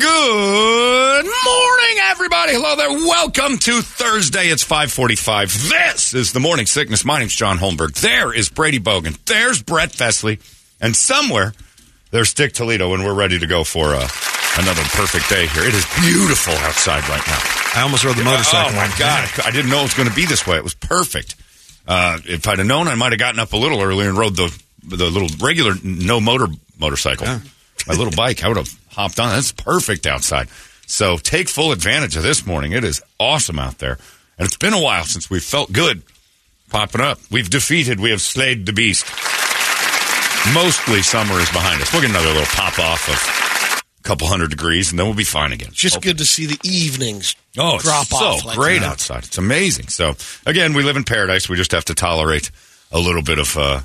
Good 0.00 1.24
morning, 1.24 1.96
everybody. 2.04 2.52
Hello 2.52 2.76
there. 2.76 2.90
Welcome 2.90 3.58
to 3.58 3.82
Thursday. 3.82 4.46
It's 4.46 4.62
545. 4.62 5.68
This 5.68 6.14
is 6.14 6.32
the 6.32 6.38
Morning 6.38 6.66
Sickness. 6.66 7.04
My 7.04 7.18
name's 7.18 7.34
John 7.34 7.58
Holmberg. 7.58 8.00
There 8.00 8.32
is 8.32 8.48
Brady 8.48 8.78
Bogan. 8.78 9.18
There's 9.24 9.60
Brett 9.60 9.90
Fesley. 9.90 10.38
And 10.80 10.94
somewhere 10.94 11.54
there's 12.12 12.32
Dick 12.34 12.52
Toledo, 12.52 12.94
and 12.94 13.04
we're 13.04 13.14
ready 13.14 13.40
to 13.40 13.48
go 13.48 13.64
for 13.64 13.86
uh, 13.86 14.06
another 14.58 14.82
perfect 14.94 15.28
day 15.28 15.48
here. 15.48 15.64
It 15.64 15.74
is 15.74 15.84
beautiful 16.00 16.54
outside 16.54 17.08
right 17.08 17.26
now. 17.26 17.38
I 17.74 17.82
almost 17.82 18.04
rode 18.04 18.14
the 18.14 18.22
motorcycle. 18.22 18.70
Oh, 18.70 18.76
my. 18.76 18.94
God. 18.96 19.28
I 19.44 19.50
didn't 19.50 19.72
know 19.72 19.80
it 19.80 19.90
was 19.90 19.94
going 19.94 20.08
to 20.08 20.14
be 20.14 20.24
this 20.24 20.46
way. 20.46 20.56
It 20.56 20.62
was 20.62 20.74
perfect. 20.74 21.34
Uh, 21.88 22.20
if 22.26 22.46
I'd 22.46 22.58
have 22.58 22.66
known, 22.68 22.86
I 22.86 22.94
might 22.94 23.10
have 23.10 23.18
gotten 23.18 23.40
up 23.40 23.52
a 23.54 23.56
little 23.56 23.82
earlier 23.82 24.08
and 24.08 24.16
rode 24.16 24.36
the, 24.36 24.56
the 24.84 25.10
little 25.10 25.28
regular 25.44 25.74
no 25.82 26.20
motor 26.20 26.46
motorcycle. 26.78 27.26
My 27.88 27.94
little 27.94 28.12
bike. 28.12 28.44
I 28.44 28.48
would 28.48 28.56
have 28.56 28.79
hopped 28.90 29.18
on. 29.20 29.36
It's 29.38 29.52
perfect 29.52 30.06
outside. 30.06 30.48
So 30.86 31.16
take 31.16 31.48
full 31.48 31.72
advantage 31.72 32.16
of 32.16 32.22
this 32.22 32.44
morning. 32.46 32.72
It 32.72 32.84
is 32.84 33.02
awesome 33.18 33.58
out 33.58 33.78
there. 33.78 33.98
And 34.38 34.46
it's 34.46 34.56
been 34.56 34.72
a 34.74 34.80
while 34.80 35.04
since 35.04 35.28
we 35.30 35.38
felt 35.40 35.72
good 35.72 36.02
popping 36.70 37.00
up. 37.00 37.18
We've 37.30 37.48
defeated, 37.50 38.00
we 38.00 38.10
have 38.10 38.20
slayed 38.20 38.66
the 38.66 38.72
beast. 38.72 39.04
Mostly 40.54 41.02
summer 41.02 41.34
is 41.38 41.50
behind 41.50 41.82
us. 41.82 41.92
We'll 41.92 42.02
get 42.02 42.10
another 42.10 42.28
little 42.28 42.44
pop 42.46 42.78
off 42.78 43.08
of 43.08 43.80
a 43.98 44.02
couple 44.02 44.26
hundred 44.26 44.50
degrees, 44.50 44.90
and 44.90 44.98
then 44.98 45.06
we'll 45.06 45.14
be 45.14 45.22
fine 45.24 45.52
again. 45.52 45.68
It's 45.68 45.76
Just 45.76 46.00
good 46.00 46.18
to 46.18 46.24
see 46.24 46.46
the 46.46 46.58
evenings 46.64 47.36
Oh, 47.58 47.78
drop 47.78 48.06
so 48.06 48.16
off. 48.16 48.44
like 48.46 48.56
great 48.56 48.80
that. 48.80 48.90
outside. 48.92 49.24
It's 49.24 49.36
amazing. 49.38 49.88
So 49.88 50.14
again, 50.46 50.72
we 50.72 50.82
live 50.82 50.96
in 50.96 51.04
paradise. 51.04 51.48
We 51.48 51.56
just 51.56 51.72
have 51.72 51.84
to 51.86 51.94
tolerate 51.94 52.50
a 52.90 52.98
little 52.98 53.22
bit 53.22 53.38
of 53.38 53.56
uh, 53.58 53.80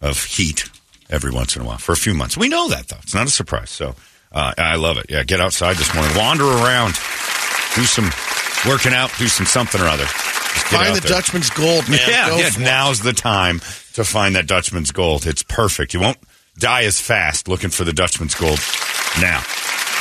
of 0.00 0.22
heat 0.24 0.70
every 1.10 1.32
once 1.32 1.56
in 1.56 1.62
a 1.62 1.64
while 1.64 1.78
for 1.78 1.92
a 1.92 1.96
few 1.96 2.14
months. 2.14 2.36
We 2.36 2.48
know 2.48 2.68
that 2.68 2.88
though. 2.88 2.98
It's 3.02 3.14
not 3.14 3.26
a 3.26 3.30
surprise. 3.30 3.70
So 3.70 3.94
uh, 4.32 4.54
I 4.56 4.76
love 4.76 4.98
it. 4.98 5.06
Yeah, 5.08 5.22
get 5.24 5.40
outside 5.40 5.76
this 5.76 5.94
morning, 5.94 6.16
wander 6.16 6.44
around, 6.44 6.94
do 7.74 7.84
some 7.84 8.10
working 8.66 8.92
out, 8.92 9.10
do 9.18 9.28
some 9.28 9.46
something 9.46 9.80
or 9.80 9.86
other. 9.88 10.06
Find 10.06 10.96
the 10.96 11.00
there. 11.00 11.10
Dutchman's 11.10 11.50
gold, 11.50 11.88
man. 11.88 11.98
Yeah, 12.08 12.28
Go 12.28 12.36
yeah. 12.38 12.50
for 12.50 12.60
it. 12.60 12.64
Now's 12.64 13.00
the 13.00 13.12
time 13.12 13.60
to 13.94 14.04
find 14.04 14.36
that 14.36 14.46
Dutchman's 14.46 14.90
gold. 14.92 15.26
It's 15.26 15.42
perfect. 15.42 15.94
You 15.94 16.00
won't 16.00 16.18
die 16.58 16.84
as 16.84 17.00
fast 17.00 17.48
looking 17.48 17.70
for 17.70 17.84
the 17.84 17.92
Dutchman's 17.92 18.34
gold. 18.34 18.58
Now, 19.20 19.42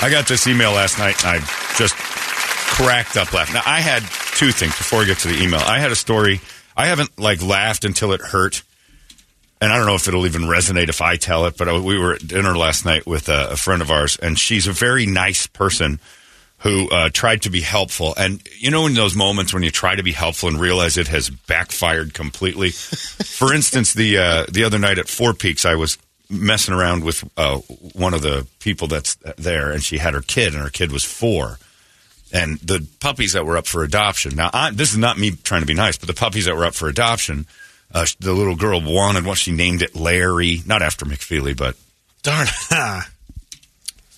I 0.02 0.10
got 0.10 0.28
this 0.28 0.48
email 0.48 0.72
last 0.72 0.98
night, 0.98 1.24
and 1.26 1.38
I 1.42 1.76
just 1.78 1.96
cracked 1.96 3.18
up 3.18 3.34
laughing. 3.34 3.56
Now, 3.56 3.64
I 3.66 3.82
had 3.82 4.02
two 4.38 4.52
things 4.52 4.76
before 4.78 5.02
I 5.02 5.06
get 5.06 5.20
to 5.20 5.28
the 5.28 5.42
email. 5.44 5.60
I 5.60 5.80
had 5.80 5.92
a 5.92 5.96
story. 5.96 6.40
I 6.76 6.88
haven't 6.88 7.18
like 7.20 7.42
laughed 7.44 7.84
until 7.84 8.14
it 8.14 8.22
hurt, 8.22 8.64
and 9.62 9.72
I 9.72 9.78
don't 9.78 9.86
know 9.86 9.96
if 9.96 10.08
it'll 10.08 10.26
even 10.26 10.42
resonate 10.42 10.90
if 10.90 11.02
I 11.02 11.18
tell 11.18 11.46
it. 11.46 11.56
But 11.56 11.70
I, 11.70 11.80
we 11.80 11.98
were 11.98 12.14
at 12.14 12.28
dinner 12.28 12.58
last 12.58 12.84
night 12.84 13.06
with 13.06 13.30
a, 13.30 13.52
a 13.52 13.56
friend 13.56 13.82
of 13.82 13.92
ours, 13.92 14.18
and 14.18 14.38
she's 14.38 14.68
a 14.68 14.72
very 14.72 15.06
nice 15.06 15.46
person 15.48 16.00
who 16.60 16.90
uh, 16.90 17.10
tried 17.10 17.44
to 17.44 17.50
be 17.50 17.62
helpful. 17.62 18.14
And 18.18 18.42
you 18.58 18.72
know, 18.72 18.88
in 18.88 18.96
those 18.96 19.16
moments 19.16 19.54
when 19.54 19.64
you 19.64 19.72
try 19.72 19.96
to 19.96 20.04
be 20.04 20.12
helpful 20.12 20.50
and 20.50 20.60
realize 20.60 20.98
it 20.98 21.08
has 21.08 21.30
backfired 21.30 22.14
completely. 22.14 22.70
For 22.72 23.54
instance, 23.54 23.94
the 23.94 24.18
uh, 24.18 24.46
the 24.52 24.64
other 24.64 24.80
night 24.80 24.98
at 24.98 25.08
Four 25.08 25.34
Peaks, 25.34 25.64
I 25.64 25.76
was 25.76 25.98
messing 26.30 26.74
around 26.74 27.04
with 27.04 27.24
uh, 27.38 27.58
one 27.58 28.14
of 28.14 28.22
the 28.22 28.48
people 28.60 28.88
that's 28.88 29.16
there, 29.38 29.72
and 29.72 29.84
she 29.84 29.98
had 29.98 30.14
her 30.14 30.22
kid, 30.22 30.54
and 30.54 30.64
her 30.64 30.70
kid 30.70 30.92
was 30.92 31.04
four. 31.04 31.60
And 32.34 32.60
the 32.60 32.88
puppies 33.02 33.34
that 33.34 33.46
were 33.46 33.58
up 33.58 33.68
for 33.68 33.84
adoption. 33.84 34.36
Now, 34.36 34.50
I, 34.54 34.72
this 34.72 34.94
is 34.94 34.98
not 34.98 35.20
me 35.20 35.32
trying 35.32 35.62
to 35.62 35.68
be 35.68 35.74
nice, 35.74 35.98
but 35.98 36.08
the 36.08 36.14
puppies 36.14 36.46
that 36.46 36.56
were 36.56 36.66
up 36.66 36.74
for 36.74 36.88
adoption, 36.88 37.46
uh, 37.94 38.06
the 38.20 38.34
little 38.34 38.56
girl 38.56 38.82
wanted 38.82 39.26
what 39.26 39.38
She 39.38 39.52
named 39.52 39.82
it 39.82 39.96
Larry, 39.96 40.62
not 40.66 40.82
after 40.82 41.06
McFeely, 41.06 41.56
but 41.56 41.76
Darn. 42.24 42.48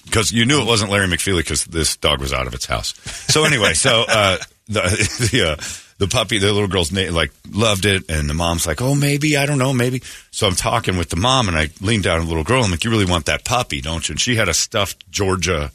because 0.05 0.31
you 0.31 0.45
knew 0.45 0.61
it 0.61 0.67
wasn't 0.67 0.91
Larry 0.91 1.07
McFeely 1.07 1.39
because 1.39 1.65
this 1.65 1.95
dog 1.95 2.19
was 2.19 2.33
out 2.33 2.47
of 2.47 2.53
its 2.53 2.65
house. 2.65 2.93
So 3.31 3.45
anyway, 3.45 3.73
so 3.73 4.03
uh, 4.07 4.37
the 4.67 4.81
the, 5.31 5.51
uh, 5.51 5.63
the 5.99 6.07
puppy, 6.07 6.37
the 6.37 6.51
little 6.51 6.67
girl's 6.67 6.91
name, 6.91 7.13
like 7.13 7.31
loved 7.51 7.85
it, 7.85 8.09
and 8.09 8.29
the 8.29 8.33
mom's 8.33 8.67
like, 8.67 8.81
"Oh, 8.81 8.95
maybe 8.95 9.37
I 9.37 9.45
don't 9.45 9.59
know, 9.59 9.73
maybe." 9.73 10.01
So 10.31 10.47
I'm 10.47 10.55
talking 10.55 10.97
with 10.97 11.09
the 11.09 11.15
mom, 11.15 11.47
and 11.47 11.57
I 11.57 11.69
lean 11.81 12.01
down 12.01 12.19
to 12.19 12.23
the 12.25 12.29
little 12.29 12.43
girl. 12.43 12.63
I'm 12.63 12.71
like, 12.71 12.83
"You 12.83 12.91
really 12.91 13.05
want 13.05 13.25
that 13.27 13.45
puppy, 13.45 13.81
don't 13.81 14.07
you?" 14.07 14.13
And 14.13 14.19
she 14.19 14.35
had 14.35 14.49
a 14.49 14.53
stuffed 14.53 15.09
Georgia 15.09 15.71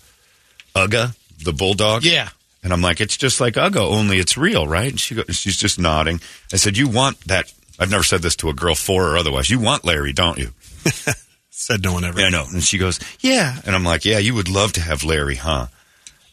Uga, 0.74 1.16
the 1.42 1.52
bulldog. 1.52 2.04
Yeah. 2.04 2.28
And 2.62 2.72
I'm 2.72 2.82
like, 2.82 3.00
it's 3.00 3.16
just 3.16 3.40
like 3.40 3.54
Uga, 3.54 3.80
only 3.80 4.18
it's 4.18 4.36
real, 4.36 4.66
right? 4.66 4.90
And 4.90 4.98
she 5.00 5.14
goes, 5.14 5.36
she's 5.36 5.56
just 5.56 5.78
nodding. 5.78 6.20
I 6.52 6.56
said, 6.56 6.76
you 6.76 6.88
want 6.88 7.20
that? 7.26 7.52
I've 7.78 7.90
never 7.90 8.02
said 8.02 8.22
this 8.22 8.36
to 8.36 8.48
a 8.48 8.54
girl 8.54 8.74
for 8.74 9.12
or 9.12 9.16
otherwise. 9.16 9.50
You 9.50 9.60
want 9.60 9.84
Larry, 9.84 10.12
don't 10.12 10.38
you? 10.38 10.50
Said 11.50 11.82
no 11.82 11.92
one 11.92 12.04
ever. 12.04 12.20
Yeah, 12.20 12.26
I 12.26 12.30
know. 12.30 12.46
And 12.52 12.62
she 12.62 12.78
goes, 12.78 13.00
yeah. 13.20 13.56
And 13.66 13.74
I'm 13.74 13.84
like, 13.84 14.04
yeah, 14.04 14.18
you 14.18 14.34
would 14.34 14.48
love 14.48 14.72
to 14.74 14.80
have 14.80 15.02
Larry, 15.02 15.34
huh? 15.34 15.66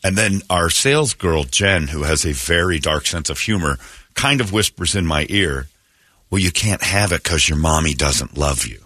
And 0.04 0.16
then 0.16 0.42
our 0.52 0.70
sales 0.70 1.16
girl, 1.16 1.46
Jen, 1.46 1.88
who 1.88 2.04
has 2.04 2.26
a 2.26 2.32
very 2.32 2.78
dark 2.80 3.08
sense 3.08 3.30
of 3.32 3.40
humor, 3.40 3.80
kind 4.14 4.40
of 4.40 4.54
whispers 4.54 4.96
in 4.96 5.06
my 5.06 5.26
ear, 5.30 5.68
well, 6.30 6.40
you 6.40 6.52
can't 6.52 6.84
have 6.84 7.12
it 7.12 7.24
because 7.24 7.50
your 7.50 7.58
mommy 7.58 7.96
doesn't 7.96 8.38
love 8.38 8.68
you. 8.68 8.82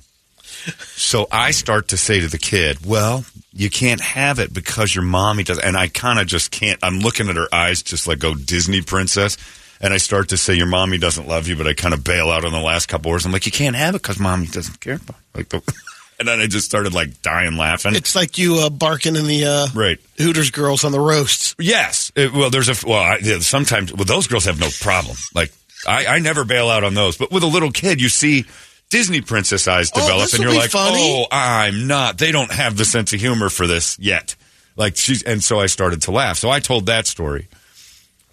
So 0.96 1.28
I 1.32 1.52
start 1.52 1.90
to 1.90 1.98
say 1.98 2.20
to 2.20 2.28
the 2.28 2.38
kid, 2.38 2.86
well, 2.86 3.26
you 3.52 3.70
can't 3.70 4.02
have 4.02 4.40
it 4.40 4.54
because 4.54 4.94
your 4.94 5.04
mommy 5.04 5.44
doesn't. 5.44 5.64
And 5.64 5.76
I 5.76 5.88
kind 5.88 6.20
of 6.20 6.28
just 6.28 6.52
can't. 6.52 6.80
I'm 6.84 7.00
looking 7.00 7.30
at 7.30 7.36
her 7.36 7.48
eyes 7.54 7.84
just 7.84 8.08
like, 8.08 8.20
go 8.20 8.34
Disney 8.34 8.82
princess. 8.82 9.38
And 9.82 9.94
I 9.94 9.98
start 9.98 10.30
to 10.30 10.38
say, 10.38 10.56
your 10.56 10.66
mommy 10.68 10.98
doesn't 10.98 11.28
love 11.28 11.48
you, 11.48 11.56
but 11.56 11.66
I 11.66 11.74
kind 11.74 11.94
of 11.94 12.04
bail 12.04 12.30
out 12.30 12.44
on 12.44 12.52
the 12.52 12.60
last 12.60 12.88
couple 12.88 13.12
words. 13.12 13.26
I'm 13.26 13.32
like, 13.32 13.46
you 13.46 13.52
can't 13.52 13.76
have 13.78 13.96
it 13.96 14.02
because 14.02 14.20
mommy 14.20 14.48
doesn't 14.48 14.80
care 14.82 14.96
about 14.96 15.16
it. 15.34 15.38
Like 15.38 15.50
the, 15.50 15.74
and 16.20 16.28
then 16.28 16.42
I 16.42 16.48
just 16.48 16.66
started 16.66 16.94
like 16.94 17.22
dying 17.22 17.56
laughing. 17.56 17.96
It's 17.96 18.14
like 18.16 18.38
you 18.38 18.56
uh, 18.56 18.70
barking 18.70 19.16
in 19.16 19.26
the 19.26 19.46
uh, 19.46 19.68
right. 19.74 19.98
Hooters 20.18 20.52
girls 20.52 20.84
on 20.84 20.92
the 20.92 21.00
roasts. 21.00 21.56
Yes. 21.58 22.12
It- 22.16 22.34
well, 22.34 22.50
there's 22.50 22.68
a 22.68 22.88
well. 22.88 23.00
I, 23.00 23.20
yeah, 23.22 23.40
sometimes 23.40 23.94
well, 23.94 24.04
those 24.04 24.28
girls 24.28 24.46
have 24.46 24.60
no 24.60 24.68
problem. 24.82 25.16
Like 25.34 25.54
I, 25.88 26.08
I 26.08 26.20
never 26.20 26.44
bail 26.44 26.68
out 26.70 26.84
on 26.84 26.94
those. 26.94 27.16
But 27.18 27.32
with 27.32 27.44
a 27.44 27.48
little 27.48 27.72
kid, 27.72 28.02
you 28.02 28.10
see 28.10 28.44
Disney 28.90 29.22
princess 29.22 29.66
eyes 29.66 29.92
Oh, 29.96 30.02
develop, 30.02 30.34
and 30.34 30.44
you're 30.44 30.54
like, 30.54 30.72
funny. 30.72 30.98
oh, 31.00 31.26
I'm 31.32 31.88
not. 31.88 32.18
They 32.18 32.34
don't 32.34 32.52
have 32.52 32.76
the 32.76 32.84
sense 32.84 33.14
of 33.14 33.22
humor 33.22 33.50
for 33.50 33.66
this 33.66 33.98
yet. 33.98 34.36
Like 34.76 34.98
she's, 34.98 35.24
and 35.24 35.42
so 35.42 35.60
I 35.62 35.68
started 35.68 36.02
to 36.04 36.12
laugh. 36.12 36.38
So 36.38 36.50
I 36.50 36.60
told 36.60 36.88
that 36.88 37.08
story. 37.08 37.48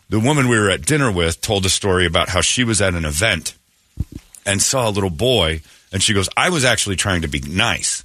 The 0.08 0.20
woman 0.20 0.48
we 0.48 0.58
were 0.58 0.70
at 0.70 0.86
dinner 0.86 1.10
with 1.10 1.40
told 1.40 1.66
a 1.66 1.70
story 1.70 2.06
about 2.06 2.28
how 2.28 2.40
she 2.40 2.62
was 2.62 2.80
at 2.80 2.94
an 2.94 3.04
event 3.04 3.54
and 4.44 4.62
saw 4.62 4.88
a 4.88 4.90
little 4.90 5.10
boy, 5.10 5.62
and 5.92 6.02
she 6.02 6.14
goes, 6.14 6.28
"I 6.36 6.48
was 6.50 6.64
actually 6.64 6.96
trying 6.96 7.22
to 7.22 7.28
be 7.28 7.40
nice." 7.40 8.04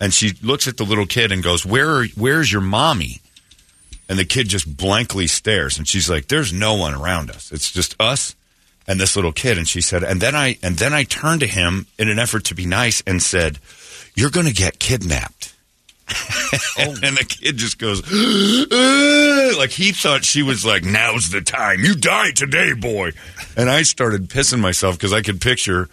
And 0.00 0.12
she 0.14 0.32
looks 0.42 0.66
at 0.66 0.76
the 0.76 0.84
little 0.84 1.06
kid 1.06 1.32
and 1.32 1.42
goes, 1.42 1.66
"Where 1.66 1.90
are, 1.90 2.06
where's 2.14 2.50
your 2.50 2.62
mommy?" 2.62 3.20
And 4.08 4.18
the 4.18 4.24
kid 4.24 4.48
just 4.48 4.76
blankly 4.76 5.26
stares, 5.26 5.76
and 5.78 5.86
she's 5.86 6.08
like, 6.08 6.28
"There's 6.28 6.52
no 6.52 6.74
one 6.74 6.94
around 6.94 7.30
us. 7.30 7.50
It's 7.52 7.70
just 7.70 7.94
us 8.00 8.34
and 8.86 8.98
this 8.98 9.16
little 9.16 9.32
kid." 9.32 9.58
And 9.58 9.68
she 9.68 9.80
said, 9.80 10.02
and 10.04 10.20
then 10.22 10.34
I 10.34 10.58
and 10.62 10.78
then 10.78 10.94
I 10.94 11.04
turned 11.04 11.40
to 11.40 11.46
him 11.46 11.86
in 11.98 12.08
an 12.08 12.18
effort 12.18 12.44
to 12.44 12.54
be 12.54 12.66
nice 12.66 13.02
and 13.06 13.22
said, 13.22 13.58
"You're 14.14 14.30
going 14.30 14.46
to 14.46 14.52
get 14.52 14.78
kidnapped." 14.78 15.52
Oh. 16.78 16.94
and 17.02 17.16
the 17.16 17.24
kid 17.24 17.56
just 17.56 17.78
goes, 17.78 18.00
like 19.58 19.70
he 19.70 19.92
thought 19.92 20.24
she 20.24 20.42
was 20.42 20.64
like, 20.64 20.84
"Now's 20.84 21.30
the 21.30 21.40
time. 21.40 21.80
You 21.80 21.94
die 21.94 22.30
today, 22.32 22.72
boy." 22.74 23.12
And 23.56 23.68
I 23.70 23.82
started 23.82 24.28
pissing 24.28 24.60
myself 24.60 24.96
because 24.96 25.12
I 25.12 25.22
could 25.22 25.40
picture 25.40 25.88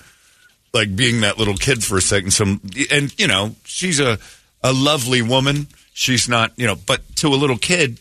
like 0.74 0.96
being 0.96 1.22
that 1.22 1.38
little 1.38 1.56
kid 1.56 1.84
for 1.84 1.98
a 1.98 2.02
second. 2.02 2.32
Some 2.32 2.62
and 2.92 3.18
you 3.20 3.28
know 3.28 3.56
she's 3.66 4.00
a 4.00 4.20
a 4.62 4.74
lovely 4.74 5.22
woman. 5.22 5.68
She's 5.94 6.28
not 6.30 6.52
you 6.58 6.68
know, 6.68 6.76
but 6.76 7.02
to 7.18 7.28
a 7.30 7.36
little 7.36 7.58
kid, 7.58 8.00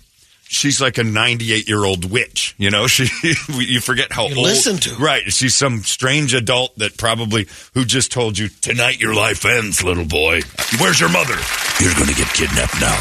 she's 0.53 0.81
like 0.81 0.99
a 0.99 1.05
ninety 1.05 1.53
eight 1.53 1.69
year 1.69 1.85
old 1.85 2.11
witch. 2.11 2.55
You 2.59 2.71
know, 2.71 2.87
she 2.89 3.09
you 3.49 3.81
forget 3.81 4.13
how 4.13 4.29
You 4.29 4.37
old. 4.37 4.45
listen 4.47 4.77
to 4.79 4.95
right. 4.97 5.23
She's 5.33 5.55
some 5.55 5.83
strange 5.83 6.35
adult 6.35 6.77
that 6.79 6.97
probably 6.97 7.47
who 7.75 7.85
just 7.85 8.13
told 8.13 8.39
you 8.39 8.49
tonight 8.61 9.01
your 9.01 9.15
life 9.15 9.45
ends, 9.45 9.83
little 9.83 10.05
boy. 10.07 10.43
Where's 10.79 11.01
your 11.01 11.11
mother? 11.11 11.35
You're 11.81 11.95
going 11.95 12.09
to 12.09 12.15
get 12.15 12.29
kidnapped 12.35 12.81
now. 12.81 12.99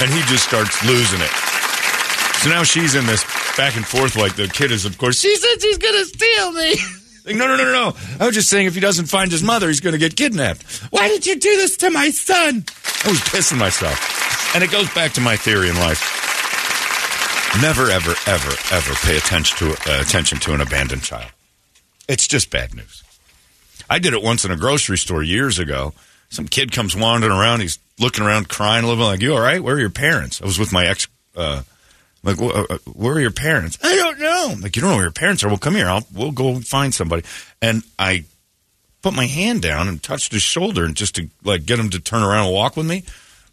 And 0.00 0.10
he 0.10 0.20
just 0.22 0.44
starts 0.48 0.84
losing 0.86 1.20
it. 1.20 1.30
So 2.42 2.48
now 2.50 2.64
she's 2.64 2.94
in 2.94 3.06
this 3.06 3.24
back 3.56 3.76
and 3.76 3.86
forth 3.86 4.16
like 4.16 4.34
the 4.34 4.48
kid 4.48 4.72
is, 4.72 4.84
of 4.84 4.98
course, 4.98 5.20
she 5.20 5.36
said 5.36 5.60
she's 5.62 5.78
going 5.78 5.94
to 5.94 6.04
steal 6.06 6.52
me. 6.52 6.74
Like, 7.24 7.36
no, 7.36 7.46
no, 7.46 7.56
no, 7.56 7.64
no, 7.64 7.72
no. 7.90 7.96
I 8.18 8.26
was 8.26 8.34
just 8.34 8.48
saying 8.50 8.66
if 8.66 8.74
he 8.74 8.80
doesn't 8.80 9.06
find 9.06 9.30
his 9.30 9.42
mother, 9.44 9.68
he's 9.68 9.80
going 9.80 9.92
to 9.92 9.98
get 9.98 10.16
kidnapped. 10.16 10.62
Why 10.90 11.06
did 11.08 11.24
you 11.26 11.34
do 11.38 11.56
this 11.56 11.76
to 11.78 11.90
my 11.90 12.10
son? 12.10 12.64
I 13.04 13.08
was 13.10 13.20
pissing 13.20 13.58
myself. 13.58 14.54
And 14.56 14.64
it 14.64 14.70
goes 14.72 14.92
back 14.94 15.12
to 15.12 15.20
my 15.20 15.36
theory 15.36 15.68
in 15.68 15.76
life. 15.76 16.00
Never, 17.60 17.90
ever, 17.90 18.14
ever, 18.26 18.52
ever 18.70 18.94
pay 18.94 19.16
attention 19.18 19.58
to, 19.58 19.72
uh, 19.90 20.00
attention 20.00 20.38
to 20.38 20.54
an 20.54 20.62
abandoned 20.62 21.02
child. 21.02 21.30
It's 22.08 22.26
just 22.26 22.50
bad 22.50 22.74
news. 22.74 23.02
I 23.90 23.98
did 23.98 24.14
it 24.14 24.22
once 24.22 24.44
in 24.44 24.50
a 24.50 24.56
grocery 24.56 24.96
store 24.96 25.22
years 25.22 25.58
ago. 25.58 25.92
Some 26.30 26.48
kid 26.48 26.72
comes 26.72 26.96
wandering 26.96 27.32
around. 27.32 27.60
He's 27.60 27.78
looking 27.98 28.24
around, 28.24 28.48
crying 28.48 28.84
a 28.84 28.88
little 28.88 29.04
bit, 29.04 29.06
like, 29.06 29.20
"You 29.20 29.34
all 29.34 29.40
right? 29.40 29.62
Where 29.62 29.76
are 29.76 29.80
your 29.80 29.90
parents?" 29.90 30.40
I 30.40 30.46
was 30.46 30.58
with 30.58 30.72
my 30.72 30.86
ex. 30.86 31.06
Uh, 31.36 31.62
like, 32.22 32.40
uh, 32.40 32.78
where 32.94 33.14
are 33.14 33.20
your 33.20 33.30
parents? 33.30 33.78
I 33.82 33.96
don't 33.96 34.18
know. 34.18 34.48
I'm 34.52 34.60
like, 34.60 34.74
you 34.74 34.80
don't 34.80 34.90
know 34.90 34.96
where 34.96 35.04
your 35.04 35.12
parents 35.12 35.44
are? 35.44 35.48
Well, 35.48 35.58
come 35.58 35.74
here. 35.74 35.88
I'll 35.88 36.06
we'll 36.14 36.30
go 36.30 36.58
find 36.60 36.94
somebody. 36.94 37.22
And 37.60 37.82
I 37.98 38.24
put 39.02 39.12
my 39.12 39.26
hand 39.26 39.60
down 39.60 39.88
and 39.88 40.02
touched 40.02 40.32
his 40.32 40.42
shoulder, 40.42 40.84
and 40.86 40.96
just 40.96 41.16
to 41.16 41.28
like 41.44 41.66
get 41.66 41.78
him 41.78 41.90
to 41.90 42.00
turn 42.00 42.22
around 42.22 42.46
and 42.46 42.54
walk 42.54 42.76
with 42.78 42.86
me. 42.86 43.04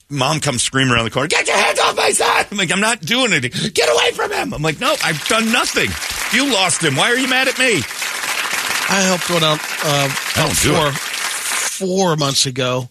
Mom 0.10 0.40
comes 0.40 0.64
screaming 0.64 0.94
around 0.94 1.06
the 1.06 1.12
corner, 1.12 1.28
"Get 1.28 1.48
your 1.48 1.58
hands 1.58 1.80
off 1.80 1.96
my 1.96 2.12
son!" 2.12 2.46
I'm 2.52 2.58
like, 2.58 2.72
"I'm 2.72 2.82
not 2.82 3.02
doing 3.02 3.32
anything. 3.32 3.72
Get 3.74 3.90
away 3.90 4.12
from 4.12 4.32
him!" 4.32 4.54
I'm 4.54 4.62
like, 4.62 4.80
"No, 4.80 4.96
I've 5.04 5.26
done 5.28 5.52
nothing. 5.52 5.90
You 6.34 6.52
lost 6.52 6.84
him. 6.84 6.96
Why 6.96 7.12
are 7.12 7.18
you 7.18 7.28
mad 7.28 7.48
at 7.48 7.60
me?" 7.60 7.82
I 8.92 9.02
helped 9.02 9.30
one 9.30 9.44
out 9.44 9.60
uh, 9.86 10.10
I 10.10 10.34
don't 10.36 10.46
about 10.46 10.64
do 10.64 10.74
four, 10.74 10.92
four 10.92 12.16
months 12.16 12.48
ago, 12.48 12.90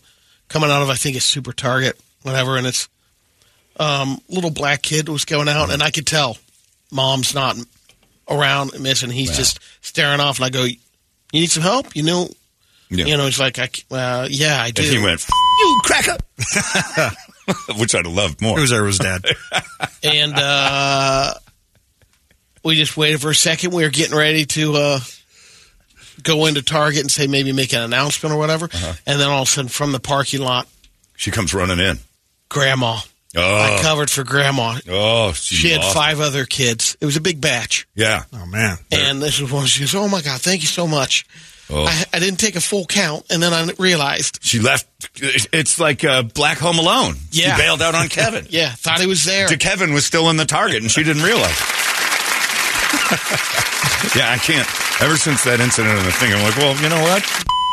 coming 0.49 0.71
out 0.71 0.83
of 0.83 0.91
I 0.91 0.95
think 0.95 1.17
a 1.17 1.21
Super 1.21 1.53
Target, 1.53 1.99
whatever, 2.23 2.57
and 2.57 2.69
it's 2.69 2.89
um, 3.81 4.21
little 4.29 4.51
black 4.51 4.83
kid 4.83 5.09
was 5.09 5.25
going 5.25 5.49
out, 5.49 5.71
and 5.73 5.83
I 5.83 5.91
could 5.91 6.07
tell 6.07 6.39
mom's 6.93 7.35
not 7.35 7.57
around 8.31 8.79
missing. 8.79 9.11
He's 9.11 9.37
just 9.37 9.59
staring 9.81 10.21
off, 10.21 10.39
and 10.39 10.47
I 10.47 10.51
go, 10.51 10.65
"You 10.65 10.77
need 11.33 11.51
some 11.51 11.65
help?" 11.65 11.97
You 11.97 12.05
know, 12.05 12.29
Yeah. 12.91 13.05
you 13.07 13.17
know, 13.17 13.25
he's 13.27 13.39
like, 13.39 13.59
I, 13.59 13.67
c- 13.69 13.85
uh, 13.91 14.27
"Yeah, 14.31 14.63
I 14.63 14.71
do." 14.71 14.83
And 14.83 14.91
he 14.91 14.99
went, 14.99 15.21
F- 15.21 15.29
"You 15.61 15.81
cracker," 15.85 16.17
which 17.79 17.95
I'd 17.95 18.07
have 18.07 18.15
loved 18.15 18.41
more. 18.41 18.57
Who 18.59 18.63
was 18.63 18.99
there? 18.99 19.19
Dad? 19.19 19.37
and 20.03 20.33
uh, 20.37 21.35
we 22.65 22.77
just 22.77 22.97
waited 22.97 23.21
for 23.21 23.31
a 23.31 23.35
second. 23.35 23.73
We 23.73 23.83
were 23.85 23.91
getting 23.91 24.17
ready 24.17 24.45
to 24.47 24.75
uh, 24.75 25.01
go 26.23 26.47
into 26.47 26.63
Target 26.63 27.03
and 27.03 27.11
say 27.11 27.27
maybe 27.27 27.53
make 27.53 27.73
an 27.73 27.83
announcement 27.83 28.35
or 28.35 28.39
whatever, 28.39 28.67
Uh-huh. 28.67 28.93
and 29.07 29.21
then 29.21 29.29
all 29.29 29.43
of 29.43 29.49
a 29.49 29.51
sudden 29.51 29.69
from 29.69 29.93
the 29.93 30.01
parking 30.01 30.41
lot, 30.41 30.67
She 31.17 31.31
comes 31.31 31.53
running 31.55 31.79
in. 31.79 31.99
Grandma. 32.49 32.99
I 33.37 33.77
Oh, 33.79 33.83
covered 33.83 34.11
for 34.11 34.25
Grandma. 34.25 34.79
oh, 34.89 35.33
she, 35.35 35.55
She 35.55 35.69
had 35.71 35.83
lost- 35.83 35.95
five 35.95 36.19
other 36.21 36.47
kids. 36.47 36.97
It 37.01 37.05
was 37.05 37.17
a 37.17 37.21
big 37.21 37.41
batch, 37.43 37.87
Yeah, 37.95 38.23
Oh 38.33 38.47
man. 38.47 38.79
and 38.91 39.21
this 39.23 39.39
was 39.39 39.53
one. 39.53 39.67
She 39.67 39.81
goes, 39.81 39.95
"Oh 39.95 40.09
my 40.09 40.23
god, 40.23 40.41
thank 40.41 40.63
you 40.63 40.67
so 40.67 40.87
much." 40.87 41.27
Oh. 41.71 41.85
I, 41.85 42.05
I 42.15 42.19
didn't 42.19 42.39
take 42.39 42.57
a 42.57 42.61
full 42.61 42.87
count, 42.87 43.27
and 43.31 43.43
then 43.43 43.53
I 43.53 43.69
realized, 43.79 44.39
she 44.43 44.59
left. 44.59 44.87
It's 45.17 45.79
like 45.79 46.05
uh, 46.05 46.23
Black 46.23 46.59
Home 46.59 46.79
Alone. 46.79 47.15
Yeah. 47.31 47.57
she 47.57 47.63
bailed 47.63 47.83
out 47.83 47.95
on 47.95 48.09
Kevin. 48.09 48.47
yeah, 48.49 48.71
thought 48.71 49.01
he 49.01 49.07
was 49.07 49.25
there. 49.25 49.49
To 49.49 49.57
Kevin 49.57 49.93
was 49.93 50.07
still 50.07 50.31
in 50.31 50.37
the 50.37 50.47
target, 50.47 50.83
and 50.83 50.91
she 50.91 51.05
didn't 51.05 51.23
realize. 51.23 51.51
yeah, 54.17 54.31
I 54.33 54.39
can't. 54.41 54.67
Ever 55.03 55.17
since 55.17 55.45
that 55.45 55.61
incident 55.61 55.97
and 55.99 56.07
the 56.07 56.13
thing, 56.13 56.33
I'm 56.33 56.43
like, 56.43 56.57
well, 56.57 56.75
you 56.83 56.89
know 56.89 57.03
what? 57.03 57.23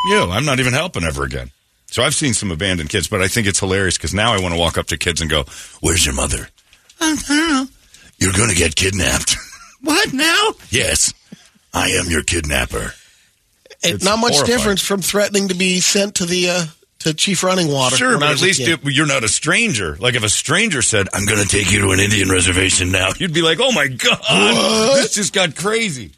You, 0.08 0.32
I'm 0.32 0.46
not 0.46 0.60
even 0.60 0.74
helping 0.74 1.04
ever 1.04 1.24
again. 1.24 1.52
So 1.88 2.04
I've 2.04 2.16
seen 2.16 2.34
some 2.34 2.52
abandoned 2.52 2.90
kids, 2.90 3.08
but 3.08 3.22
I 3.22 3.28
think 3.28 3.48
it's 3.48 3.60
hilarious 3.60 3.98
because 3.98 4.14
now 4.14 4.34
I 4.34 4.42
want 4.42 4.54
to 4.54 4.60
walk 4.60 4.78
up 4.78 4.88
to 4.88 4.98
kids 4.98 5.22
and 5.22 5.30
go, 5.30 5.46
"Where's 5.80 6.06
your 6.06 6.16
mother?" 6.16 6.50
I 7.00 7.16
don't 7.16 7.30
know. 7.30 7.66
You're 8.18 8.34
going 8.34 8.50
to 8.50 8.56
get 8.56 8.76
kidnapped. 8.76 9.36
what 9.82 10.14
now? 10.14 10.50
Yes, 10.70 11.14
I 11.74 11.90
am 11.92 12.10
your 12.10 12.24
kidnapper. 12.24 12.94
It- 13.86 13.96
It's 13.96 14.04
not 14.04 14.20
much 14.20 14.34
horrifying. 14.34 14.58
difference 14.58 14.82
from 14.82 15.02
threatening 15.02 15.48
to 15.50 15.56
be 15.56 15.80
sent 15.80 16.16
to 16.16 16.26
the 16.26 16.50
uh, 16.50 16.66
to 17.00 17.14
Chief 17.14 17.44
Running 17.44 17.68
Water. 17.72 17.96
Sure, 17.98 18.18
but 18.18 18.32
at 18.32 18.42
least 18.42 18.60
it, 18.62 18.80
you're 18.84 19.06
not 19.06 19.24
a 19.24 19.28
stranger. 19.28 19.96
Like 20.00 20.16
if 20.16 20.24
a 20.24 20.30
stranger 20.30 20.82
said, 20.82 21.08
"I'm 21.14 21.26
going 21.26 21.42
to 21.42 21.48
take 21.48 21.72
you 21.72 21.80
to 21.82 21.92
an 21.92 22.00
Indian 22.00 22.30
reservation 22.30 22.92
now," 22.92 23.10
you'd 23.18 23.34
be 23.34 23.42
like, 23.44 23.60
"Oh 23.62 23.72
my 23.72 23.88
god, 23.88 24.98
this 24.98 25.14
just 25.14 25.34
got 25.34 25.56
crazy." 25.56 26.12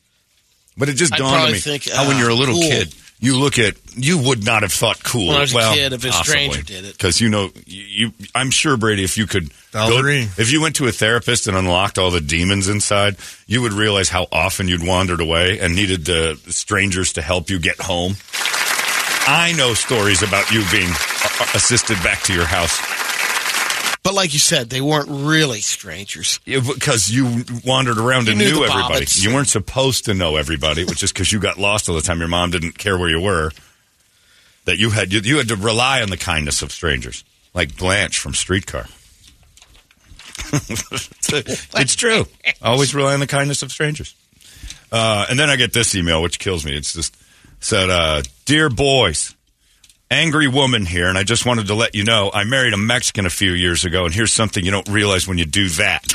But 0.77 0.89
it 0.89 0.93
just 0.93 1.13
I'd 1.13 1.17
dawned 1.17 1.35
on 1.35 1.51
me 1.51 1.59
think, 1.59 1.89
how 1.89 2.07
when 2.07 2.17
ah, 2.17 2.19
you're 2.19 2.29
a 2.29 2.35
little 2.35 2.53
cool. 2.55 2.69
kid, 2.69 2.93
you 3.19 3.37
look 3.37 3.57
at 3.57 3.75
you 3.95 4.17
would 4.19 4.45
not 4.45 4.61
have 4.61 4.71
thought 4.71 5.03
cool. 5.03 5.27
When 5.27 5.37
I 5.37 5.41
was 5.41 5.55
a 5.55 5.73
kid, 5.73 5.93
if 5.93 6.05
a 6.05 6.11
stranger 6.11 6.61
did 6.61 6.85
it. 6.85 6.91
because 6.93 7.19
you 7.19 7.29
know 7.29 7.49
you, 7.65 7.83
you. 8.07 8.11
I'm 8.35 8.51
sure 8.51 8.77
Brady, 8.77 9.03
if 9.03 9.17
you 9.17 9.25
could, 9.25 9.49
I'll 9.73 9.89
go- 9.89 9.99
agree. 9.99 10.27
if 10.37 10.51
you 10.51 10.61
went 10.61 10.75
to 10.75 10.87
a 10.87 10.91
therapist 10.91 11.47
and 11.47 11.57
unlocked 11.57 11.97
all 11.97 12.11
the 12.11 12.21
demons 12.21 12.67
inside, 12.67 13.15
you 13.47 13.61
would 13.63 13.73
realize 13.73 14.09
how 14.09 14.27
often 14.31 14.67
you'd 14.67 14.85
wandered 14.85 15.19
away 15.21 15.59
and 15.59 15.75
needed 15.75 16.07
uh, 16.09 16.35
strangers 16.47 17.13
to 17.13 17.21
help 17.21 17.49
you 17.49 17.59
get 17.59 17.79
home. 17.81 18.13
I 19.29 19.53
know 19.57 19.73
stories 19.73 20.21
about 20.21 20.51
you 20.51 20.63
being 20.71 20.89
assisted 21.53 22.01
back 22.03 22.21
to 22.23 22.33
your 22.33 22.45
house 22.45 22.79
But 24.07 24.13
like 24.13 24.31
you 24.31 24.39
said, 24.39 24.69
they 24.69 24.79
weren't 24.79 25.09
really 25.09 25.59
strangers. 25.59 26.39
Yeah, 26.45 26.61
because 26.65 27.09
you 27.09 27.43
wandered 27.65 27.97
around 27.97 28.27
You 28.27 28.31
and 28.31 28.39
knew 28.39 28.53
knew, 28.53 28.63
everybody. 28.63 29.03
Bobbits. 29.03 29.21
You 29.21 29.33
weren't 29.33 29.49
supposed 29.49 30.05
to 30.05 30.13
know 30.13 30.37
everybody, 30.37 30.85
which 30.85 31.03
is 31.03 31.11
because 31.11 31.29
you 31.29 31.41
got 31.41 31.57
lost 31.57 31.89
all 31.89 31.95
the 31.95 32.01
time. 32.01 32.19
Your 32.19 32.29
mom 32.29 32.51
didn't 32.51 32.77
care 32.77 32.97
where 32.97 33.09
you 33.09 33.19
were. 33.19 33.51
That 34.63 34.77
you 34.77 34.91
had 34.91 35.11
you, 35.11 35.19
you 35.19 35.35
had 35.39 35.49
to 35.49 35.57
rely 35.57 36.01
on 36.01 36.09
the 36.09 36.15
kindness 36.15 36.61
of 36.61 36.71
strangers, 36.71 37.25
like 37.53 37.75
Blanche 37.75 38.17
from 38.17 38.33
Streetcar. 38.33 38.85
it's 40.53 41.95
true. 41.97 42.27
Always 42.61 42.95
rely 42.95 43.13
on 43.13 43.19
the 43.19 43.27
kindness 43.27 43.61
of 43.61 43.73
strangers. 43.73 44.15
Uh, 44.89 45.25
and 45.29 45.37
then 45.37 45.49
I 45.49 45.57
get 45.57 45.73
this 45.73 45.95
email, 45.95 46.21
which 46.21 46.39
kills 46.39 46.63
me. 46.63 46.77
It's 46.77 46.93
just 46.93 47.13
said, 47.59 47.89
uh, 47.89 48.21
"Dear 48.45 48.69
boys." 48.69 49.35
Angry 50.09 50.47
woman 50.47 50.85
here, 50.85 51.09
and 51.09 51.17
I 51.17 51.23
just 51.23 51.45
wanted 51.45 51.67
to 51.67 51.75
let 51.75 51.95
you 51.95 52.03
know 52.03 52.31
I 52.33 52.43
married 52.43 52.73
a 52.73 52.77
Mexican 52.77 53.25
a 53.25 53.29
few 53.29 53.51
years 53.51 53.85
ago, 53.85 54.05
and 54.05 54.13
here's 54.13 54.33
something 54.33 54.63
you 54.63 54.71
don't 54.71 54.87
realize 54.89 55.27
when 55.27 55.37
you 55.37 55.45
do 55.45 55.69
that. 55.69 56.03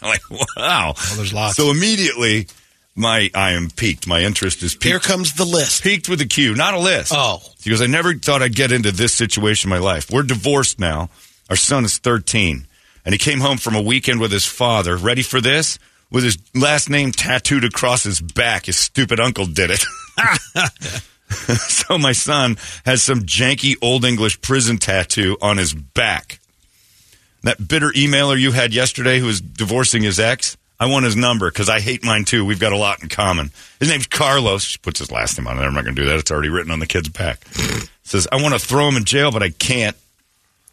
Like, 0.00 0.20
wow. 0.56 0.94
there's 1.16 1.32
lots. 1.32 1.56
So 1.56 1.72
immediately, 1.72 2.46
my 2.94 3.28
I 3.34 3.52
am 3.52 3.70
piqued. 3.70 4.06
My 4.06 4.20
interest 4.20 4.62
is 4.62 4.74
peaked. 4.74 4.84
Here 4.84 5.00
comes 5.00 5.32
the 5.34 5.44
list. 5.44 5.82
Peaked 5.82 6.08
with 6.08 6.20
a 6.20 6.26
Q, 6.26 6.54
not 6.54 6.74
a 6.74 6.78
list. 6.78 7.12
Oh. 7.12 7.40
Because 7.64 7.82
I 7.82 7.86
never 7.86 8.14
thought 8.14 8.40
I'd 8.40 8.54
get 8.54 8.70
into 8.70 8.92
this 8.92 9.12
situation 9.12 9.72
in 9.72 9.76
my 9.76 9.84
life. 9.84 10.12
We're 10.12 10.22
divorced 10.22 10.78
now. 10.78 11.10
Our 11.50 11.56
son 11.56 11.84
is 11.84 11.98
13. 11.98 12.68
And 13.04 13.12
he 13.12 13.18
came 13.18 13.40
home 13.40 13.58
from 13.58 13.74
a 13.74 13.82
weekend 13.82 14.20
with 14.20 14.30
his 14.30 14.46
father. 14.46 14.96
Ready 14.96 15.22
for 15.22 15.40
this? 15.40 15.78
With 16.10 16.24
his 16.24 16.38
last 16.54 16.88
name 16.88 17.10
tattooed 17.10 17.64
across 17.64 18.04
his 18.04 18.20
back. 18.20 18.66
His 18.66 18.76
stupid 18.76 19.18
uncle 19.18 19.46
did 19.46 19.70
it. 19.72 19.84
so 21.30 21.98
my 21.98 22.12
son 22.12 22.56
has 22.84 23.02
some 23.02 23.20
janky 23.22 23.76
old 23.82 24.04
English 24.04 24.40
prison 24.40 24.78
tattoo 24.78 25.36
on 25.40 25.56
his 25.56 25.74
back. 25.74 26.38
That 27.42 27.68
bitter 27.68 27.90
emailer 27.90 28.40
you 28.40 28.52
had 28.52 28.72
yesterday 28.72 29.18
who 29.18 29.26
was 29.26 29.40
divorcing 29.40 30.02
his 30.02 30.18
ex, 30.18 30.56
I 30.80 30.86
want 30.86 31.04
his 31.04 31.16
number 31.16 31.50
because 31.50 31.68
I 31.68 31.80
hate 31.80 32.04
mine 32.04 32.24
too. 32.24 32.44
We've 32.44 32.60
got 32.60 32.72
a 32.72 32.76
lot 32.76 33.02
in 33.02 33.08
common. 33.08 33.50
His 33.78 33.88
name's 33.88 34.06
Carlos. 34.06 34.64
She 34.64 34.78
puts 34.78 34.98
his 34.98 35.12
last 35.12 35.38
name 35.38 35.46
on 35.46 35.56
there. 35.56 35.66
I'm 35.66 35.74
not 35.74 35.84
going 35.84 35.94
to 35.94 36.02
do 36.02 36.08
that. 36.08 36.18
It's 36.18 36.30
already 36.30 36.48
written 36.48 36.72
on 36.72 36.80
the 36.80 36.86
kid's 36.86 37.08
back. 37.08 37.44
Says, 38.02 38.28
I 38.30 38.42
want 38.42 38.54
to 38.54 38.60
throw 38.60 38.88
him 38.88 38.96
in 38.96 39.04
jail, 39.04 39.30
but 39.30 39.42
I 39.42 39.50
can't. 39.50 39.96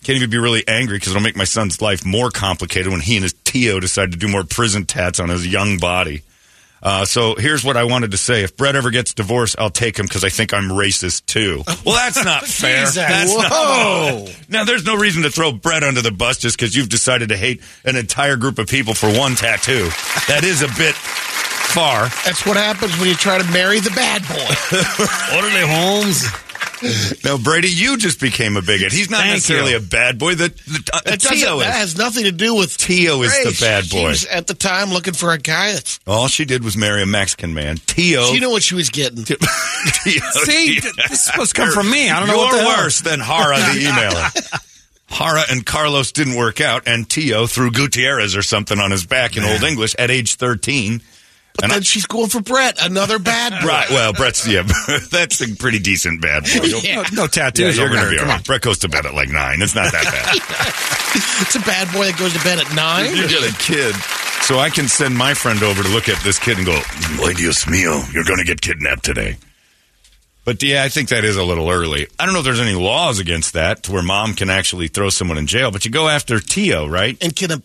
Can't 0.03 0.15
even 0.15 0.31
be 0.31 0.39
really 0.39 0.67
angry 0.67 0.97
because 0.97 1.11
it'll 1.11 1.21
make 1.21 1.35
my 1.35 1.43
son's 1.43 1.79
life 1.79 2.03
more 2.03 2.31
complicated 2.31 2.91
when 2.91 3.01
he 3.01 3.17
and 3.17 3.23
his 3.23 3.33
Tio 3.43 3.79
decide 3.79 4.11
to 4.11 4.17
do 4.17 4.27
more 4.27 4.43
prison 4.43 4.85
tats 4.85 5.19
on 5.19 5.29
his 5.29 5.45
young 5.45 5.77
body. 5.77 6.23
Uh, 6.83 7.05
so 7.05 7.35
here's 7.35 7.63
what 7.63 7.77
I 7.77 7.83
wanted 7.83 8.11
to 8.11 8.17
say. 8.17 8.43
If 8.43 8.57
Brett 8.57 8.75
ever 8.75 8.89
gets 8.89 9.13
divorced, 9.13 9.55
I'll 9.59 9.69
take 9.69 9.97
him 9.99 10.05
because 10.07 10.23
I 10.23 10.29
think 10.29 10.53
I'm 10.53 10.69
racist 10.69 11.25
too. 11.25 11.63
Well, 11.85 11.95
that's 11.95 12.23
not 12.23 12.43
fair. 12.45 12.81
Jesus. 12.81 12.95
That's 12.95 13.35
not- 13.35 13.51
Whoa. 13.51 14.27
now, 14.49 14.63
there's 14.65 14.85
no 14.85 14.95
reason 14.95 15.23
to 15.23 15.31
throw 15.31 15.51
Brett 15.51 15.83
under 15.83 16.01
the 16.01 16.11
bus 16.11 16.37
just 16.37 16.57
because 16.57 16.75
you've 16.75 16.89
decided 16.89 17.29
to 17.29 17.37
hate 17.37 17.61
an 17.85 17.95
entire 17.95 18.35
group 18.37 18.59
of 18.59 18.67
people 18.67 18.93
for 18.93 19.07
one 19.17 19.35
tattoo. 19.35 19.89
That 20.27 20.41
is 20.43 20.61
a 20.61 20.67
bit 20.77 20.93
far. 20.95 22.03
That's 22.25 22.45
what 22.45 22.55
happens 22.57 22.97
when 22.99 23.07
you 23.09 23.15
try 23.15 23.37
to 23.37 23.51
marry 23.51 23.79
the 23.79 23.89
bad 23.91 24.21
boy. 24.27 25.35
Orderly 25.35 25.65
Holmes. 25.65 26.23
Now, 27.23 27.37
Brady, 27.37 27.69
you 27.69 27.97
just 27.97 28.19
became 28.19 28.57
a 28.57 28.61
bigot. 28.61 28.91
He's 28.91 29.09
not 29.09 29.21
Thank 29.21 29.33
necessarily 29.35 29.71
you. 29.71 29.77
a 29.77 29.81
bad 29.81 30.17
boy. 30.17 30.35
The, 30.35 30.49
the, 30.49 30.89
uh, 30.93 31.01
That, 31.05 31.21
Tio 31.21 31.59
that 31.59 31.73
has 31.75 31.97
nothing 31.97 32.23
to 32.25 32.31
do 32.31 32.55
with 32.55 32.75
Tio 32.77 33.21
is 33.21 33.31
the 33.43 33.57
bad 33.63 33.85
She 33.85 33.97
boy. 34.01 34.09
was 34.09 34.25
at 34.25 34.47
the 34.47 34.53
time 34.53 34.89
looking 34.89 35.13
for 35.13 35.31
a 35.31 35.37
guy 35.37 35.73
that's. 35.73 35.99
All 36.07 36.27
she 36.27 36.45
did 36.45 36.63
was 36.63 36.75
marry 36.75 37.03
a 37.03 37.05
Mexican 37.05 37.53
man. 37.53 37.77
Tio. 37.85 38.23
She 38.25 38.39
knew 38.39 38.49
what 38.49 38.63
she 38.63 38.75
was 38.75 38.89
getting. 38.89 39.23
Tio 39.23 39.37
See, 40.43 40.79
Tio- 40.79 40.91
this 41.07 41.11
is 41.11 41.21
supposed 41.25 41.55
to 41.55 41.61
come 41.61 41.71
from 41.71 41.89
me. 41.91 42.09
I 42.09 42.19
don't 42.19 42.27
know 42.27 42.35
You're 42.35 42.43
what 42.45 42.61
the 42.61 42.81
worse 42.83 43.01
than 43.01 43.19
Hara, 43.19 43.57
the 43.57 43.85
emailer. 43.85 44.67
Hara 45.07 45.43
and 45.49 45.65
Carlos 45.65 46.11
didn't 46.13 46.35
work 46.35 46.61
out, 46.61 46.87
and 46.87 47.07
Tio 47.09 47.45
threw 47.45 47.69
Gutierrez 47.71 48.35
or 48.35 48.41
something 48.41 48.79
on 48.79 48.91
his 48.91 49.05
back 49.05 49.35
in 49.37 49.43
Old 49.43 49.61
English 49.63 49.93
at 49.99 50.09
age 50.09 50.35
13. 50.35 51.01
But 51.55 51.63
And 51.65 51.71
then 51.73 51.79
I- 51.79 51.83
she's 51.83 52.05
going 52.05 52.29
for 52.29 52.41
Brett, 52.41 52.83
another 52.83 53.19
bad 53.19 53.51
boy. 53.61 53.67
Right. 53.67 53.89
Well, 53.89 54.13
Brett's 54.13 54.47
yeah, 54.47 54.63
that's 55.11 55.41
a 55.41 55.55
pretty 55.55 55.79
decent 55.79 56.21
bad 56.21 56.43
boy. 56.43 56.65
Yeah. 56.83 57.03
No, 57.11 57.23
no 57.23 57.27
tattoos 57.27 57.77
you're 57.77 57.89
gonna 57.89 58.01
there. 58.01 58.09
be 58.11 58.15
all 58.17 58.21
Come 58.23 58.29
on. 58.31 58.35
right. 58.37 58.45
Brett 58.45 58.61
goes 58.61 58.79
to 58.79 58.89
bed 58.89 59.05
at 59.05 59.13
like 59.13 59.29
nine. 59.29 59.61
It's 59.61 59.75
not 59.75 59.91
that 59.91 60.03
bad. 60.05 60.77
It's 61.13 61.55
a 61.55 61.59
bad 61.59 61.91
boy 61.91 62.05
that 62.05 62.17
goes 62.17 62.31
to 62.33 62.39
bed 62.43 62.59
at 62.59 62.73
nine. 62.73 63.13
you 63.15 63.27
get 63.27 63.43
a 63.43 63.53
kid. 63.57 63.93
So 64.43 64.59
I 64.59 64.69
can 64.69 64.87
send 64.87 65.17
my 65.17 65.33
friend 65.33 65.61
over 65.61 65.83
to 65.83 65.89
look 65.89 66.07
at 66.07 66.23
this 66.23 66.39
kid 66.39 66.55
and 66.57 66.65
go, 66.65 66.79
Boy, 67.17 67.33
Dios 67.33 67.65
mío, 67.65 68.01
you're 68.13 68.23
going 68.23 68.39
to 68.39 68.45
get 68.45 68.61
kidnapped 68.61 69.03
today. 69.03 69.35
But 70.45 70.63
yeah, 70.63 70.83
I 70.83 70.89
think 70.89 71.09
that 71.09 71.25
is 71.25 71.35
a 71.35 71.43
little 71.43 71.69
early. 71.69 72.07
I 72.17 72.23
don't 72.25 72.33
know 72.33 72.39
if 72.39 72.45
there's 72.45 72.61
any 72.61 72.75
laws 72.75 73.19
against 73.19 73.53
that 73.53 73.83
to 73.83 73.91
where 73.91 74.01
mom 74.01 74.33
can 74.35 74.49
actually 74.49 74.87
throw 74.87 75.09
someone 75.09 75.37
in 75.37 75.47
jail, 75.47 75.69
but 75.69 75.83
you 75.83 75.91
go 75.91 76.07
after 76.07 76.39
Tio, 76.39 76.87
right? 76.87 77.17
And 77.21 77.35
can 77.35 77.51
a 77.51 77.61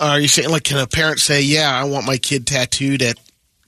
are 0.00 0.20
you 0.20 0.28
saying 0.28 0.50
like 0.50 0.64
can 0.64 0.78
a 0.78 0.86
parent 0.86 1.20
say, 1.20 1.42
"Yeah, 1.42 1.70
I 1.74 1.84
want 1.84 2.06
my 2.06 2.16
kid 2.18 2.46
tattooed 2.46 3.02
at"? 3.02 3.18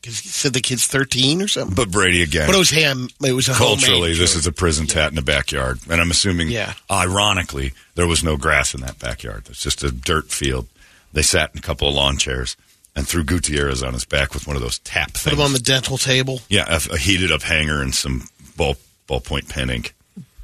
Because 0.01 0.21
he 0.21 0.29
said 0.29 0.53
the 0.53 0.61
kid's 0.61 0.87
thirteen 0.87 1.43
or 1.43 1.49
something. 1.49 1.75
But 1.75 1.91
Brady 1.91 2.23
again. 2.23 2.47
But 2.47 2.55
it 2.55 2.59
was 2.59 2.71
him. 2.71 3.09
It 3.25 3.33
was 3.33 3.49
a 3.49 3.53
Culturally, 3.55 4.15
this 4.15 4.37
is 4.37 4.47
a 4.47 4.53
prison 4.53 4.87
tat 4.87 5.09
in 5.11 5.17
the 5.17 5.23
backyard. 5.23 5.81
And 5.91 6.01
I'm 6.01 6.11
assuming, 6.13 6.49
Yeah. 6.49 6.75
ironically, 6.91 7.73
there 7.97 8.07
was 8.07 8.23
no 8.23 8.37
grass 8.37 8.75
in 8.75 8.81
that 8.83 8.99
backyard. 9.01 9.47
It's 9.51 9.61
just 9.61 9.83
a 9.83 9.91
dirt 9.91 10.31
field. 10.31 10.69
They 11.13 11.23
sat 11.23 11.51
in 11.53 11.59
a 11.59 11.63
couple 11.63 11.89
of 11.89 11.95
lawn 11.95 12.17
chairs 12.17 12.57
and 12.95 13.09
threw 13.09 13.25
Gutierrez 13.25 13.83
on 13.83 13.93
his 13.93 14.05
back 14.05 14.35
with 14.35 14.47
one 14.47 14.55
of 14.57 14.63
those 14.63 14.79
tap 14.79 15.11
things. 15.13 15.25
put 15.25 15.33
him 15.33 15.41
on 15.41 15.53
the 15.53 15.59
dental 15.59 15.99
table. 15.99 16.43
yeah, 16.49 16.65
a, 16.69 16.95
a 16.95 16.97
heated 16.99 17.33
up 17.33 17.43
hanger 17.43 17.83
and 17.83 17.93
some 17.95 18.29
ball 18.57 18.77
ballpoint 19.09 19.49
pen 19.49 19.69
ink. 19.69 19.95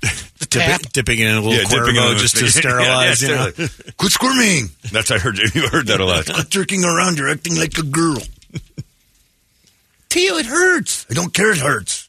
The 0.38 0.46
tap. 0.46 0.80
Dipping, 0.82 0.90
dipping 0.92 1.18
in 1.20 1.34
a 1.36 1.40
little 1.40 1.52
dipping 1.68 1.94
Cuervo 1.94 2.12
in 2.12 2.18
just 2.18 2.36
to 2.36 2.48
sterilize. 2.50 3.22
yeah, 3.22 3.28
you 3.28 3.34
know? 3.34 3.68
Quit 3.96 4.12
squirming. 4.12 4.68
That's 4.92 5.10
I 5.10 5.18
heard 5.18 5.38
you 5.38 5.68
heard 5.68 5.86
that 5.86 6.00
a 6.00 6.04
lot. 6.04 6.26
Quit 6.26 6.50
jerking 6.50 6.84
around. 6.84 7.18
You're 7.18 7.30
acting 7.30 7.56
like 7.56 7.78
a 7.78 7.82
girl. 7.82 8.18
Tio, 10.10 10.36
it 10.36 10.46
hurts. 10.46 11.06
I 11.10 11.14
don't 11.14 11.32
care. 11.32 11.50
It 11.52 11.58
hurts. 11.58 12.08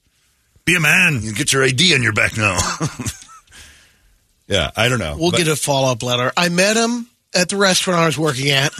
Be 0.65 0.75
a 0.75 0.79
man. 0.79 1.19
You 1.21 1.33
get 1.33 1.53
your 1.53 1.63
ID 1.63 1.93
on 1.95 2.03
your 2.03 2.13
back 2.13 2.35
now. 2.37 2.57
yeah, 4.47 4.71
I 4.75 4.89
don't 4.89 4.99
know. 4.99 5.15
We'll 5.17 5.31
But- 5.31 5.37
get 5.37 5.47
a 5.47 5.55
follow 5.55 5.91
up 5.91 6.03
letter. 6.03 6.31
I 6.35 6.49
met 6.49 6.75
him 6.77 7.07
at 7.33 7.49
the 7.49 7.57
restaurant 7.57 7.99
I 8.01 8.05
was 8.07 8.17
working 8.17 8.49
at. 8.49 8.73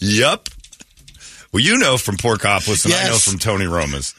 Yep. 0.00 0.48
Well, 1.52 1.62
you 1.62 1.78
know 1.78 1.96
from 1.98 2.16
Porkopolis, 2.16 2.84
and 2.84 2.94
I 2.94 3.08
know 3.08 3.16
from 3.16 3.38
Tony 3.38 3.66
Roma's 3.66 4.14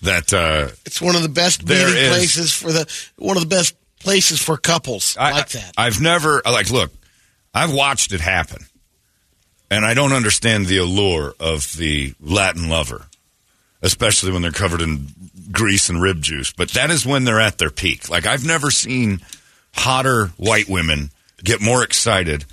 that 0.00 0.32
uh, 0.32 0.68
It's 0.86 1.00
one 1.00 1.16
of 1.16 1.22
the 1.22 1.28
best 1.28 1.66
meeting 1.66 1.86
is- 1.96 2.08
places 2.08 2.52
for 2.52 2.72
the 2.72 2.86
one 3.16 3.36
of 3.36 3.42
the 3.42 3.48
best 3.48 3.74
places 4.00 4.40
for 4.40 4.56
couples 4.56 5.16
I, 5.18 5.32
like 5.32 5.48
that. 5.50 5.72
I've 5.76 6.00
never 6.00 6.40
like 6.44 6.70
look. 6.70 6.92
I've 7.54 7.72
watched 7.72 8.12
it 8.12 8.20
happen, 8.20 8.66
and 9.70 9.84
I 9.84 9.94
don't 9.94 10.12
understand 10.12 10.66
the 10.66 10.78
allure 10.78 11.34
of 11.40 11.72
the 11.76 12.14
Latin 12.20 12.68
lover, 12.68 13.06
especially 13.82 14.30
when 14.32 14.42
they're 14.42 14.52
covered 14.52 14.80
in 14.80 15.08
grease 15.50 15.88
and 15.88 16.00
rib 16.00 16.22
juice. 16.22 16.52
But 16.52 16.70
that 16.70 16.90
is 16.90 17.04
when 17.06 17.24
they're 17.24 17.40
at 17.40 17.58
their 17.58 17.70
peak. 17.70 18.08
Like 18.08 18.26
I've 18.26 18.44
never 18.46 18.70
seen 18.70 19.20
hotter 19.74 20.26
white 20.36 20.68
women 20.68 21.10
get 21.42 21.60
more 21.60 21.82
excited 21.82 22.44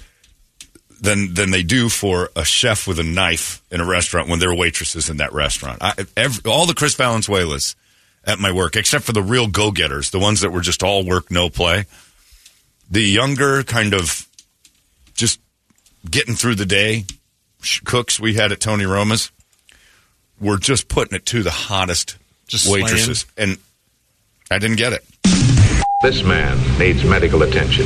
than 1.02 1.34
than 1.34 1.52
they 1.52 1.64
do 1.64 1.90
for 1.90 2.30
a 2.36 2.46
chef 2.46 2.88
with 2.88 3.00
a 3.00 3.04
knife 3.04 3.62
in 3.72 3.82
a 3.82 3.86
restaurant 3.86 4.30
when 4.30 4.40
they're 4.40 4.54
waitresses 4.54 5.10
in 5.10 5.18
that 5.18 5.34
restaurant. 5.34 5.80
I, 5.82 5.94
every, 6.16 6.50
all 6.50 6.66
the 6.66 6.74
Chris 6.74 6.96
Valenzuelas 6.96 7.75
at 8.24 8.40
my 8.40 8.52
work, 8.52 8.75
except 8.75 9.06
for 9.06 9.14
the 9.14 9.22
real 9.22 9.48
go 9.48 9.72
getters, 9.72 10.10
the 10.10 10.20
ones 10.20 10.42
that 10.42 10.52
were 10.52 10.62
just 10.62 10.84
all 10.84 11.06
work 11.06 11.30
no 11.32 11.50
play. 11.50 11.86
The 12.90 13.02
younger 13.02 13.64
kind 13.64 13.94
of 13.94 14.28
just 15.14 15.40
getting 16.10 16.36
through 16.36 16.56
the 16.56 16.66
day 16.66 17.06
cooks 17.84 18.20
we 18.20 18.36
had 18.36 18.52
at 18.52 18.60
Tony 18.60 18.86
Roma's 18.86 19.32
were 20.40 20.58
just 20.58 20.88
putting 20.88 21.16
it 21.16 21.25
to 21.28 21.44
the 21.44 21.52
hottest 21.52 22.18
Just 22.48 22.72
waitresses, 22.72 23.25
and 23.38 23.58
I 24.52 24.60
didn't 24.60 24.78
get 24.78 24.94
it. 24.94 25.04
This 26.02 26.24
man 26.24 26.78
needs 26.78 27.04
medical 27.04 27.42
attention. 27.42 27.86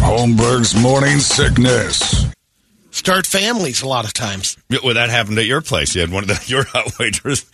Holmberg's 0.00 0.74
morning 0.80 1.18
sickness. 1.18 2.26
Start 2.90 3.26
families 3.26 3.82
a 3.82 3.88
lot 3.88 4.04
of 4.04 4.12
times. 4.14 4.56
Yeah, 4.68 4.78
Well, 4.82 4.94
that 4.94 5.10
happened 5.10 5.38
at 5.38 5.44
your 5.44 5.60
place. 5.60 5.94
You 5.94 6.00
had 6.00 6.10
one 6.10 6.24
of 6.24 6.28
the, 6.28 6.42
your 6.46 6.64
hot 6.64 6.98
waiters 6.98 7.44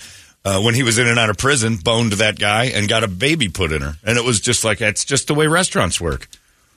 uh, 0.44 0.60
when 0.60 0.74
he 0.74 0.82
was 0.82 0.98
in 0.98 1.06
and 1.06 1.18
out 1.18 1.30
of 1.30 1.38
prison, 1.38 1.76
boned 1.76 2.12
that 2.12 2.38
guy 2.38 2.66
and 2.66 2.88
got 2.88 3.02
a 3.02 3.08
baby 3.08 3.48
put 3.48 3.72
in 3.72 3.82
her, 3.82 3.94
and 4.04 4.18
it 4.18 4.24
was 4.24 4.40
just 4.40 4.64
like 4.64 4.78
that's 4.78 5.04
just 5.04 5.26
the 5.26 5.34
way 5.34 5.46
restaurants 5.46 6.00
work. 6.00 6.28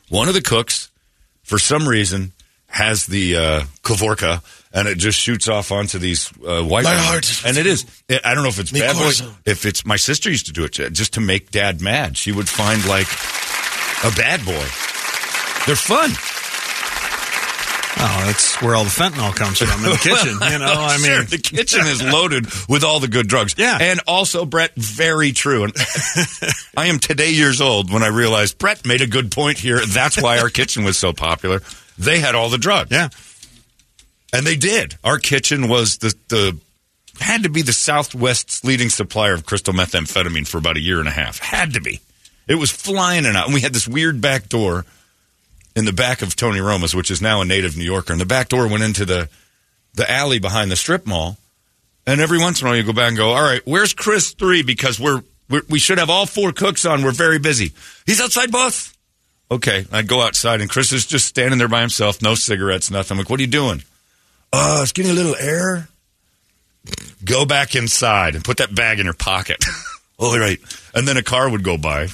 One 0.10 0.28
of 0.28 0.34
the 0.34 0.42
cooks, 0.42 0.90
for 1.44 1.60
some 1.60 1.88
reason, 1.88 2.32
has 2.68 3.06
the 3.06 3.36
uh, 3.36 3.64
Kavorka, 3.84 4.42
and 4.74 4.88
it 4.88 4.98
just 4.98 5.20
shoots 5.20 5.48
off 5.48 5.72
onto 5.72 6.00
these 6.00 6.32
uh, 6.46 6.64
white. 6.64 6.86
My 6.86 6.96
heart 6.96 7.30
is 7.30 7.44
and 7.46 7.58
with 7.58 7.66
it 7.66 7.70
is. 7.70 7.86
I 8.24 8.34
don't 8.34 8.44
know 8.44 8.50
if 8.50 8.60
it's 8.60 8.72
Mi 8.72 8.80
bad 8.80 8.96
boy. 8.96 9.12
If 9.46 9.66
it's 9.66 9.86
my 9.86 9.98
sister 9.98 10.30
used 10.30 10.46
to 10.48 10.54
do 10.54 10.64
it 10.64 10.72
just 10.72 11.14
to 11.14 11.22
make 11.22 11.52
dad 11.52 11.82
mad. 11.82 12.18
She 12.18 12.32
would 12.32 12.48
find 12.48 12.86
like 12.86 13.08
a 14.04 14.16
bad 14.16 14.46
boy. 14.46 14.87
They're 15.68 15.76
fun. 15.76 16.10
Oh, 18.00 18.24
that's 18.28 18.62
where 18.62 18.76
all 18.76 18.84
the 18.84 18.92
fentanyl 18.92 19.36
comes 19.36 19.58
from 19.58 19.70
in 19.84 19.90
the 19.92 19.98
kitchen. 20.02 20.34
you 20.52 20.60
know, 20.60 20.72
I 20.72 20.98
Sure, 20.98 21.18
mean, 21.20 21.28
the 21.30 21.40
kitchen 21.40 21.82
is 21.88 22.02
loaded 22.04 22.46
with 22.70 22.84
all 22.84 23.00
the 23.00 23.08
good 23.08 23.28
drugs. 23.28 23.56
Yeah. 23.58 23.78
and 23.82 24.00
also 24.08 24.46
Brett, 24.46 24.72
very 24.76 25.32
true. 25.32 25.64
And 25.64 25.74
I 26.78 26.86
am 26.88 27.00
today 27.00 27.32
years 27.32 27.60
old 27.60 27.92
when 27.92 28.04
I 28.04 28.08
realized 28.08 28.60
Brett 28.60 28.86
made 28.86 29.02
a 29.02 29.08
good 29.08 29.32
point 29.32 29.58
here. 29.58 29.84
That's 29.84 30.22
why 30.22 30.38
our 30.38 30.50
kitchen 30.50 30.84
was 30.84 30.96
so 30.98 31.12
popular. 31.12 31.62
They 31.98 32.20
had 32.20 32.36
all 32.36 32.50
the 32.50 32.60
drugs. 32.60 32.92
yeah. 32.92 33.10
and 34.32 34.46
they 34.46 34.56
did. 34.58 34.96
Our 35.04 35.18
kitchen 35.18 35.68
was 35.68 35.98
the 35.98 36.14
the 36.28 36.58
had 37.20 37.44
to 37.44 37.50
be 37.50 37.64
the 37.64 37.74
Southwest's 37.74 38.64
leading 38.64 38.90
supplier 38.90 39.34
of 39.34 39.44
crystal 39.48 39.74
methamphetamine 39.74 40.48
for 40.48 40.60
about 40.60 40.78
a 40.78 40.82
year 40.82 41.00
and 41.00 41.08
a 41.08 41.12
half. 41.12 41.40
Had 41.40 41.74
to 41.74 41.82
be. 41.82 42.00
It 42.48 42.56
was 42.56 42.70
flying 42.70 43.26
and 43.26 43.36
out. 43.36 43.46
And 43.46 43.56
we 43.56 43.62
had 43.62 43.74
this 43.74 43.88
weird 43.88 44.22
back 44.22 44.50
door 44.50 44.86
in 45.78 45.86
the 45.86 45.94
back 45.94 46.24
of 46.24 46.36
Tony 46.36 46.60
Roma's, 46.60 46.96
which 46.96 47.12
is 47.12 47.22
now 47.22 47.40
a 47.40 47.46
native 47.46 47.78
New 47.78 47.84
Yorker. 47.86 48.12
And 48.12 48.20
the 48.20 48.26
back 48.26 48.50
door 48.50 48.68
went 48.68 48.84
into 48.84 49.06
the 49.06 49.30
the 49.94 50.10
alley 50.12 50.40
behind 50.40 50.72
the 50.72 50.76
strip 50.76 51.06
mall. 51.06 51.38
And 52.08 52.20
every 52.20 52.40
once 52.40 52.62
in 52.62 52.68
a 52.68 52.70
while, 52.72 52.78
you 52.78 52.84
go 52.84 52.94
back 52.94 53.10
and 53.10 53.18
go, 53.18 53.30
"All 53.30 53.44
right, 53.44 53.62
where's 53.64 53.94
Chris 53.94 54.32
three? 54.32 54.64
Because 54.64 55.00
we're, 55.00 55.22
we're 55.50 55.62
we 55.70 55.78
should 55.78 56.00
have 56.00 56.10
all 56.10 56.26
four 56.26 56.52
cooks 56.52 56.84
on. 56.86 57.04
We're 57.04 57.12
very 57.12 57.38
busy. 57.38 57.74
He's 58.08 58.20
outside, 58.20 58.52
boss. 58.52 58.92
Okay, 59.52 59.86
I 59.92 60.02
go 60.02 60.22
outside, 60.22 60.62
and 60.62 60.70
Chris 60.70 60.92
is 60.92 61.06
just 61.06 61.28
standing 61.28 61.60
there 61.60 61.68
by 61.68 61.82
himself, 61.82 62.22
no 62.22 62.34
cigarettes, 62.34 62.90
nothing. 62.90 63.16
I'm 63.16 63.20
like, 63.20 63.30
"What 63.30 63.40
are 63.40 63.44
you 63.44 63.48
doing?" 63.48 63.84
Uh, 64.52 64.80
it's 64.82 64.94
getting 64.94 65.12
a 65.12 65.16
little 65.16 65.36
air. 65.36 65.90
Go 67.24 67.46
back 67.46 67.76
inside 67.76 68.34
and 68.36 68.44
put 68.44 68.58
that 68.58 68.74
bag 68.74 69.00
in 69.00 69.06
your 69.06 69.14
pocket. 69.14 69.64
All 70.18 70.40
right. 70.40 70.60
And 70.96 71.08
then 71.08 71.18
a 71.18 71.24
car 71.24 71.50
would 71.50 71.64
go 71.64 71.78
by. 71.78 72.08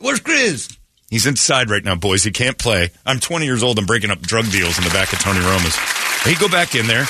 Where's 0.00 0.20
Chris? 0.20 0.68
He's 1.10 1.26
inside 1.26 1.70
right 1.70 1.84
now, 1.84 1.94
boys. 1.94 2.24
He 2.24 2.30
can't 2.32 2.58
play. 2.58 2.90
I'm 3.04 3.20
20 3.20 3.44
years 3.44 3.62
old 3.62 3.78
and 3.78 3.86
breaking 3.86 4.10
up 4.10 4.20
drug 4.20 4.50
deals 4.50 4.76
in 4.78 4.84
the 4.84 4.90
back 4.90 5.12
of 5.12 5.20
Tony 5.20 5.40
Roma's. 5.40 5.76
He'd 6.24 6.38
go 6.40 6.48
back 6.48 6.74
in 6.74 6.86
there, 6.86 7.06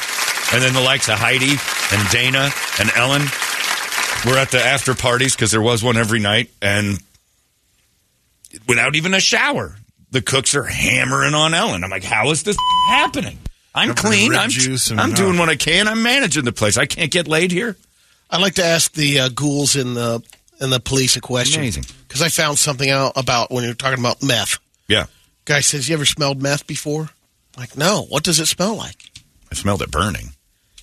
and 0.53 0.63
then 0.63 0.75
the 0.75 0.83
likes 0.83 1.09
of 1.09 1.19
Heidi 1.19 1.53
and 1.93 2.11
Dana 2.11 2.51
and 2.79 2.91
Ellen 2.95 3.23
were 4.27 4.39
at 4.39 4.51
the 4.51 4.63
after 4.63 4.95
parties 4.95 5.35
because 5.35 5.51
there 5.51 5.63
was 5.63 5.83
one 5.83 5.97
every 5.97 6.21
night, 6.21 6.51
and 6.61 6.99
without 8.69 8.97
even 8.97 9.15
a 9.15 9.21
shower, 9.21 9.77
the 10.11 10.21
cooks 10.21 10.55
are 10.55 10.65
hammering 10.65 11.35
on 11.35 11.55
Ellen. 11.55 11.83
I'm 11.83 11.91
like, 11.91 12.05
how 12.05 12.31
is 12.31 12.43
this 12.43 12.57
happening? 12.89 13.39
I'm 13.75 13.95
clean. 13.95 14.35
I'm, 14.35 14.49
juice 14.49 14.91
I'm 14.91 15.13
doing 15.13 15.39
what 15.39 15.49
I 15.49 15.57
can. 15.57 15.87
I'm 15.87 16.03
managing 16.03 16.45
the 16.45 16.53
place. 16.53 16.79
I 16.79 16.87
can't 16.87 17.11
get 17.11 17.29
laid 17.29 17.53
here. 17.53 17.77
I'd 18.31 18.41
like 18.41 18.55
to 18.55 18.65
ask 18.65 18.93
the 18.93 19.21
uh, 19.21 19.29
ghouls 19.29 19.77
in 19.77 19.95
the 19.95 20.23
in 20.61 20.71
the 20.71 20.81
police 20.81 21.17
a 21.17 21.21
question. 21.21 21.61
Amazing. 21.61 21.85
Because 22.17 22.33
I 22.33 22.43
found 22.43 22.57
something 22.57 22.89
out 22.89 23.13
about 23.17 23.51
when 23.51 23.63
you're 23.63 23.75
talking 23.75 23.99
about 23.99 24.23
meth. 24.23 24.59
Yeah. 24.89 25.05
Guy 25.45 25.61
says, 25.61 25.87
"You 25.87 25.95
ever 25.95 26.07
smelled 26.07 26.41
meth 26.41 26.67
before?" 26.67 27.11
I'm 27.57 27.61
like, 27.61 27.77
no. 27.77 28.07
What 28.09 28.25
does 28.25 28.41
it 28.41 28.47
smell 28.47 28.75
like? 28.75 28.97
I 29.53 29.55
smelled 29.55 29.83
it 29.83 29.91
burning. 29.91 30.31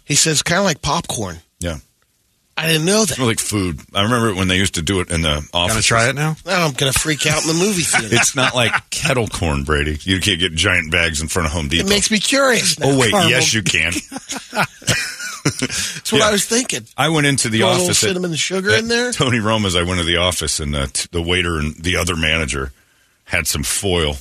He 0.06 0.14
says, 0.14 0.44
kind 0.44 0.60
of 0.60 0.66
like 0.66 0.82
popcorn. 0.84 1.38
Yeah. 1.60 1.78
I 2.56 2.68
didn't 2.68 2.86
know 2.86 3.04
that. 3.06 3.18
like 3.18 3.40
food. 3.40 3.80
I 3.96 4.04
remember 4.04 4.36
when 4.36 4.48
they 4.48 4.58
used 4.58 4.76
to 4.76 4.84
do 4.84 5.00
it 5.00 5.10
in 5.10 5.24
the 5.24 5.48
office. 5.54 5.74
Gonna 5.74 5.82
try 5.82 6.10
it 6.10 6.16
now? 6.16 6.36
Now 6.46 6.66
I'm 6.68 6.74
going 6.74 6.92
to 6.92 7.00
freak 7.00 7.26
out 7.26 7.42
in 7.42 7.48
the 7.48 7.54
movie 7.56 7.82
theater. 7.82 8.16
It's 8.16 8.36
not 8.36 8.54
like 8.54 8.72
kettle 8.92 9.28
corn, 9.28 9.64
Brady. 9.64 9.98
You 10.02 10.20
can't 10.20 10.40
get 10.40 10.54
giant 10.54 10.92
bags 10.92 11.20
in 11.22 11.30
front 11.30 11.48
of 11.48 11.54
Home 11.54 11.68
Depot. 11.68 11.88
it 11.88 11.90
makes 11.90 12.12
me 12.12 12.20
curious. 12.20 12.78
Now. 12.78 12.90
oh 12.90 13.00
wait, 13.00 13.12
Caramel. 13.12 13.30
yes 13.32 13.54
you 13.56 13.64
can. 13.64 13.94
That's 15.44 16.12
what 16.12 16.20
yeah. 16.20 16.28
I 16.28 16.32
was 16.32 16.46
thinking. 16.46 16.86
I 16.98 17.10
went 17.10 17.28
into 17.28 17.50
the 17.50 17.60
Throw 17.60 17.68
a 17.68 17.72
little 17.72 17.86
office. 17.86 18.04
at- 18.04 18.08
cinnamon 18.08 18.32
and 18.32 18.40
sugar 18.40 18.72
at 18.72 18.80
in 18.80 18.88
there? 18.88 19.12
Tony 19.12 19.40
Roma's. 19.40 19.76
I 19.76 19.84
went 19.84 20.00
to 20.00 20.06
the 20.06 20.18
office, 20.18 20.60
and 20.60 20.74
the, 20.74 20.88
t- 20.88 21.08
the 21.12 21.22
waiter 21.22 21.58
and 21.58 21.76
the 21.76 21.98
other 21.98 22.16
manager 22.16 22.72
had 23.26 23.46
some 23.48 23.64
foil, 23.64 24.16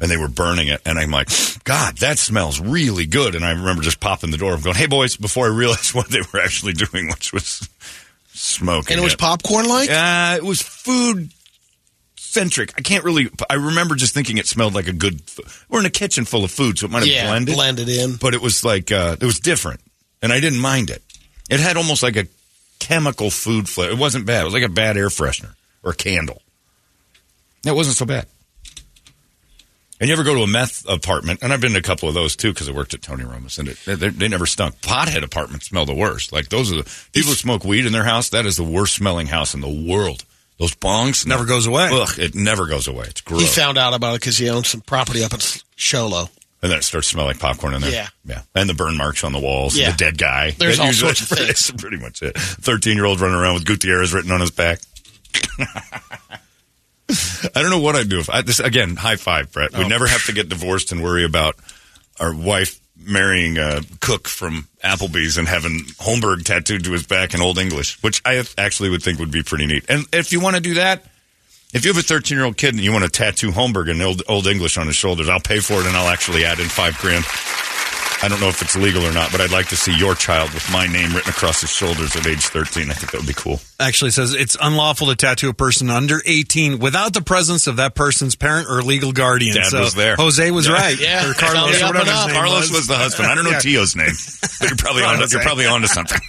and 0.00 0.10
they 0.10 0.16
were 0.16 0.28
burning 0.28 0.68
it. 0.68 0.80
And 0.86 0.98
I'm 0.98 1.10
like, 1.10 1.28
God, 1.64 1.98
that 1.98 2.18
smells 2.18 2.58
really 2.60 3.06
good. 3.06 3.34
And 3.34 3.44
I 3.44 3.50
remember 3.50 3.82
just 3.82 4.00
popping 4.00 4.30
the 4.30 4.38
door 4.38 4.54
and 4.54 4.62
going, 4.62 4.76
Hey, 4.76 4.86
boys, 4.86 5.16
before 5.16 5.46
I 5.46 5.50
realized 5.54 5.94
what 5.94 6.08
they 6.08 6.20
were 6.32 6.40
actually 6.40 6.72
doing, 6.72 7.08
which 7.08 7.32
was 7.32 7.68
smoking. 8.32 8.92
And 8.94 9.00
it 9.00 9.04
was 9.04 9.14
popcorn 9.16 9.68
like? 9.68 9.90
Uh, 9.90 10.36
it 10.36 10.44
was 10.44 10.62
food 10.62 11.30
centric. 12.16 12.72
I 12.78 12.80
can't 12.80 13.04
really. 13.04 13.28
I 13.50 13.54
remember 13.54 13.94
just 13.94 14.14
thinking 14.14 14.38
it 14.38 14.46
smelled 14.46 14.74
like 14.74 14.88
a 14.88 14.92
good. 14.92 15.20
We're 15.68 15.80
in 15.80 15.86
a 15.86 15.90
kitchen 15.90 16.24
full 16.24 16.44
of 16.44 16.50
food, 16.50 16.78
so 16.78 16.86
it 16.86 16.90
might 16.92 17.00
have 17.00 17.08
Yeah, 17.08 17.26
blended. 17.28 17.54
blended 17.54 17.88
in. 17.90 18.16
But 18.16 18.34
it 18.34 18.40
was 18.40 18.64
like 18.64 18.90
uh, 18.90 19.16
it 19.20 19.24
was 19.26 19.38
different, 19.38 19.80
and 20.22 20.32
I 20.32 20.40
didn't 20.40 20.60
mind 20.60 20.90
it. 20.90 21.02
It 21.50 21.60
had 21.60 21.76
almost 21.76 22.02
like 22.02 22.16
a 22.16 22.26
chemical 22.78 23.30
food 23.30 23.68
flavor. 23.68 23.92
It 23.92 23.98
wasn't 23.98 24.26
bad. 24.26 24.42
It 24.42 24.44
was 24.44 24.54
like 24.54 24.62
a 24.62 24.68
bad 24.68 24.96
air 24.96 25.08
freshener 25.08 25.54
or 25.82 25.92
a 25.92 25.94
candle. 25.94 26.40
It 27.66 27.74
wasn't 27.74 27.96
so 27.96 28.06
bad. 28.06 28.26
And 30.00 30.08
you 30.08 30.14
ever 30.14 30.24
go 30.24 30.34
to 30.34 30.42
a 30.42 30.48
meth 30.48 30.84
apartment? 30.88 31.40
And 31.42 31.52
I've 31.52 31.60
been 31.60 31.74
to 31.74 31.78
a 31.78 31.82
couple 31.82 32.08
of 32.08 32.14
those 32.14 32.34
too 32.34 32.52
because 32.52 32.68
I 32.68 32.72
worked 32.72 32.92
at 32.92 33.02
Tony 33.02 33.22
Roma's, 33.22 33.58
and 33.58 33.68
it, 33.68 33.78
they, 33.84 33.94
they 33.94 34.26
never 34.26 34.46
stunk. 34.46 34.80
Pothead 34.80 35.22
apartments 35.22 35.66
smell 35.66 35.86
the 35.86 35.94
worst. 35.94 36.32
Like 36.32 36.48
those 36.48 36.72
are 36.72 36.76
the 36.76 37.06
people 37.12 37.28
who 37.30 37.36
smoke 37.36 37.64
weed 37.64 37.86
in 37.86 37.92
their 37.92 38.02
house. 38.02 38.30
That 38.30 38.44
is 38.44 38.56
the 38.56 38.64
worst 38.64 38.94
smelling 38.94 39.28
house 39.28 39.54
in 39.54 39.60
the 39.60 39.68
world. 39.88 40.24
Those 40.58 40.74
bongs 40.74 41.24
Never 41.24 41.44
goes 41.44 41.68
away. 41.68 41.88
Ugh, 41.92 42.18
it 42.18 42.34
never 42.34 42.66
goes 42.66 42.88
away. 42.88 43.06
It's 43.08 43.20
gross. 43.20 43.42
He 43.42 43.46
found 43.46 43.78
out 43.78 43.94
about 43.94 44.14
it 44.14 44.20
because 44.20 44.38
he 44.38 44.50
owns 44.50 44.68
some 44.68 44.80
property 44.80 45.22
up 45.22 45.32
in 45.34 45.40
Show 45.76 46.08
Low. 46.08 46.28
And 46.62 46.70
then 46.70 46.78
it 46.78 46.82
starts 46.82 47.08
smelling 47.08 47.28
like 47.28 47.38
popcorn 47.40 47.74
in 47.74 47.80
there. 47.80 47.90
Yeah. 47.90 48.08
yeah, 48.24 48.42
and 48.54 48.68
the 48.68 48.74
burn 48.74 48.96
marks 48.96 49.24
on 49.24 49.32
the 49.32 49.40
walls. 49.40 49.76
Yeah. 49.76 49.90
the 49.90 49.96
dead 49.96 50.16
guy. 50.18 50.52
There's 50.52 50.76
That 50.76 50.82
all 50.82 50.88
usually- 50.88 51.14
sorts 51.14 51.30
of 51.32 51.38
things. 51.38 51.48
That's 51.48 51.70
pretty 51.72 51.98
much 51.98 52.22
it. 52.22 52.36
Thirteen 52.38 52.96
year 52.96 53.04
old 53.04 53.20
running 53.20 53.36
around 53.36 53.54
with 53.54 53.64
Gutierrez 53.66 54.14
written 54.14 54.30
on 54.30 54.40
his 54.40 54.50
back. 54.50 54.78
I 57.54 57.60
don't 57.60 57.70
know 57.70 57.80
what 57.80 57.94
I'd 57.96 58.08
do 58.08 58.20
if 58.20 58.30
I 58.30 58.42
this 58.42 58.60
again. 58.60 58.96
High 58.96 59.16
five, 59.16 59.52
Brett. 59.52 59.70
Oh. 59.74 59.80
We'd 59.80 59.88
never 59.88 60.06
have 60.06 60.24
to 60.26 60.32
get 60.32 60.48
divorced 60.48 60.92
and 60.92 61.02
worry 61.02 61.24
about 61.24 61.56
our 62.18 62.34
wife 62.34 62.80
marrying 62.96 63.58
a 63.58 63.80
cook 64.00 64.28
from 64.28 64.68
Applebee's 64.82 65.36
and 65.36 65.48
having 65.48 65.80
Holmberg 65.98 66.44
tattooed 66.44 66.84
to 66.84 66.92
his 66.92 67.04
back 67.06 67.34
in 67.34 67.40
Old 67.42 67.58
English, 67.58 68.00
which 68.02 68.22
I 68.24 68.42
actually 68.56 68.90
would 68.90 69.02
think 69.02 69.18
would 69.18 69.32
be 69.32 69.42
pretty 69.42 69.66
neat. 69.66 69.84
And 69.88 70.06
if 70.12 70.32
you 70.32 70.40
want 70.40 70.54
to 70.56 70.62
do 70.62 70.74
that, 70.74 71.04
if 71.72 71.84
you 71.84 71.92
have 71.92 71.98
a 72.02 72.06
13 72.06 72.36
year 72.36 72.44
old 72.44 72.56
kid 72.56 72.74
and 72.74 72.82
you 72.82 72.92
want 72.92 73.04
to 73.04 73.10
tattoo 73.10 73.50
Holmberg 73.50 73.88
in 73.90 74.00
Old, 74.00 74.22
Old 74.28 74.46
English 74.46 74.76
on 74.78 74.86
his 74.86 74.96
shoulders, 74.96 75.28
I'll 75.28 75.40
pay 75.40 75.60
for 75.60 75.74
it 75.74 75.86
and 75.86 75.96
I'll 75.96 76.08
actually 76.08 76.44
add 76.44 76.60
in 76.60 76.68
five 76.68 76.96
grand. 76.98 77.24
I 78.24 78.28
don't 78.28 78.38
know 78.40 78.46
if 78.48 78.62
it's 78.62 78.76
legal 78.76 79.04
or 79.04 79.12
not, 79.12 79.32
but 79.32 79.40
I'd 79.40 79.50
like 79.50 79.66
to 79.70 79.76
see 79.76 79.92
your 79.98 80.14
child 80.14 80.52
with 80.54 80.70
my 80.70 80.86
name 80.86 81.12
written 81.12 81.30
across 81.30 81.60
his 81.60 81.70
shoulders 81.70 82.14
at 82.14 82.24
age 82.24 82.46
13. 82.46 82.88
I 82.88 82.92
think 82.92 83.10
that 83.10 83.18
would 83.18 83.26
be 83.26 83.34
cool. 83.34 83.58
Actually 83.80 84.12
says 84.12 84.32
it's 84.32 84.56
unlawful 84.60 85.08
to 85.08 85.16
tattoo 85.16 85.48
a 85.48 85.52
person 85.52 85.90
under 85.90 86.22
18 86.24 86.78
without 86.78 87.14
the 87.14 87.20
presence 87.22 87.66
of 87.66 87.78
that 87.78 87.96
person's 87.96 88.36
parent 88.36 88.68
or 88.70 88.80
legal 88.82 89.10
guardian. 89.10 89.56
Dad 89.56 89.64
so 89.66 89.80
was 89.80 89.94
there. 89.94 90.14
Jose 90.14 90.52
was 90.52 90.68
Yeah. 90.68 90.72
right. 90.74 90.96
Yeah. 91.00 91.28
Or 91.28 91.34
Carlos 91.34 91.76
Tell 91.80 91.88
or 91.92 91.96
up 91.96 91.96
whatever 91.96 91.98
and 91.98 92.08
his 92.10 92.16
up. 92.20 92.26
name 92.28 92.36
Carlos 92.36 92.60
was. 92.60 92.70
was 92.70 92.86
the 92.86 92.96
husband. 92.96 93.26
I 93.28 93.34
don't 93.34 93.42
know 93.44 93.50
Yeah. 93.58 93.58
Tio's 93.58 93.96
name, 93.96 94.06
but 94.60 94.68
you're 94.68 94.76
probably 94.76 95.02
on, 95.02 95.16
Jose. 95.18 95.34
you're 95.36 95.42
probably 95.42 95.66
onto 95.66 95.86
something. 95.88 96.20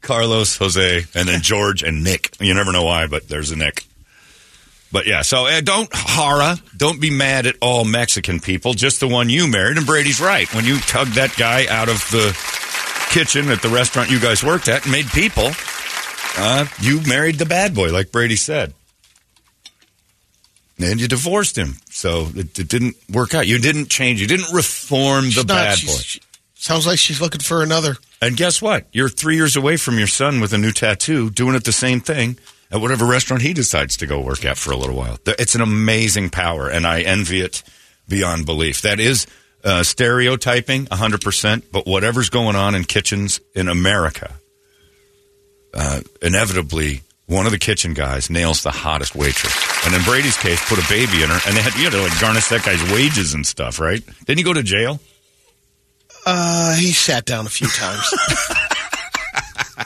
Carlos, 0.00 0.56
Jose, 0.58 1.04
and 1.16 1.28
then 1.28 1.42
George 1.42 1.82
and 1.82 2.04
Nick. 2.04 2.36
You 2.40 2.54
never 2.54 2.70
know 2.70 2.84
why, 2.84 3.08
but 3.08 3.28
there's 3.28 3.50
a 3.50 3.56
Nick. 3.56 3.84
But 4.92 5.06
yeah, 5.06 5.22
so 5.22 5.46
uh, 5.46 5.62
don't 5.62 5.88
hara, 5.92 6.58
don't 6.76 7.00
be 7.00 7.10
mad 7.10 7.46
at 7.46 7.56
all 7.62 7.84
Mexican 7.86 8.40
people, 8.40 8.74
just 8.74 9.00
the 9.00 9.08
one 9.08 9.30
you 9.30 9.48
married. 9.48 9.78
And 9.78 9.86
Brady's 9.86 10.20
right. 10.20 10.52
When 10.54 10.66
you 10.66 10.78
tugged 10.80 11.14
that 11.14 11.34
guy 11.38 11.66
out 11.66 11.88
of 11.88 11.96
the 12.10 12.36
kitchen 13.10 13.48
at 13.50 13.62
the 13.62 13.70
restaurant 13.70 14.10
you 14.10 14.20
guys 14.20 14.44
worked 14.44 14.68
at 14.68 14.82
and 14.84 14.92
made 14.92 15.06
people, 15.06 15.50
uh, 16.36 16.66
you 16.80 17.00
married 17.08 17.36
the 17.36 17.46
bad 17.46 17.74
boy, 17.74 17.90
like 17.90 18.12
Brady 18.12 18.36
said. 18.36 18.74
And 20.78 21.00
you 21.00 21.08
divorced 21.08 21.56
him. 21.56 21.76
So 21.90 22.28
it, 22.34 22.58
it 22.58 22.68
didn't 22.68 22.96
work 23.10 23.34
out. 23.34 23.46
You 23.46 23.58
didn't 23.58 23.88
change. 23.88 24.20
You 24.20 24.26
didn't 24.26 24.52
reform 24.52 25.26
the 25.30 25.44
not- 25.46 25.48
bad 25.48 25.78
boy. 25.86 25.92
she- 25.92 26.20
sounds 26.54 26.86
like 26.86 26.98
she's 26.98 27.20
looking 27.20 27.40
for 27.40 27.62
another. 27.62 27.96
And 28.20 28.36
guess 28.36 28.60
what? 28.62 28.86
You're 28.92 29.08
three 29.08 29.36
years 29.36 29.56
away 29.56 29.76
from 29.76 29.98
your 29.98 30.06
son 30.06 30.40
with 30.40 30.52
a 30.52 30.58
new 30.58 30.70
tattoo, 30.70 31.28
doing 31.30 31.56
it 31.56 31.64
the 31.64 31.72
same 31.72 32.00
thing 32.00 32.36
at 32.72 32.80
whatever 32.80 33.04
restaurant 33.04 33.42
he 33.42 33.52
decides 33.52 33.98
to 33.98 34.06
go 34.06 34.20
work 34.20 34.44
at 34.44 34.56
for 34.56 34.72
a 34.72 34.76
little 34.76 34.96
while. 34.96 35.18
It's 35.26 35.54
an 35.54 35.60
amazing 35.60 36.30
power, 36.30 36.68
and 36.68 36.86
I 36.86 37.02
envy 37.02 37.40
it 37.40 37.62
beyond 38.08 38.46
belief. 38.46 38.82
That 38.82 38.98
is 38.98 39.26
uh, 39.62 39.82
stereotyping, 39.82 40.86
100%, 40.86 41.64
but 41.70 41.86
whatever's 41.86 42.30
going 42.30 42.56
on 42.56 42.74
in 42.74 42.84
kitchens 42.84 43.40
in 43.54 43.68
America, 43.68 44.34
uh, 45.74 46.00
inevitably, 46.22 47.02
one 47.26 47.46
of 47.46 47.52
the 47.52 47.58
kitchen 47.58 47.94
guys 47.94 48.30
nails 48.30 48.62
the 48.62 48.70
hottest 48.70 49.14
waitress. 49.14 49.86
And 49.86 49.94
in 49.94 50.02
Brady's 50.02 50.36
case, 50.36 50.66
put 50.68 50.78
a 50.78 50.88
baby 50.88 51.22
in 51.22 51.28
her, 51.28 51.40
and 51.46 51.56
they 51.56 51.62
had, 51.62 51.74
you 51.74 51.90
know, 51.90 52.02
like 52.02 52.20
garnish 52.20 52.48
that 52.48 52.64
guy's 52.64 52.82
wages 52.92 53.34
and 53.34 53.46
stuff, 53.46 53.78
right? 53.78 54.02
Didn't 54.24 54.38
he 54.38 54.44
go 54.44 54.52
to 54.52 54.62
jail? 54.62 54.98
Uh, 56.24 56.74
he 56.76 56.92
sat 56.92 57.24
down 57.24 57.46
a 57.46 57.50
few 57.50 57.68
times. 57.68 58.04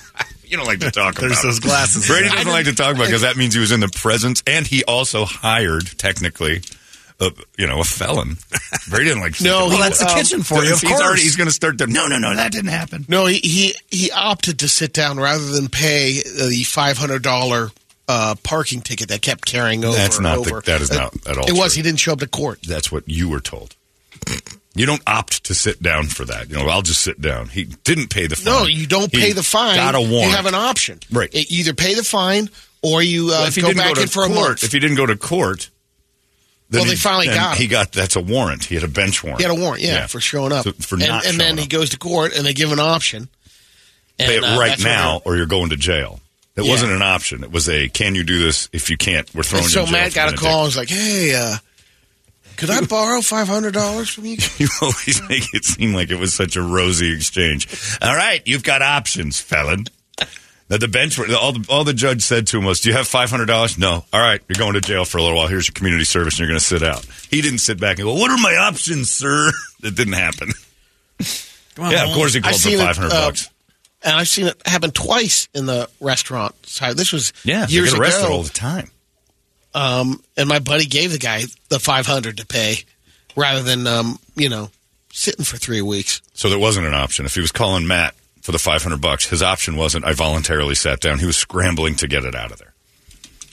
You 0.47 0.57
don't 0.57 0.67
like 0.67 0.81
to 0.81 0.91
talk 0.91 1.13
about. 1.19 1.21
There's 1.29 1.43
those 1.43 1.61
glasses. 1.61 2.07
Brady 2.07 2.29
doesn't 2.29 2.47
like 2.51 2.67
to 2.67 2.75
talk 2.75 2.95
about 2.95 3.07
because 3.07 3.23
that 3.23 3.37
means 3.37 3.55
he 3.55 3.61
was 3.61 3.73
in 3.73 3.81
the 3.81 3.89
presence, 3.89 4.43
and 4.47 4.67
he 4.67 4.85
also 4.85 5.25
hired 5.25 5.87
technically, 5.99 6.63
a, 7.21 7.31
you 7.59 7.67
know, 7.67 7.81
a 7.81 7.85
felon. 7.85 8.37
Brady 8.89 9.07
didn't 9.07 9.21
like. 9.23 9.41
No, 9.41 9.67
Well, 9.69 9.79
that's 9.79 9.99
the 10.01 10.09
um, 10.09 10.15
kitchen 10.17 10.43
for 10.43 10.63
you. 10.65 10.73
Of 10.75 10.81
he's 10.81 10.91
course. 10.91 11.03
already 11.03 11.23
he's 11.23 11.37
going 11.37 11.49
to 11.49 11.55
start 11.55 11.79
to. 11.79 11.87
No, 11.87 12.07
no, 12.09 12.19
no, 12.19 12.35
that 12.35 12.53
didn't 12.53 12.71
happen. 12.71 13.05
no, 13.09 13.27
he, 13.27 13.39
he 13.39 13.75
he 13.91 14.11
opted 14.11 14.59
to 14.61 14.69
sit 14.69 14.93
down 14.93 15.19
rather 15.19 15.45
than 15.47 15.69
pay 15.69 16.23
the 16.23 16.63
five 16.67 16.97
hundred 16.99 17.23
dollar 17.23 17.71
uh, 18.09 18.35
parking 18.45 18.81
ticket 18.83 19.09
that 19.09 19.23
kept 19.23 19.45
carrying 19.47 19.85
over. 19.85 19.97
That's 19.97 20.17
and 20.19 20.25
not 20.25 20.45
the- 20.45 20.63
that 20.67 20.81
is 20.81 20.91
Uh, 20.91 20.95
not 20.97 21.27
at 21.27 21.39
all 21.39 21.47
It 21.49 21.57
was. 21.59 21.75
He 21.75 21.83
didn't 21.83 21.99
show 22.01 22.13
up 22.13 22.21
to 22.21 22.29
court. 22.29 22.61
That's 22.63 22.93
what 22.93 23.09
you 23.09 23.29
were 23.29 23.41
told. 23.41 23.75
You 24.77 24.87
don't 24.87 25.03
opt 25.07 25.45
to 25.45 25.55
sit 25.55 25.83
down 25.83 26.07
for 26.07 26.25
that. 26.27 26.49
You 26.51 26.57
know, 26.57 26.67
I'll 26.69 26.83
just 26.83 27.03
sit 27.03 27.21
down. 27.21 27.49
He 27.49 27.65
didn't 27.65 28.09
pay 28.11 28.27
the 28.27 28.37
fine. 28.37 28.53
No, 28.55 28.67
you 28.67 28.87
don't 28.87 29.11
He 29.13 29.21
pay 29.21 29.33
the 29.33 29.43
fine. 29.43 29.77
Got 29.77 29.95
a 29.95 30.01
warrant. 30.01 30.31
You 30.31 30.37
have 30.37 30.47
an 30.47 30.55
option. 30.55 31.01
Right. 31.11 31.31
It- 31.33 31.51
either 31.51 31.73
pay 31.75 31.95
the 31.95 32.05
fine 32.05 32.51
or 32.83 33.03
you 33.03 33.27
uh, 33.29 33.31
Well, 33.31 33.45
if 33.49 33.55
he 33.55 33.61
go 33.63 33.69
didn't 33.69 33.79
back 33.79 33.89
go 33.89 33.95
to 33.95 34.03
in 34.03 34.09
for 34.09 34.25
a 34.25 34.29
court, 34.29 34.37
month. 34.49 34.65
if 34.65 34.73
he 34.73 34.79
didn't 34.79 34.97
go 34.97 35.07
to 35.07 35.17
court, 35.17 35.71
then 36.69 36.81
Well, 36.81 36.85
they 36.87 36.91
he- 36.91 36.97
finally 36.97 37.27
then 37.29 37.37
got 37.37 37.57
him. 37.57 37.63
He 37.63 37.69
got 37.69 37.93
that's 37.93 38.17
a 38.17 38.21
warrant. 38.21 38.65
He 38.65 38.75
had 38.75 38.85
a 38.85 38.89
bench 38.89 39.23
warrant. 39.25 39.41
He 39.41 39.49
had 39.49 39.57
a 39.57 39.61
warrant, 39.61 39.83
yeah, 39.83 40.07
for 40.07 40.21
showing 40.21 40.53
up. 40.53 40.65
So- 40.65 40.73
for 40.73 40.97
and, 40.97 41.05
and 41.05 41.23
then 41.25 41.39
showing 41.39 41.57
he 41.59 41.67
goes 41.69 41.91
to 41.91 41.99
court 41.99 42.37
and 42.37 42.45
they 42.47 42.53
give 42.55 42.73
an 42.73 42.81
option. 42.81 43.29
And, 44.19 44.29
pay 44.29 44.37
it 44.39 44.45
uh, 44.45 44.59
right 44.59 44.79
now 44.83 45.21
or 45.25 45.37
you're 45.37 45.47
going 45.47 45.71
to 45.71 45.77
jail. 45.77 46.21
It 46.57 46.65
Yeah. 46.65 46.71
wasn't 46.71 46.93
an 46.93 47.03
option. 47.03 47.45
It 47.45 47.53
was 47.53 47.69
a 47.69 47.89
can 47.89 48.15
you 48.15 48.25
do 48.25 48.39
this? 48.45 48.69
If 48.73 48.89
you 48.91 48.97
can't, 48.97 49.33
we're 49.35 49.43
throwing 49.43 49.65
And 49.65 49.73
you 49.73 49.75
so 49.75 49.81
in 49.81 49.87
jail. 49.89 49.93
Matt 49.93 50.15
got 50.15 50.33
a 50.33 50.37
call 50.37 50.61
and 50.61 50.67
was 50.69 50.77
like, 50.77 50.89
"Hey, 50.89 51.35
uh, 51.35 51.57
could 52.57 52.71
I 52.71 52.81
borrow 52.85 53.21
five 53.21 53.49
hundred 53.49 53.75
dollars 53.75 54.09
from 54.09 54.25
you?" 54.27 54.37
You 54.59 54.69
always 54.83 55.21
make 55.29 55.53
it 55.55 55.65
seem 55.65 55.93
like 55.95 56.11
it 56.11 56.19
was 56.19 56.35
such 56.35 56.57
a 56.57 56.63
rosy 56.63 57.13
exchange. 57.15 57.69
All 58.03 58.15
right, 58.15 58.43
you've 58.45 58.63
got 58.65 58.83
options, 58.83 59.41
felon. 59.41 59.85
Now 60.69 60.79
the 60.79 60.89
bench, 60.89 61.17
all 61.21 61.53
the, 61.53 61.65
all 61.69 61.85
the 61.85 61.95
judge 61.95 62.23
said 62.23 62.49
to 62.49 62.59
him 62.59 62.65
was, 62.65 62.81
"Do 62.81 62.89
you 62.91 62.97
have 62.97 63.07
five 63.07 63.31
hundred 63.31 63.47
dollars?" 63.47 63.79
No. 63.79 64.05
All 64.13 64.21
right, 64.21 64.41
you're 64.49 64.59
going 64.59 64.73
to 64.75 64.81
jail 64.81 65.05
for 65.05 65.19
a 65.19 65.23
little 65.23 65.37
while. 65.37 65.47
Here's 65.47 65.69
your 65.69 65.75
community 65.75 66.05
service, 66.05 66.35
and 66.35 66.41
you're 66.41 66.49
going 66.49 66.59
to 66.59 66.65
sit 66.65 66.83
out. 66.83 67.05
He 67.31 67.41
didn't 67.41 67.59
sit 67.59 67.79
back 67.79 67.99
and 67.99 68.07
go, 68.07 68.15
"What 68.15 68.31
are 68.33 68.39
my 68.39 68.57
options, 68.57 69.11
sir?" 69.11 69.51
That 69.81 69.95
didn't 69.95 70.15
happen. 70.15 70.49
yeah, 71.79 72.05
of 72.09 72.15
course 72.15 72.33
he 72.35 72.41
called 72.41 72.55
for 72.55 72.61
seen 72.61 72.81
it, 72.81 72.85
five 72.85 72.97
hundred 72.97 73.13
uh, 73.13 73.27
bucks. 73.27 73.51
And 74.03 74.15
I've 74.17 74.27
seen 74.29 74.47
it 74.47 74.61
happen 74.67 74.91
twice 74.91 75.49
in 75.55 75.67
the 75.67 75.89
restaurant 76.01 76.55
side. 76.67 76.97
This 76.97 77.13
was 77.13 77.33
Yeah, 77.45 77.67
years 77.69 77.91
they 77.91 77.97
get 77.97 78.01
arrested 78.01 78.25
ago. 78.25 78.33
all 78.35 78.43
the 78.43 78.51
time. 78.51 78.91
Um, 79.77 80.23
and 80.37 80.49
my 80.49 80.59
buddy 80.59 80.87
gave 80.87 81.13
the 81.13 81.19
guy 81.19 81.43
the 81.69 81.79
five 81.79 82.07
hundred 82.07 82.39
to 82.39 82.47
pay 82.47 82.79
rather 83.37 83.63
than 83.63 83.87
um, 83.87 84.19
you 84.35 84.49
know 84.49 84.71
sitting 85.13 85.45
for 85.45 85.57
three 85.59 85.83
weeks. 85.83 86.23
So 86.35 86.49
there 86.49 86.59
wasn't 86.59 86.87
an 86.87 86.95
option. 86.95 87.27
If 87.27 87.35
he 87.35 87.41
was 87.43 87.53
calling 87.53 87.87
Matt 87.87 88.15
for 88.43 88.53
the 88.53 88.59
500 88.59 89.01
bucks, 89.01 89.27
his 89.29 89.43
option 89.43 89.77
wasn't, 89.77 90.05
I 90.05 90.13
voluntarily 90.13 90.75
sat 90.75 91.01
down. 91.01 91.19
He 91.19 91.27
was 91.27 91.37
scrambling 91.37 91.95
to 91.97 92.07
get 92.09 92.25
it 92.25 92.35
out 92.35 92.53
of 92.53 92.59
there. 92.59 92.73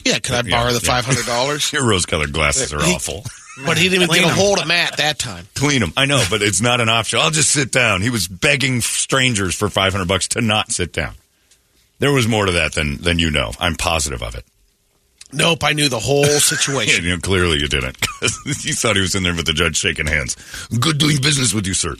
Yeah, 0.04 0.18
could 0.18 0.34
I 0.34 0.42
Yeah, 0.48 0.60
borrow 0.62 0.72
the 0.72 0.80
five 0.80 1.04
hundred 1.04 1.26
dollars? 1.26 1.72
Your 1.72 1.86
rose 1.86 2.06
colored 2.06 2.32
glasses 2.32 2.72
are 2.72 2.82
He- 2.82 2.94
awful. 2.94 3.24
But 3.64 3.76
he 3.78 3.84
didn't 3.84 4.02
even 4.02 4.08
Clean 4.08 4.22
get 4.22 4.32
a 4.32 4.34
hold 4.34 4.58
of 4.58 4.66
Matt 4.66 4.96
that 4.96 5.16
time. 5.20 5.46
Clean 5.54 5.78
them. 5.78 5.92
I 5.96 6.06
know, 6.06 6.24
but 6.28 6.42
it's 6.42 6.60
not 6.60 6.80
an 6.80 6.88
option. 6.88 7.20
I'll 7.20 7.30
just 7.30 7.50
sit 7.50 7.70
down. 7.70 8.02
He 8.02 8.10
was 8.10 8.26
begging 8.26 8.80
strangers 8.80 9.54
for 9.54 9.68
500 9.68 10.08
bucks 10.08 10.26
to 10.28 10.40
not 10.40 10.72
sit 10.72 10.92
down. 10.92 11.14
There 12.00 12.10
was 12.12 12.26
more 12.26 12.46
to 12.46 12.52
that 12.52 12.72
than, 12.72 12.96
than 12.96 13.20
you 13.20 13.30
know. 13.30 13.52
I'm 13.60 13.76
positive 13.76 14.24
of 14.24 14.34
it. 14.34 14.44
Nope, 15.34 15.64
I 15.64 15.72
knew 15.72 15.88
the 15.88 15.98
whole 16.00 16.22
Yeah, 16.26 16.38
situation. 16.38 17.04
you 17.04 17.10
know, 17.12 17.18
clearly 17.18 17.58
you 17.58 17.68
didn't. 17.68 17.96
you 18.46 18.72
thought 18.74 18.96
he 18.96 19.02
was 19.02 19.14
in 19.14 19.22
there 19.22 19.34
with 19.34 19.46
the 19.46 19.52
judge 19.52 19.76
shaking 19.76 20.06
hands. 20.06 20.36
Good 20.80 20.98
doing 20.98 21.16
business 21.20 21.52
with 21.52 21.66
you, 21.66 21.74
sir. 21.74 21.96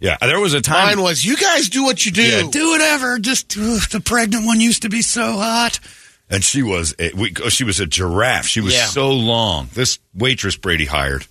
Yeah, 0.00 0.18
uh, 0.20 0.26
there 0.26 0.40
was 0.40 0.52
a 0.54 0.60
time. 0.60 0.86
Mine 0.96 1.02
was, 1.02 1.24
you 1.24 1.36
guys 1.36 1.68
do 1.70 1.84
what 1.84 2.04
you 2.04 2.12
do. 2.12 2.22
Yeah, 2.22 2.48
do 2.50 2.70
whatever. 2.70 3.18
Just 3.18 3.50
the 3.50 4.02
pregnant 4.04 4.44
one 4.44 4.60
used 4.60 4.82
to 4.82 4.88
be 4.90 5.00
so 5.02 5.32
hot. 5.38 5.80
And 6.28 6.42
she 6.44 6.62
was 6.62 6.94
a, 6.98 7.12
we, 7.14 7.32
oh, 7.42 7.48
she 7.48 7.64
was 7.64 7.78
a 7.80 7.86
giraffe. 7.86 8.46
She 8.46 8.60
was 8.60 8.74
Yeah. 8.74 8.86
so 8.86 9.10
long. 9.12 9.68
This 9.72 9.98
waitress 10.14 10.56
Brady 10.56 10.84
hired 10.86 11.26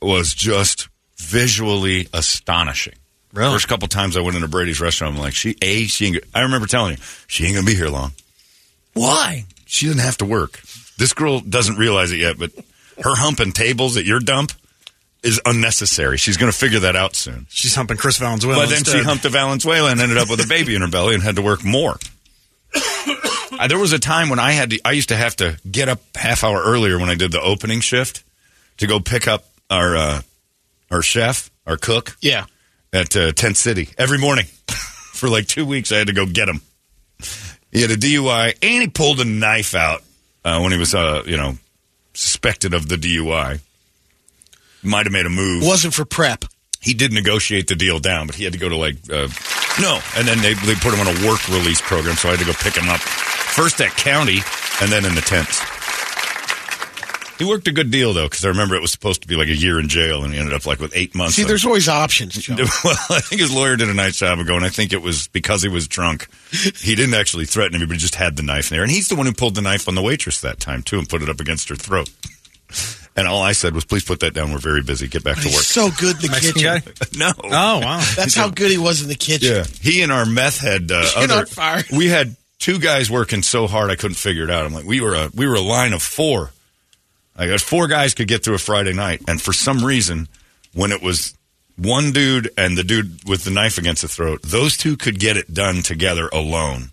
was 0.00 0.32
just 0.32 0.88
visually 1.18 2.08
astonishing. 2.14 2.94
Really? 3.32 3.52
First 3.52 3.68
couple 3.68 3.88
times 3.88 4.16
I 4.16 4.20
went 4.20 4.36
into 4.36 4.48
Brady's 4.48 4.80
restaurant, 4.80 5.14
I'm 5.16 5.20
like, 5.20 5.34
she 5.34 5.56
a 5.60 5.84
she. 5.84 6.06
Ain't, 6.06 6.18
I 6.34 6.42
remember 6.42 6.66
telling 6.66 6.92
you 6.96 7.02
she 7.26 7.44
ain't 7.44 7.54
gonna 7.56 7.66
be 7.66 7.74
here 7.74 7.88
long. 7.88 8.12
Why? 8.94 9.44
She 9.66 9.86
doesn't 9.86 10.00
have 10.00 10.16
to 10.18 10.24
work. 10.24 10.60
This 10.96 11.12
girl 11.12 11.40
doesn't 11.40 11.76
realize 11.76 12.10
it 12.12 12.16
yet, 12.18 12.38
but 12.38 12.52
her 13.04 13.14
humping 13.16 13.52
tables 13.52 13.96
at 13.98 14.04
your 14.06 14.20
dump 14.20 14.52
is 15.22 15.40
unnecessary. 15.44 16.16
She's 16.16 16.36
gonna 16.38 16.52
figure 16.52 16.78
that 16.80 16.96
out 16.96 17.14
soon. 17.14 17.46
She's 17.50 17.74
humping 17.74 17.96
Chris 17.98 18.16
Valenzuela. 18.18 18.62
But 18.64 18.70
then 18.70 18.84
she 18.84 19.02
humped 19.02 19.24
a 19.24 19.28
Valenzuela 19.28 19.90
and 19.90 20.00
ended 20.00 20.16
up 20.18 20.30
with 20.30 20.40
a 20.40 20.46
baby 20.48 20.74
in 20.74 20.82
her 20.82 20.88
belly 20.88 21.14
and 21.14 21.22
had 21.22 21.36
to 21.36 21.42
work 21.42 21.64
more. 21.64 21.98
Uh, 23.58 23.68
there 23.68 23.78
was 23.78 23.92
a 23.94 23.98
time 23.98 24.28
when 24.28 24.38
I 24.38 24.52
had 24.52 24.70
to, 24.70 24.80
I 24.84 24.90
used 24.92 25.08
to 25.08 25.16
have 25.16 25.34
to 25.36 25.56
get 25.70 25.88
up 25.88 26.00
half 26.14 26.44
hour 26.44 26.62
earlier 26.62 26.98
when 26.98 27.08
I 27.08 27.14
did 27.14 27.32
the 27.32 27.40
opening 27.40 27.80
shift 27.80 28.22
to 28.78 28.86
go 28.86 29.00
pick 29.00 29.26
up 29.26 29.46
our 29.70 29.96
uh, 29.96 30.20
our 30.90 31.00
chef, 31.00 31.50
our 31.66 31.78
cook 31.78 32.18
Yeah. 32.20 32.44
at 32.92 33.16
uh, 33.16 33.32
Tent 33.32 33.56
City 33.56 33.88
every 33.96 34.18
morning 34.18 34.44
for 35.14 35.30
like 35.30 35.46
two 35.46 35.64
weeks. 35.64 35.90
I 35.90 35.96
had 35.96 36.08
to 36.08 36.12
go 36.12 36.26
get 36.26 36.50
him. 36.50 36.60
He 37.76 37.82
had 37.82 37.90
a 37.90 37.96
DUI 37.98 38.56
and 38.62 38.82
he 38.82 38.88
pulled 38.88 39.20
a 39.20 39.24
knife 39.26 39.74
out 39.74 40.02
uh, 40.46 40.60
when 40.60 40.72
he 40.72 40.78
was, 40.78 40.94
uh, 40.94 41.22
you 41.26 41.36
know, 41.36 41.58
suspected 42.14 42.72
of 42.72 42.88
the 42.88 42.96
DUI. 42.96 43.60
Might 44.82 45.04
have 45.04 45.12
made 45.12 45.26
a 45.26 45.28
move 45.28 45.62
Wasn't 45.62 45.92
for 45.92 46.06
prep. 46.06 46.46
he 46.80 46.94
did 46.94 47.12
negotiate 47.12 47.66
the 47.66 47.74
deal 47.74 47.98
down, 47.98 48.28
but 48.28 48.34
he 48.34 48.44
had 48.44 48.54
to 48.54 48.58
go 48.58 48.70
to 48.70 48.76
like 48.76 48.96
uh, 49.12 49.28
no, 49.78 50.00
and 50.16 50.26
then 50.26 50.40
they 50.40 50.54
they 50.54 50.74
put 50.76 50.94
him 50.94 51.00
on 51.00 51.08
a 51.08 51.28
work 51.28 51.46
release 51.50 51.82
program, 51.82 52.16
so 52.16 52.28
I 52.28 52.30
had 52.30 52.40
to 52.40 52.46
go 52.46 52.54
pick 52.54 52.74
him 52.74 52.88
up 52.88 53.00
first 53.00 53.78
at 53.82 53.90
county 53.90 54.38
and 54.80 54.90
then 54.90 55.04
in 55.04 55.14
the 55.14 55.20
tents. 55.20 55.60
He 57.38 57.44
worked 57.44 57.68
a 57.68 57.72
good 57.72 57.90
deal 57.90 58.12
though, 58.14 58.24
because 58.26 58.44
I 58.44 58.48
remember 58.48 58.74
it 58.76 58.80
was 58.82 58.90
supposed 58.92 59.22
to 59.22 59.28
be 59.28 59.36
like 59.36 59.48
a 59.48 59.54
year 59.54 59.78
in 59.78 59.88
jail, 59.88 60.24
and 60.24 60.32
he 60.32 60.38
ended 60.38 60.54
up 60.54 60.64
like 60.66 60.80
with 60.80 60.96
eight 60.96 61.14
months. 61.14 61.34
See, 61.36 61.42
of- 61.42 61.48
there's 61.48 61.66
always 61.66 61.88
options, 61.88 62.34
Joe. 62.34 62.54
well, 62.84 62.96
I 63.10 63.20
think 63.20 63.40
his 63.42 63.54
lawyer 63.54 63.76
did 63.76 63.88
a 63.90 63.94
nice 63.94 64.16
job 64.18 64.38
of 64.38 64.46
going. 64.46 64.62
I 64.64 64.70
think 64.70 64.92
it 64.92 65.02
was 65.02 65.28
because 65.28 65.62
he 65.62 65.68
was 65.68 65.86
drunk. 65.86 66.28
He 66.50 66.94
didn't 66.94 67.14
actually 67.14 67.44
threaten 67.44 67.74
anybody, 67.74 67.98
just 67.98 68.14
had 68.14 68.36
the 68.36 68.42
knife 68.42 68.70
there, 68.70 68.82
and 68.82 68.90
he's 68.90 69.08
the 69.08 69.16
one 69.16 69.26
who 69.26 69.32
pulled 69.32 69.54
the 69.54 69.62
knife 69.62 69.86
on 69.88 69.94
the 69.94 70.02
waitress 70.02 70.40
that 70.40 70.60
time 70.60 70.82
too, 70.82 70.98
and 70.98 71.08
put 71.08 71.22
it 71.22 71.28
up 71.28 71.40
against 71.40 71.68
her 71.68 71.76
throat. 71.76 72.08
And 73.18 73.26
all 73.26 73.42
I 73.42 73.52
said 73.52 73.74
was, 73.74 73.84
"Please 73.84 74.04
put 74.04 74.20
that 74.20 74.34
down. 74.34 74.52
We're 74.52 74.58
very 74.58 74.82
busy. 74.82 75.06
Get 75.08 75.24
back 75.24 75.36
to 75.36 75.42
He's 75.42 75.54
work." 75.54 75.64
so 75.64 75.90
good 75.90 76.16
in 76.22 76.30
the 76.30 76.38
kitchen. 76.40 76.62
guy. 76.62 76.82
no. 77.18 77.32
Oh 77.44 77.78
wow. 77.80 78.04
That's 78.16 78.34
how 78.34 78.50
good 78.50 78.70
he 78.70 78.76
was 78.78 79.00
in 79.02 79.08
the 79.08 79.14
kitchen. 79.14 79.56
Yeah, 79.56 79.64
he 79.80 80.02
and 80.02 80.12
our 80.12 80.26
meth 80.26 80.58
head. 80.60 80.90
Uh, 80.90 81.06
other, 81.16 81.26
not 81.28 81.48
fired. 81.48 81.86
We 81.90 82.08
had 82.08 82.36
two 82.58 82.78
guys 82.78 83.10
working 83.10 83.42
so 83.42 83.66
hard 83.66 83.90
I 83.90 83.96
couldn't 83.96 84.16
figure 84.16 84.44
it 84.44 84.50
out. 84.50 84.66
I'm 84.66 84.74
like, 84.74 84.84
we 84.84 85.00
were 85.00 85.14
a 85.14 85.30
we 85.34 85.46
were 85.46 85.54
a 85.54 85.60
line 85.62 85.92
of 85.94 86.02
four. 86.02 86.50
I 87.36 87.46
got 87.46 87.60
four 87.60 87.86
guys 87.86 88.14
could 88.14 88.28
get 88.28 88.42
through 88.44 88.54
a 88.54 88.58
Friday 88.58 88.92
night, 88.92 89.22
and 89.28 89.40
for 89.40 89.52
some 89.52 89.84
reason, 89.84 90.28
when 90.72 90.90
it 90.92 91.02
was 91.02 91.34
one 91.76 92.12
dude 92.12 92.50
and 92.56 92.76
the 92.78 92.84
dude 92.84 93.28
with 93.28 93.44
the 93.44 93.50
knife 93.50 93.76
against 93.78 94.02
the 94.02 94.08
throat, 94.08 94.40
those 94.42 94.76
two 94.76 94.96
could 94.96 95.18
get 95.20 95.36
it 95.36 95.52
done 95.52 95.82
together 95.82 96.28
alone. 96.32 96.90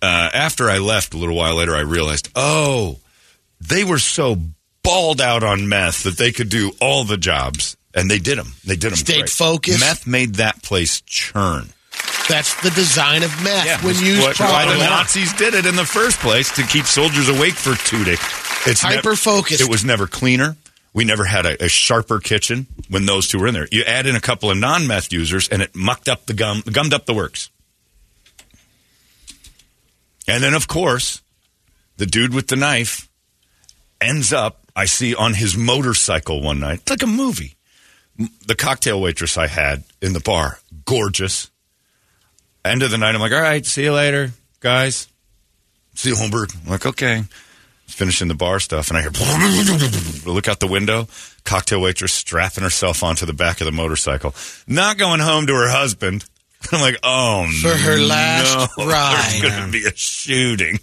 Uh, 0.00 0.30
after 0.32 0.70
I 0.70 0.78
left 0.78 1.12
a 1.12 1.18
little 1.18 1.34
while 1.36 1.56
later, 1.56 1.74
I 1.74 1.80
realized, 1.80 2.30
oh, 2.36 2.98
they 3.60 3.84
were 3.84 3.98
so 3.98 4.36
balled 4.82 5.20
out 5.20 5.42
on 5.42 5.68
meth 5.68 6.04
that 6.04 6.16
they 6.16 6.32
could 6.32 6.48
do 6.48 6.72
all 6.80 7.04
the 7.04 7.16
jobs, 7.18 7.76
and 7.94 8.10
they 8.10 8.18
did 8.18 8.38
them. 8.38 8.52
They 8.64 8.76
did 8.76 8.92
them. 8.92 8.96
Stayed 8.96 9.28
focused. 9.28 9.80
Meth 9.80 10.06
made 10.06 10.36
that 10.36 10.62
place 10.62 11.00
churn. 11.02 11.68
That's 12.28 12.54
the 12.62 12.70
design 12.70 13.22
of 13.22 13.30
meth 13.42 13.82
when 13.82 13.92
That's 13.94 14.06
used 14.06 14.20
what- 14.22 14.38
why 14.38 14.46
properly. 14.64 14.78
the 14.78 14.84
Nazis 14.84 15.32
did 15.34 15.54
it 15.54 15.66
in 15.66 15.76
the 15.76 15.84
first 15.84 16.18
place 16.20 16.50
to 16.52 16.62
keep 16.62 16.86
soldiers 16.86 17.28
awake 17.28 17.54
for 17.54 17.74
two 17.86 18.04
days. 18.04 18.18
It's 18.68 18.82
Hyper-focused. 18.82 19.60
It 19.60 19.70
was 19.70 19.84
never 19.84 20.06
cleaner. 20.06 20.56
We 20.92 21.04
never 21.04 21.24
had 21.24 21.46
a, 21.46 21.64
a 21.64 21.68
sharper 21.68 22.18
kitchen 22.18 22.66
when 22.88 23.06
those 23.06 23.28
two 23.28 23.38
were 23.38 23.46
in 23.46 23.54
there. 23.54 23.68
You 23.70 23.82
add 23.84 24.06
in 24.06 24.16
a 24.16 24.20
couple 24.20 24.50
of 24.50 24.58
non-meth 24.58 25.12
users, 25.12 25.48
and 25.48 25.62
it 25.62 25.74
mucked 25.74 26.08
up 26.08 26.26
the 26.26 26.34
gum, 26.34 26.62
gummed 26.70 26.92
up 26.92 27.06
the 27.06 27.14
works. 27.14 27.50
And 30.26 30.42
then, 30.42 30.54
of 30.54 30.68
course, 30.68 31.22
the 31.96 32.06
dude 32.06 32.34
with 32.34 32.48
the 32.48 32.56
knife 32.56 33.08
ends 34.00 34.32
up. 34.32 34.60
I 34.76 34.84
see 34.84 35.14
on 35.14 35.34
his 35.34 35.56
motorcycle 35.56 36.40
one 36.42 36.60
night. 36.60 36.80
It's 36.80 36.90
like 36.90 37.02
a 37.02 37.06
movie. 37.06 37.54
The 38.46 38.54
cocktail 38.54 39.00
waitress 39.00 39.38
I 39.38 39.46
had 39.46 39.84
in 40.02 40.12
the 40.12 40.20
bar, 40.20 40.58
gorgeous. 40.84 41.50
End 42.64 42.82
of 42.82 42.90
the 42.90 42.98
night, 42.98 43.14
I'm 43.14 43.20
like, 43.20 43.32
all 43.32 43.40
right, 43.40 43.64
see 43.64 43.84
you 43.84 43.92
later, 43.92 44.32
guys. 44.60 45.08
See 45.94 46.10
you, 46.10 46.16
Holmberg. 46.16 46.54
I'm 46.64 46.70
like, 46.70 46.86
okay. 46.86 47.24
Finishing 47.88 48.28
the 48.28 48.34
bar 48.34 48.60
stuff, 48.60 48.90
and 48.90 48.98
I 48.98 49.00
hear 49.00 49.10
look 50.30 50.46
out 50.46 50.60
the 50.60 50.68
window. 50.68 51.08
Cocktail 51.44 51.80
waitress 51.80 52.12
strapping 52.12 52.62
herself 52.62 53.02
onto 53.02 53.26
the 53.26 53.32
back 53.32 53.60
of 53.60 53.64
the 53.64 53.72
motorcycle, 53.72 54.34
not 54.66 54.98
going 54.98 55.20
home 55.20 55.46
to 55.46 55.54
her 55.54 55.68
husband. 55.68 56.24
I'm 56.72 56.80
like, 56.80 56.96
oh, 57.02 57.46
no. 57.62 57.70
For 57.70 57.76
her 57.76 57.98
last 57.98 58.70
no, 58.78 58.86
ride. 58.86 59.40
There's 59.40 59.52
going 59.52 59.66
to 59.66 59.72
be 59.72 59.86
a 59.86 59.96
shooting. 59.96 60.78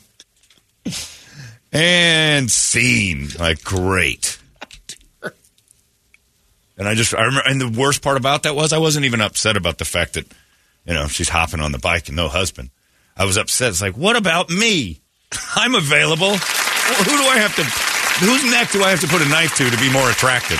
And 1.71 2.49
scene. 2.49 3.29
Like, 3.39 3.63
great. 3.63 4.39
And 6.77 6.87
I 6.87 6.95
just, 6.95 7.13
I 7.13 7.23
remember, 7.23 7.47
and 7.47 7.61
the 7.61 7.79
worst 7.79 8.01
part 8.01 8.17
about 8.17 8.43
that 8.43 8.55
was 8.55 8.73
I 8.73 8.77
wasn't 8.77 9.05
even 9.05 9.21
upset 9.21 9.55
about 9.55 9.77
the 9.77 9.85
fact 9.85 10.13
that, 10.13 10.25
you 10.85 10.93
know, 10.93 11.07
she's 11.07 11.29
hopping 11.29 11.59
on 11.61 11.71
the 11.71 11.79
bike 11.79 12.07
and 12.07 12.17
no 12.17 12.27
husband. 12.27 12.69
I 13.15 13.25
was 13.25 13.37
upset. 13.37 13.69
It's 13.69 13.81
like, 13.81 13.95
what 13.95 14.17
about 14.17 14.49
me? 14.49 14.99
I'm 15.55 15.75
available. 15.75 16.35
Who 16.85 17.17
do 17.17 17.23
I 17.23 17.37
have 17.39 17.55
to, 17.55 17.63
whose 18.25 18.43
neck 18.51 18.71
do 18.71 18.83
I 18.83 18.91
have 18.91 19.01
to 19.01 19.07
put 19.07 19.21
a 19.21 19.29
knife 19.29 19.55
to 19.57 19.69
to 19.69 19.77
be 19.77 19.91
more 19.91 20.09
attractive? 20.09 20.57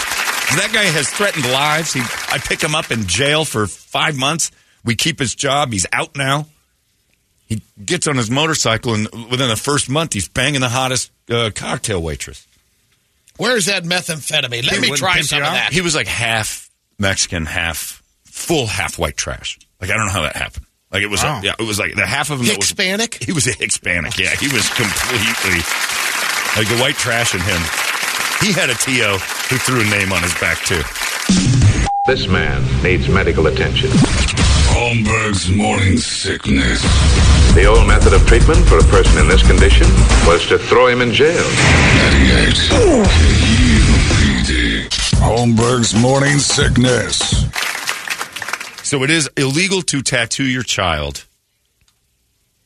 That 0.58 0.72
guy 0.74 0.84
has 0.86 1.10
threatened 1.10 1.46
lives. 1.52 1.94
He, 1.94 2.02
I 2.02 2.38
pick 2.40 2.62
him 2.62 2.76
up 2.76 2.92
in 2.92 3.06
jail 3.08 3.46
for 3.46 3.68
five 3.68 4.16
months. 4.18 4.52
We 4.84 4.96
keep 4.96 5.20
his 5.20 5.34
job. 5.36 5.72
He's 5.72 5.86
out 5.92 6.16
now. 6.16 6.48
He 7.48 7.62
gets 7.84 8.08
on 8.08 8.16
his 8.18 8.30
motorcycle, 8.32 8.94
and 8.96 9.08
within 9.30 9.50
the 9.50 9.56
first 9.56 9.90
month, 9.90 10.14
he's 10.14 10.28
banging 10.28 10.62
the 10.62 10.70
hottest 10.70 11.12
uh, 11.30 11.52
cocktail 11.54 12.02
waitress. 12.02 12.46
Where's 13.38 13.66
that 13.66 13.84
methamphetamine? 13.84 14.66
Let 14.70 14.82
me 14.82 14.92
try 14.96 15.22
some 15.22 15.40
of 15.40 15.46
that. 15.46 15.74
He 15.74 15.82
was 15.82 15.94
like 15.96 16.08
half 16.08 16.70
Mexican, 16.98 17.46
half 17.46 18.02
full, 18.24 18.66
half 18.66 18.98
white 18.98 19.18
trash. 19.18 19.60
Like 19.82 19.92
I 19.92 19.96
don't 19.98 20.08
know 20.08 20.12
how 20.14 20.22
that 20.22 20.36
happened. 20.36 20.66
Like 20.92 21.04
it 21.04 21.08
was, 21.10 21.22
Wow. 21.22 21.42
yeah, 21.44 21.54
it 21.60 21.64
was 21.64 21.78
like 21.78 21.96
the 21.96 22.06
half 22.06 22.30
of 22.30 22.40
him 22.40 22.48
was 22.48 22.56
Hispanic? 22.56 23.22
He 23.22 23.34
was 23.34 23.48
a 23.48 23.52
Hispanic. 23.52 24.18
Yeah, 24.18 24.30
he 24.36 24.48
was 24.48 24.68
completely 24.70 25.60
like 26.58 26.68
the 26.70 26.78
white 26.80 26.96
trash 26.96 27.34
in 27.36 27.41
him. 27.41 27.62
He 28.41 28.52
had 28.54 28.70
a 28.70 28.76
TO 28.76 29.18
who 29.50 29.58
threw 29.58 29.82
a 29.82 29.89
name 29.89 30.12
on 30.13 30.22
his 30.24 30.34
back 30.36 30.60
too. 30.60 30.82
This 32.06 32.28
man 32.28 32.63
needs 32.84 33.10
medical 33.10 33.48
attention. 33.48 33.89
Holmberg's 34.76 35.50
morning 35.50 35.98
sickness. 35.98 36.82
The 37.56 37.65
old 37.65 37.88
method 37.88 38.13
of 38.13 38.26
treatment 38.28 38.65
for 38.68 38.78
a 38.78 38.84
person 38.84 39.18
in 39.20 39.28
this 39.28 39.46
condition 39.46 39.88
was 40.28 40.46
to 40.48 40.58
throw 40.60 40.88
him 40.88 41.02
in 41.02 41.12
jail. 41.13 41.44
98 41.44 42.56
KUPD. 43.65 44.89
Holmberg's 45.20 45.96
morning 45.96 46.38
sickness. 46.39 47.46
So 48.84 49.04
it 49.04 49.10
is 49.10 49.30
illegal 49.38 49.82
to 49.84 50.02
tattoo 50.02 50.44
your 50.46 50.63
child 50.63 51.26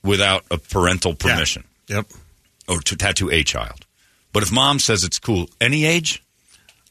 without 0.03 0.43
a 0.51 0.57
parental 0.57 1.13
permission, 1.13 1.63
Yep. 1.87 2.07
Or 2.69 2.79
to 2.81 2.95
tattoo 2.95 3.29
a 3.31 3.43
child. 3.43 3.85
But 4.31 4.43
if 4.43 4.51
mom 4.51 4.79
says 4.79 5.03
it's 5.03 5.19
cool, 5.19 5.49
any 5.59 5.85
age, 5.85 6.23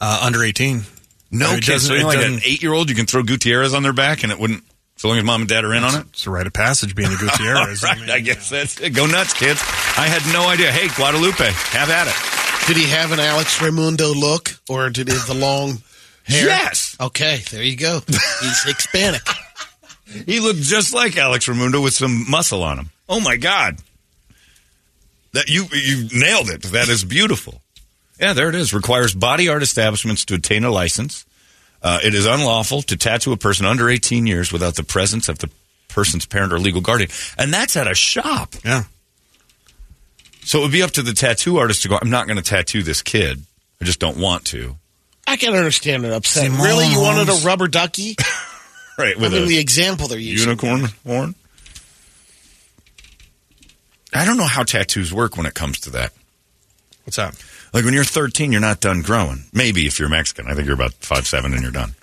Uh, 0.00 0.20
under 0.22 0.42
18. 0.44 0.84
no 1.30 1.52
It 1.54 1.64
kids. 1.64 1.86
So 1.86 1.94
it 1.94 2.04
like 2.04 2.18
an 2.18 2.40
eight-year-old, 2.44 2.88
you 2.90 2.96
can 2.96 3.06
throw 3.06 3.22
Gutierrez 3.22 3.74
on 3.74 3.82
their 3.82 3.92
back, 3.92 4.22
and 4.22 4.32
it 4.32 4.38
wouldn't. 4.38 4.64
So 4.96 5.08
long 5.08 5.18
as 5.18 5.24
mom 5.24 5.42
and 5.42 5.48
dad 5.48 5.64
are 5.64 5.72
in 5.74 5.84
on 5.84 5.94
it. 5.94 6.06
It's 6.10 6.26
a 6.26 6.30
rite 6.30 6.46
of 6.48 6.52
passage 6.52 6.94
being 6.96 7.12
a 7.12 7.16
Gutierrez. 7.20 7.84
All 7.84 7.90
right, 7.94 8.10
I 8.10 8.18
guess 8.20 8.48
that's 8.50 8.80
it. 8.80 8.90
Go 8.90 9.06
nuts, 9.06 9.32
kids. 9.32 9.60
I 9.96 10.08
had 10.08 10.22
no 10.32 10.48
idea. 10.48 10.72
Hey, 10.72 10.88
Guadalupe, 10.88 11.44
have 11.70 11.88
at 11.90 12.08
it. 12.08 12.66
Did 12.66 12.76
he 12.76 12.88
have 12.90 13.12
an 13.12 13.20
Alex 13.20 13.62
Raimundo 13.62 14.12
look, 14.12 14.50
or 14.68 14.90
did 14.90 15.06
he 15.08 15.14
have 15.14 15.26
the 15.28 15.34
long 15.34 15.80
hair? 16.24 16.46
Yes. 16.46 16.96
Okay, 17.00 17.42
there 17.52 17.62
you 17.62 17.76
go. 17.76 18.00
He's 18.08 18.62
Hispanic. 18.64 19.22
He 20.24 20.40
looked 20.40 20.60
just 20.62 20.94
like 20.94 21.18
Alex 21.18 21.46
Ramundo 21.48 21.84
with 21.84 21.92
some 21.92 22.24
muscle 22.30 22.62
on 22.62 22.78
him. 22.78 22.90
Oh 23.10 23.20
my 23.20 23.36
God. 23.36 23.76
That 25.32 25.48
you 25.48 25.66
you 25.72 26.08
nailed 26.12 26.48
it. 26.50 26.62
That 26.62 26.88
is 26.88 27.04
beautiful. 27.04 27.62
Yeah, 28.18 28.32
there 28.32 28.48
it 28.48 28.54
is. 28.54 28.72
Requires 28.74 29.14
body 29.14 29.48
art 29.48 29.62
establishments 29.62 30.24
to 30.26 30.34
obtain 30.34 30.64
a 30.64 30.70
license. 30.70 31.24
Uh, 31.82 32.00
it 32.02 32.14
is 32.14 32.26
unlawful 32.26 32.82
to 32.82 32.96
tattoo 32.96 33.32
a 33.32 33.36
person 33.36 33.64
under 33.64 33.88
18 33.88 34.26
years 34.26 34.52
without 34.52 34.74
the 34.74 34.82
presence 34.82 35.28
of 35.28 35.38
the 35.38 35.48
person's 35.88 36.26
parent 36.26 36.52
or 36.52 36.58
legal 36.58 36.80
guardian. 36.80 37.10
And 37.36 37.52
that's 37.54 37.76
at 37.76 37.86
a 37.86 37.94
shop. 37.94 38.54
Yeah. 38.64 38.84
So 40.40 40.58
it 40.58 40.62
would 40.62 40.72
be 40.72 40.82
up 40.82 40.90
to 40.92 41.02
the 41.02 41.12
tattoo 41.12 41.58
artist 41.58 41.82
to 41.82 41.88
go, 41.88 41.98
I'm 42.00 42.10
not 42.10 42.26
going 42.26 42.38
to 42.38 42.42
tattoo 42.42 42.82
this 42.82 43.02
kid. 43.02 43.42
I 43.80 43.84
just 43.84 44.00
don't 44.00 44.16
want 44.16 44.44
to. 44.46 44.76
I 45.26 45.36
can 45.36 45.54
understand 45.54 46.04
it 46.04 46.12
upset. 46.12 46.44
See, 46.44 46.48
really, 46.48 46.86
you 46.88 47.00
wanted 47.00 47.28
a 47.28 47.46
rubber 47.46 47.68
ducky? 47.68 48.16
right, 48.98 49.16
I 49.16 49.20
with 49.20 49.32
mean, 49.34 49.42
a 49.44 49.46
the 49.46 49.58
example 49.58 50.08
they're 50.08 50.18
using. 50.18 50.48
unicorn 50.48 50.86
horn. 51.06 51.34
I 54.14 54.24
don't 54.24 54.36
know 54.36 54.46
how 54.46 54.62
tattoos 54.62 55.12
work 55.12 55.36
when 55.36 55.46
it 55.46 55.54
comes 55.54 55.80
to 55.80 55.90
that. 55.90 56.12
What's 57.04 57.16
that? 57.16 57.34
Like 57.72 57.84
when 57.84 57.94
you're 57.94 58.04
13, 58.04 58.52
you're 58.52 58.60
not 58.60 58.80
done 58.80 59.02
growing. 59.02 59.44
Maybe 59.52 59.86
if 59.86 59.98
you're 59.98 60.08
Mexican. 60.08 60.46
I 60.46 60.54
think 60.54 60.66
you're 60.66 60.74
about 60.74 60.94
five 60.94 61.26
seven 61.26 61.52
and 61.52 61.62
you're 61.62 61.70
done. 61.70 61.94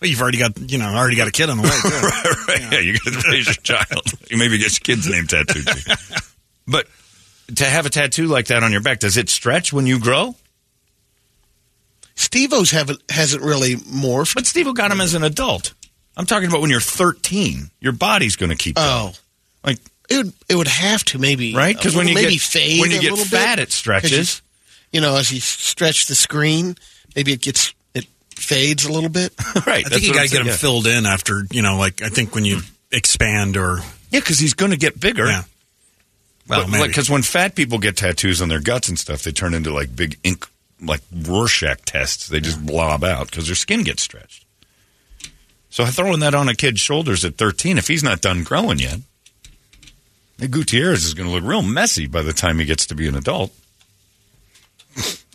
Well, 0.00 0.08
you've 0.08 0.22
already 0.22 0.38
got 0.38 0.58
you 0.70 0.78
know 0.78 0.86
already 0.86 1.16
got 1.16 1.28
a 1.28 1.32
kid 1.32 1.50
on 1.50 1.58
the 1.58 1.62
way. 1.64 1.68
Too. 1.68 2.48
right, 2.48 2.60
right. 2.60 2.72
Yeah, 2.72 2.80
you 2.80 2.98
got 2.98 3.22
to 3.22 3.28
raise 3.30 3.46
your 3.46 3.54
child. 3.54 4.04
You 4.30 4.38
maybe 4.38 4.58
get 4.58 4.72
your 4.72 4.96
kid's 4.96 5.08
name 5.08 5.26
tattooed. 5.26 5.66
too. 5.66 5.94
But 6.64 6.86
to 7.56 7.64
have 7.64 7.86
a 7.86 7.90
tattoo 7.90 8.28
like 8.28 8.46
that 8.46 8.62
on 8.62 8.70
your 8.70 8.80
back, 8.80 9.00
does 9.00 9.16
it 9.16 9.28
stretch 9.28 9.72
when 9.72 9.84
you 9.84 9.98
grow? 9.98 10.36
Steve-O's 12.14 12.70
haven't 12.70 13.02
hasn't 13.10 13.42
really 13.42 13.74
morphed. 13.74 14.36
But 14.36 14.46
Steve 14.46 14.72
got 14.74 14.92
him 14.92 15.00
as 15.00 15.14
an 15.14 15.24
adult. 15.24 15.74
I'm 16.16 16.24
talking 16.24 16.48
about 16.48 16.60
when 16.60 16.70
you're 16.70 16.80
13. 16.80 17.70
Your 17.80 17.92
body's 17.92 18.36
oh. 18.36 18.40
going 18.40 18.50
to 18.50 18.56
keep 18.56 18.76
going. 18.76 18.88
Oh, 18.88 19.12
Like, 19.64 19.78
it 20.12 20.16
would 20.18 20.32
it 20.48 20.54
would 20.56 20.68
have 20.68 21.04
to 21.06 21.18
maybe 21.18 21.54
right 21.54 21.74
uh, 21.74 21.78
because 21.78 21.96
when 21.96 22.08
you 22.08 22.14
maybe 22.14 22.32
get- 22.32 22.40
fade 22.42 22.80
when 22.80 22.90
you 22.90 22.98
a 22.98 23.00
get 23.00 23.10
little 23.10 23.24
fat, 23.24 23.56
bit. 23.56 23.62
it 23.68 23.72
stretches. 23.72 24.10
'Cause 24.10 24.42
You, 24.92 24.98
you 24.98 25.00
know, 25.00 25.16
as 25.16 25.32
you 25.32 25.40
stretch 25.40 26.06
the 26.06 26.14
screen, 26.14 26.76
maybe 27.16 27.32
it 27.32 27.40
gets 27.40 27.72
it 27.94 28.06
fades 28.36 28.84
a 28.84 28.92
little 28.92 29.08
bit. 29.10 29.32
right. 29.66 29.84
I 29.86 29.88
think 29.88 30.02
you 30.02 30.12
got 30.14 30.26
to 30.26 30.28
get 30.32 30.46
him 30.46 30.52
filled 30.54 30.86
in 30.86 31.06
after 31.06 31.46
you 31.50 31.62
know 31.62 31.76
like 31.78 32.02
I 32.02 32.08
think 32.08 32.34
when 32.34 32.44
you 32.44 32.60
expand 32.90 33.56
or 33.56 33.78
Yeah, 34.10 34.20
because 34.20 34.38
he's 34.38 34.54
going 34.54 34.72
to 34.72 34.76
get 34.78 35.00
bigger. 35.00 35.26
yeah. 35.26 35.42
Well, 36.48 36.66
maybe. 36.68 36.88
Because 36.88 37.08
when 37.08 37.22
fat 37.22 37.54
people 37.54 37.78
get 37.78 37.96
tattoos 37.96 38.42
on 38.42 38.48
their 38.48 38.60
guts 38.60 38.88
and 38.88 38.98
stuff, 38.98 39.22
they 39.22 39.30
turn 39.32 39.54
into 39.54 39.72
like 39.72 39.94
big 39.96 40.18
ink, 40.24 40.44
like 40.80 41.00
Rorschach 41.10 41.82
tests. 41.86 42.26
They 42.28 42.40
just 42.40 42.66
blob 42.66 43.04
out 43.04 43.30
because 43.30 43.46
their 43.46 43.54
skin 43.54 43.84
gets 43.84 44.02
stretched. 44.02 44.44
So 45.70 45.86
throwing 45.86 46.20
that 46.20 46.34
on 46.34 46.48
a 46.48 46.54
kid's 46.54 46.80
shoulders 46.80 47.24
at 47.24 47.36
13, 47.38 47.78
if 47.78 47.88
he's 47.88 48.02
not 48.02 48.20
done 48.20 48.42
growing 48.42 48.78
yet, 48.80 48.96
the 48.96 49.02
Gutierrez 50.48 51.04
is 51.04 51.14
going 51.14 51.28
to 51.28 51.34
look 51.34 51.44
real 51.44 51.62
messy 51.62 52.06
by 52.06 52.22
the 52.22 52.32
time 52.32 52.58
he 52.58 52.64
gets 52.64 52.86
to 52.86 52.94
be 52.94 53.06
an 53.08 53.14
adult. 53.14 53.52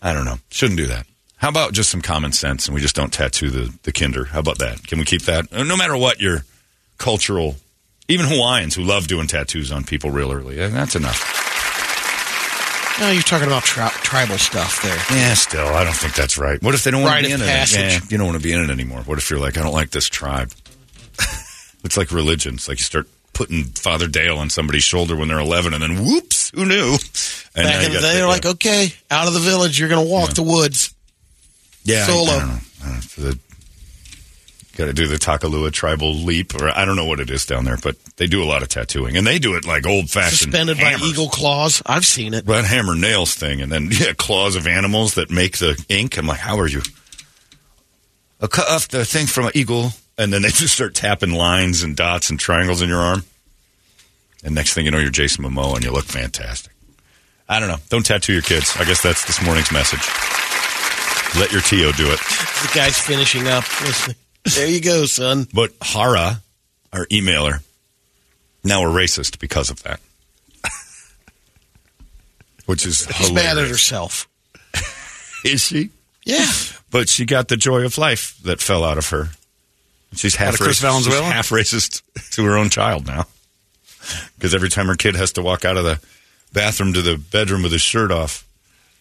I 0.01 0.13
don't 0.13 0.25
know. 0.25 0.37
Shouldn't 0.49 0.77
do 0.77 0.87
that. 0.87 1.05
How 1.37 1.49
about 1.49 1.73
just 1.73 1.89
some 1.89 2.01
common 2.01 2.31
sense 2.31 2.67
and 2.67 2.75
we 2.75 2.81
just 2.81 2.95
don't 2.95 3.13
tattoo 3.13 3.49
the, 3.49 3.73
the 3.83 3.91
kinder? 3.91 4.25
How 4.25 4.39
about 4.39 4.57
that? 4.59 4.85
Can 4.87 4.99
we 4.99 5.05
keep 5.05 5.23
that? 5.23 5.51
Uh, 5.53 5.63
No 5.63 5.77
matter 5.77 5.95
what 5.95 6.19
your 6.19 6.45
cultural, 6.97 7.55
even 8.07 8.25
Hawaiians 8.27 8.75
who 8.75 8.83
love 8.83 9.07
doing 9.07 9.27
tattoos 9.27 9.71
on 9.71 9.83
people 9.83 10.09
real 10.11 10.31
early, 10.31 10.59
eh, 10.59 10.67
that's 10.69 10.95
enough. 10.95 11.45
No, 12.99 13.11
you're 13.11 13.21
talking 13.21 13.45
about 13.47 13.61
tri- 13.63 13.89
tribal 14.01 14.39
stuff 14.39 14.81
there. 14.81 14.97
Yeah, 15.15 15.35
still, 15.35 15.67
I 15.67 15.83
don't 15.83 15.95
think 15.95 16.15
that's 16.15 16.39
right. 16.39 16.61
What 16.63 16.73
if 16.73 16.83
they 16.83 16.89
don't 16.89 17.03
want 17.03 17.21
to 17.21 17.27
be 17.27 17.31
in 17.33 17.39
passage. 17.39 17.77
it? 17.79 17.91
Yeah, 17.91 17.99
you 18.09 18.17
don't 18.17 18.25
want 18.25 18.39
to 18.39 18.43
be 18.43 18.53
in 18.53 18.59
it 18.59 18.71
anymore. 18.71 19.01
What 19.01 19.19
if 19.19 19.29
you're 19.29 19.39
like, 19.39 19.55
I 19.57 19.61
don't 19.61 19.73
like 19.73 19.91
this 19.91 20.07
tribe? 20.09 20.51
it's 21.83 21.95
like 21.95 22.11
religion. 22.11 22.55
It's 22.55 22.67
like 22.67 22.79
you 22.79 22.83
start 22.83 23.07
putting 23.37 23.65
Father 23.65 24.07
Dale 24.07 24.39
on 24.39 24.49
somebody's 24.49 24.83
shoulder 24.83 25.15
when 25.15 25.27
they're 25.27 25.39
11, 25.39 25.73
and 25.73 25.83
then 25.83 26.03
whoops, 26.03 26.49
who 26.55 26.65
knew? 26.65 26.97
And 27.55 27.65
Back 27.67 27.85
in 27.85 27.93
the 27.93 27.99
day, 27.99 28.13
they're 28.13 28.19
yeah. 28.21 28.25
like, 28.25 28.45
uh, 28.45 28.49
okay, 28.51 28.93
out 29.11 29.27
of 29.27 29.33
the 29.33 29.39
village, 29.39 29.79
you're 29.79 29.89
going 29.89 30.03
to 30.05 30.11
walk 30.11 30.33
the 30.33 30.43
woods. 30.43 30.93
yeah, 31.83 32.05
solo. 32.05 32.31
I, 32.31 32.39
don't 32.39 32.47
know. 32.47 32.59
I 32.83 32.85
don't 32.87 33.17
know. 33.19 33.31
Got 34.75 34.85
to 34.85 34.93
do 34.93 35.07
the 35.07 35.15
Takalua 35.15 35.71
tribal 35.71 36.13
leap, 36.13 36.53
or 36.53 36.69
I 36.69 36.85
don't 36.85 36.95
know 36.95 37.05
what 37.05 37.19
it 37.19 37.31
is 37.31 37.47
down 37.47 37.65
there, 37.65 37.77
but 37.77 37.95
they 38.17 38.27
do 38.27 38.43
a 38.43 38.45
lot 38.45 38.61
of 38.61 38.69
tattooing, 38.69 39.17
and 39.17 39.25
they 39.25 39.39
do 39.39 39.55
it 39.55 39.65
like 39.65 39.87
old 39.87 40.09
fashioned. 40.09 40.51
Suspended 40.51 40.77
by 40.77 40.97
eagle 41.03 41.29
claws. 41.29 41.81
I've 41.83 42.05
seen 42.05 42.35
it. 42.35 42.45
that 42.45 42.65
hammer 42.65 42.95
nails 42.95 43.33
thing, 43.33 43.61
and 43.61 43.71
then 43.71 43.89
yeah, 43.91 44.13
claws 44.13 44.55
of 44.55 44.67
animals 44.67 45.15
that 45.15 45.31
make 45.31 45.57
the 45.57 45.83
ink. 45.89 46.17
I'm 46.17 46.27
like, 46.27 46.39
how 46.39 46.59
are 46.59 46.67
you? 46.67 46.81
A 48.39 48.47
cut 48.47 48.69
off 48.69 48.87
the 48.87 49.03
thing 49.03 49.25
from 49.25 49.45
an 49.45 49.51
eagle, 49.55 49.93
and 50.17 50.31
then 50.33 50.41
they 50.41 50.49
just 50.51 50.73
start 50.73 50.95
tapping 50.95 51.31
lines 51.31 51.83
and 51.83 51.95
dots 51.95 52.29
and 52.29 52.39
triangles 52.39 52.81
in 52.81 52.89
your 52.89 52.99
arm. 52.99 53.23
And 54.43 54.53
next 54.55 54.73
thing 54.73 54.85
you 54.85 54.91
know, 54.91 54.99
you're 54.99 55.09
Jason 55.09 55.43
Momoa, 55.43 55.75
and 55.75 55.83
you 55.83 55.91
look 55.91 56.05
fantastic. 56.05 56.71
I 57.49 57.59
don't 57.59 57.69
know. 57.69 57.77
Don't 57.89 58.05
tattoo 58.05 58.33
your 58.33 58.41
kids. 58.41 58.75
I 58.77 58.85
guess 58.85 59.01
that's 59.01 59.25
this 59.25 59.43
morning's 59.43 59.71
message. 59.71 60.01
Let 61.39 61.51
your 61.51 61.61
Tio 61.61 61.91
do 61.91 62.11
it. 62.11 62.19
The 62.57 62.71
guy's 62.73 62.99
finishing 62.99 63.47
up. 63.47 63.63
There 64.55 64.67
you 64.67 64.81
go, 64.81 65.05
son. 65.05 65.45
But 65.53 65.73
Hara, 65.81 66.41
our 66.93 67.05
emailer, 67.07 67.61
now 68.63 68.81
a 68.81 68.85
racist 68.85 69.39
because 69.39 69.69
of 69.69 69.83
that. 69.83 69.99
Which 72.65 72.85
is 72.85 73.07
She's 73.15 73.31
mad 73.31 73.57
at 73.57 73.67
herself. 73.67 74.27
Is 75.45 75.61
she? 75.61 75.89
Yeah. 76.25 76.49
But 76.91 77.09
she 77.09 77.25
got 77.25 77.47
the 77.49 77.57
joy 77.57 77.83
of 77.85 77.97
life 77.97 78.37
that 78.43 78.59
fell 78.61 78.83
out 78.83 78.97
of 78.97 79.09
her. 79.09 79.29
She's 80.15 80.35
half 80.35 80.57
Chris 80.57 80.79
racist. 80.79 80.81
Valenzuela? 80.81 81.23
She's 81.23 81.33
half 81.33 81.49
racist 81.49 82.01
to 82.31 82.45
her 82.45 82.57
own 82.57 82.69
child 82.69 83.07
now. 83.07 83.25
Because 84.37 84.55
every 84.55 84.69
time 84.69 84.87
her 84.87 84.95
kid 84.95 85.15
has 85.15 85.33
to 85.33 85.41
walk 85.41 85.65
out 85.65 85.75
of 85.77 85.83
the 85.83 85.99
bathroom 86.53 86.93
to 86.93 87.01
the 87.01 87.17
bedroom 87.17 87.63
with 87.63 87.73
his 87.73 87.81
shirt 87.81 88.11
off, 88.11 88.47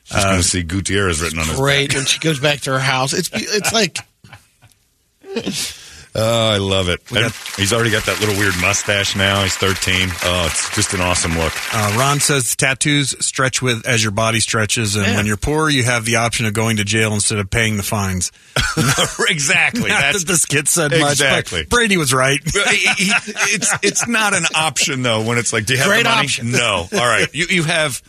she's 0.05 0.17
going 0.17 0.35
to 0.35 0.41
uh, 0.41 0.43
see 0.43 0.63
Gutierrez 0.63 1.23
written 1.23 1.39
on 1.39 1.47
his 1.47 1.57
Great. 1.57 1.91
back. 1.91 1.97
When 1.99 2.07
she 2.07 2.19
goes 2.19 2.41
back 2.41 2.61
to 2.63 2.73
her 2.73 2.79
house, 2.81 3.13
it's 3.13 3.31
it's 3.33 3.73
like 3.73 3.99
Oh, 6.19 6.49
I 6.51 6.57
love 6.57 6.89
it. 6.89 7.03
And 7.15 7.31
he's 7.57 7.73
already 7.75 7.91
got 7.91 8.07
that 8.07 8.19
little 8.21 8.37
weird 8.37 8.55
mustache 8.61 9.15
now. 9.15 9.43
He's 9.43 9.55
13. 9.57 10.09
Oh, 10.25 10.47
it's 10.51 10.75
just 10.75 10.95
an 10.95 11.01
awesome 11.03 11.37
look. 11.37 11.53
Uh, 11.75 11.97
Ron 11.99 12.21
says 12.21 12.57
tattoos 12.57 13.15
stretch 13.25 13.61
with 13.61 13.87
as 13.87 14.03
your 14.03 14.13
body 14.13 14.41
stretches, 14.41 14.97
and 14.97 15.07
Yeah. 15.07 15.17
when 15.17 15.27
you're 15.27 15.37
poor, 15.37 15.69
you 15.69 15.83
have 15.85 16.05
the 16.07 16.17
option 16.17 16.47
of 16.47 16.55
going 16.55 16.79
to 16.79 16.85
jail 16.85 17.13
instead 17.13 17.39
of 17.39 17.51
paying 17.51 17.77
the 17.77 17.83
fines. 17.83 18.33
exactly. 19.29 19.89
Not 19.91 20.01
That's 20.01 20.21
that 20.25 20.27
this 20.33 20.45
kid 20.47 20.69
said 20.69 20.93
much, 20.93 21.13
Exactly. 21.13 21.63
but 21.63 21.69
Brady 21.71 21.97
was 21.97 22.13
right. 22.15 22.41
He- 22.45 22.61
he- 22.97 23.13
it's 23.55 23.73
it's 23.83 24.09
not 24.09 24.35
an 24.35 24.45
option 24.55 25.03
though 25.03 25.23
when 25.23 25.39
it's 25.39 25.53
like 25.53 25.67
do 25.67 25.75
you 25.75 25.79
have 25.81 25.89
Great 25.89 26.05
the 26.05 26.09
money? 26.11 26.25
option. 26.27 26.51
No. 26.53 26.89
All 26.93 26.99
right. 27.07 27.29
You 27.35 27.47
you 27.51 27.63
have 27.65 28.03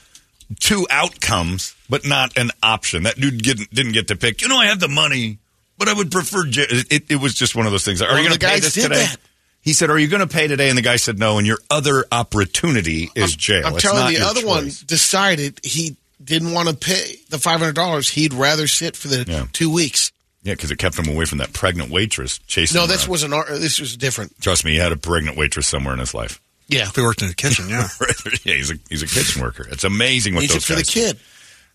two 0.60 0.88
outcomes, 0.90 1.76
but 1.90 2.06
not 2.06 2.38
an 2.38 2.52
option. 2.64 3.04
That 3.04 3.20
dude 3.20 3.42
didn't 3.42 3.74
didn't 3.74 3.92
get 3.94 4.08
to 4.10 4.16
pick. 4.16 4.42
You 4.42 4.48
know, 4.48 4.58
I 4.58 4.68
have 4.68 4.80
the 4.80 4.88
money, 4.88 5.40
but 5.78 5.88
I 5.90 5.94
would 5.94 6.12
prefer. 6.12 6.46
j- 6.46 6.66
It, 6.70 7.04
it 7.10 7.16
was 7.18 7.34
just 7.34 7.56
one 7.56 7.66
of 7.66 7.72
those 7.72 7.84
things. 7.86 8.02
Are 8.02 8.08
One 8.10 8.18
you 8.24 8.28
going 8.30 8.40
to 8.40 8.46
pay 8.46 8.60
this 8.60 8.74
today? 8.74 8.96
that. 8.96 9.18
He 9.62 9.74
said, 9.74 9.90
"Are 9.90 9.98
you 10.00 10.08
going 10.08 10.22
to 10.22 10.34
pay 10.34 10.48
today?" 10.48 10.70
And 10.70 10.78
the 10.78 10.82
guy 10.82 10.96
said, 10.96 11.20
"No." 11.20 11.38
And 11.38 11.46
your 11.46 11.60
other 11.70 12.06
opportunity 12.12 13.10
is 13.16 13.36
jail. 13.36 13.66
I'm 13.68 13.74
It's 13.74 13.82
telling 13.84 14.00
not 14.00 14.12
you, 14.12 14.18
the 14.20 14.24
your 14.24 14.30
other 14.30 14.46
one 14.48 14.70
decided 14.86 15.60
he 15.64 15.98
didn't 16.24 16.52
want 16.54 16.70
to 16.70 16.76
pay 16.76 17.16
the 17.30 17.38
five 17.40 17.60
hundred 17.60 17.76
dollars. 17.76 18.10
He'd 18.10 18.34
rather 18.34 18.68
sit 18.68 18.96
for 18.96 19.08
the 19.08 19.26
Yeah. 19.28 19.46
two 19.54 19.70
weeks. 19.72 20.12
Yeah, 20.44 20.54
because 20.54 20.72
it 20.72 20.78
kept 20.78 20.98
him 20.98 21.10
away 21.14 21.26
from 21.26 21.40
that 21.40 21.52
pregnant 21.52 21.90
waitress 21.92 22.40
chasing. 22.48 22.80
No, 22.80 22.88
this 22.88 23.08
was 23.08 23.24
an 23.24 23.34
ar- 23.34 23.46
this 23.58 23.80
was 23.82 23.98
different. 23.98 24.40
Trust 24.40 24.64
me, 24.64 24.72
he 24.72 24.78
had 24.78 24.94
a 24.94 24.98
pregnant 24.98 25.36
waitress 25.36 25.68
somewhere 25.68 25.94
in 25.94 26.00
his 26.00 26.14
life. 26.14 26.40
Yeah, 26.70 26.84
If 26.88 26.96
we 26.98 27.04
worked 27.04 27.22
in 27.22 27.28
the 27.30 27.34
kitchen, 27.36 27.68
yeah. 27.70 27.88
yeah, 28.44 28.54
he's 28.56 28.72
a 28.72 28.76
he's 28.90 29.04
a 29.04 29.08
kitchen 29.08 29.42
worker. 29.42 29.68
It's 29.72 29.84
amazing 29.84 30.36
what 30.36 30.42
needs 30.42 30.54
those 30.54 30.64
it 30.64 30.66
for 30.68 30.74
the 30.76 30.82
guys 30.84 30.90
kid. 30.90 31.18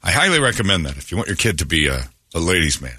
I 0.02 0.12
highly 0.12 0.40
recommend 0.40 0.86
that 0.86 0.96
if 0.96 1.10
you 1.10 1.16
want 1.16 1.28
your 1.28 1.36
kid 1.36 1.58
to 1.58 1.66
be 1.66 1.86
a, 1.88 2.08
a 2.34 2.40
ladies' 2.40 2.80
man. 2.80 2.96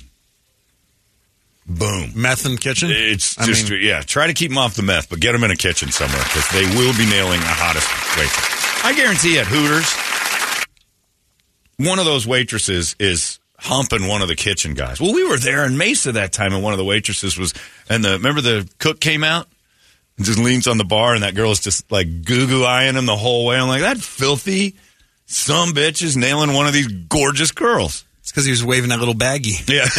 Boom. 1.66 2.12
Meth 2.16 2.46
in 2.46 2.58
kitchen. 2.58 2.90
It's 2.92 3.38
I 3.38 3.46
just 3.46 3.70
mean- 3.70 3.82
yeah. 3.84 4.02
Try 4.02 4.28
to 4.28 4.34
keep 4.34 4.50
them 4.50 4.58
off 4.58 4.76
the 4.76 4.84
meth, 4.84 5.10
but 5.10 5.20
get 5.20 5.32
them 5.32 5.44
in 5.44 5.52
a 5.52 5.56
kitchen 5.56 5.92
somewhere 5.92 6.22
because 6.24 6.48
they 6.50 6.66
will 6.78 6.96
be 6.98 7.06
nailing 7.10 7.40
the 7.40 7.48
hottest 7.48 7.88
waitress. 8.18 8.86
I 8.86 8.94
guarantee 8.94 9.40
at 9.40 9.48
Hooters, 9.48 9.90
one 11.78 12.00
of 12.00 12.06
those 12.06 12.28
waitresses 12.28 12.96
is 13.00 13.40
humping 13.58 14.08
one 14.08 14.22
of 14.22 14.28
the 14.28 14.36
kitchen 14.36 14.74
guys. 14.74 15.00
Well, 15.00 15.14
we 15.14 15.28
were 15.28 15.38
there 15.38 15.66
in 15.66 15.78
Mesa 15.78 16.12
that 16.14 16.34
time, 16.34 16.54
and 16.54 16.62
one 16.64 16.74
of 16.74 16.78
the 16.78 16.86
waitresses 16.86 17.38
was, 17.38 17.54
and 17.90 18.04
the 18.04 18.12
remember 18.12 18.42
the 18.42 18.70
cook 18.80 19.00
came 19.00 19.24
out 19.24 19.48
and 20.18 20.26
just 20.26 20.40
leans 20.40 20.68
on 20.68 20.78
the 20.78 20.84
bar, 20.84 21.14
and 21.14 21.24
that 21.24 21.34
girl 21.34 21.52
is 21.52 21.62
just 21.62 21.90
like 21.90 22.26
goo 22.26 22.46
goo 22.46 22.66
eyeing 22.66 22.96
him 22.96 23.06
the 23.06 23.16
whole 23.16 23.46
way. 23.46 23.56
I'm 23.58 23.70
like, 23.70 23.82
that 23.82 23.98
filthy 23.98 24.76
some 25.26 25.70
bitch 25.70 26.04
is 26.04 26.18
nailing 26.18 26.54
one 26.54 26.68
of 26.68 26.74
these 26.74 26.88
gorgeous 26.88 27.52
girls. 27.52 28.03
It's 28.24 28.32
because 28.32 28.46
he 28.46 28.52
was 28.52 28.64
waving 28.64 28.90
that 28.92 29.00
little 29.00 29.14
baggie. 29.14 29.68
Yeah, 29.70 29.84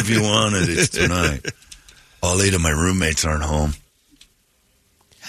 if 0.00 0.10
you 0.10 0.22
wanted 0.22 0.68
it 0.68 0.76
it's 0.76 0.88
tonight. 0.88 1.46
All 2.20 2.42
eight 2.42 2.52
of 2.52 2.60
my 2.60 2.70
roommates 2.70 3.24
aren't 3.24 3.44
home. 3.44 3.74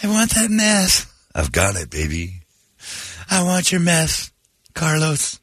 I 0.02 0.08
want 0.08 0.32
that 0.32 0.50
mess. 0.50 1.06
I've 1.36 1.52
got 1.52 1.76
it, 1.76 1.92
baby. 1.92 2.42
I 3.30 3.44
want 3.44 3.72
your 3.72 3.80
mess, 3.80 4.32
Carlos. 4.74 5.40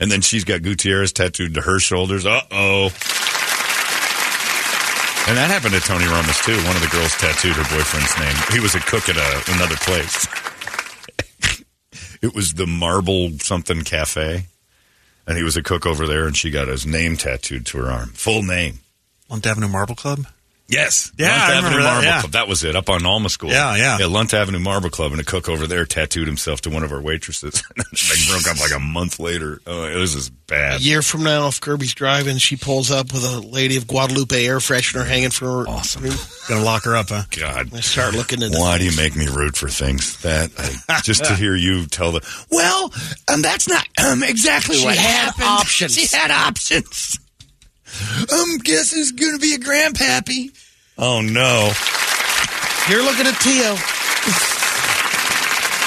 And 0.00 0.10
then 0.10 0.22
she's 0.22 0.42
got 0.42 0.62
Gutierrez 0.62 1.12
tattooed 1.12 1.54
to 1.54 1.60
her 1.60 1.78
shoulders. 1.78 2.26
Uh 2.26 2.40
oh. 2.50 2.86
And 5.28 5.38
that 5.38 5.50
happened 5.54 5.74
to 5.74 5.80
Tony 5.80 6.06
Roma's 6.06 6.40
too. 6.40 6.56
One 6.66 6.74
of 6.74 6.82
the 6.82 6.90
girls 6.90 7.12
tattooed 7.12 7.54
her 7.54 7.76
boyfriend's 7.76 8.18
name. 8.18 8.34
He 8.50 8.58
was 8.58 8.74
a 8.74 8.80
cook 8.80 9.08
at 9.08 9.16
a, 9.16 9.52
another 9.54 9.76
place. 9.76 10.26
it 12.22 12.34
was 12.34 12.54
the 12.54 12.66
Marble 12.66 13.30
something 13.38 13.82
cafe. 13.82 14.46
And 15.26 15.36
he 15.36 15.44
was 15.44 15.56
a 15.56 15.62
cook 15.62 15.86
over 15.86 16.06
there, 16.06 16.26
and 16.26 16.36
she 16.36 16.50
got 16.50 16.68
his 16.68 16.86
name 16.86 17.16
tattooed 17.16 17.66
to 17.66 17.78
her 17.78 17.90
arm. 17.90 18.08
Full 18.10 18.42
name. 18.42 18.80
11th 19.30 19.46
Avenue 19.46 19.68
Marble 19.68 19.94
Club. 19.94 20.26
Yes. 20.72 21.12
Yeah, 21.18 21.28
Lunt 21.28 21.42
I 21.42 21.44
Avenue 21.44 21.56
remember 21.56 21.82
that, 21.82 21.90
Marble 21.92 22.04
yeah. 22.04 22.20
Club. 22.20 22.32
That 22.32 22.48
was 22.48 22.64
it, 22.64 22.74
up 22.76 22.88
on 22.88 23.04
Alma 23.04 23.28
School. 23.28 23.50
Yeah, 23.50 23.76
yeah. 23.76 23.98
Yeah, 23.98 24.06
Lunt 24.06 24.32
Avenue 24.32 24.58
Marble 24.58 24.88
Club, 24.88 25.12
and 25.12 25.20
a 25.20 25.24
cook 25.24 25.48
over 25.50 25.66
there 25.66 25.84
tattooed 25.84 26.26
himself 26.26 26.62
to 26.62 26.70
one 26.70 26.82
of 26.82 26.92
our 26.92 27.00
waitresses. 27.02 27.62
they 27.76 28.32
broke 28.32 28.48
up 28.48 28.58
like 28.58 28.72
a 28.74 28.80
month 28.80 29.20
later. 29.20 29.60
Oh, 29.66 29.84
it 29.84 29.96
was 29.96 30.14
just 30.14 30.32
bad. 30.46 30.80
A 30.80 30.82
year 30.82 31.02
from 31.02 31.24
now, 31.24 31.48
if 31.48 31.60
Kirby's 31.60 31.92
driving, 31.94 32.38
she 32.38 32.56
pulls 32.56 32.90
up 32.90 33.12
with 33.12 33.22
a 33.22 33.40
Lady 33.40 33.76
of 33.76 33.86
Guadalupe 33.86 34.46
air 34.46 34.58
freshener 34.58 35.06
hanging 35.06 35.28
from 35.30 35.48
her. 35.48 35.68
Awesome. 35.68 36.04
room. 36.04 36.14
Gonna 36.48 36.64
lock 36.64 36.84
her 36.84 36.96
up, 36.96 37.10
huh? 37.10 37.24
God. 37.38 37.74
I 37.74 37.80
start 37.80 38.14
looking 38.14 38.42
at 38.42 38.52
Why 38.52 38.78
do 38.78 38.84
you 38.86 38.96
make 38.96 39.14
me 39.14 39.28
root 39.28 39.56
for 39.56 39.68
things 39.68 40.22
that 40.22 40.50
I, 40.88 41.00
just 41.02 41.24
to 41.26 41.34
hear 41.34 41.54
you 41.54 41.84
tell 41.86 42.12
the 42.12 42.26
well, 42.50 42.90
um, 43.32 43.42
that's 43.42 43.68
not 43.68 43.86
um 44.02 44.22
exactly 44.22 44.76
She 44.76 44.84
what 44.86 44.96
had 44.96 45.26
happened. 45.26 45.44
options. 45.48 45.94
She 45.96 46.16
had 46.16 46.30
options. 46.30 47.18
Um, 48.32 48.56
guess 48.64 48.94
it's 48.96 49.12
gonna 49.12 49.38
be 49.38 49.54
a 49.54 49.58
grandpappy. 49.58 50.50
Oh 50.98 51.20
no! 51.20 51.72
You're 52.88 53.02
looking 53.04 53.26
at 53.26 53.38
Tio. 53.40 53.74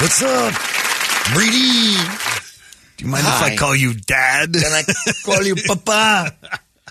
What's 0.00 0.22
up, 0.22 0.52
Brady? 1.34 1.94
Do 2.96 3.04
you 3.04 3.10
mind 3.10 3.24
if 3.26 3.42
I 3.42 3.56
call 3.56 3.74
you 3.76 3.94
Dad? 3.94 4.52
Can 4.52 4.64
I 4.72 4.82
call 5.24 5.42
you 5.42 5.54
Papa? 5.66 6.34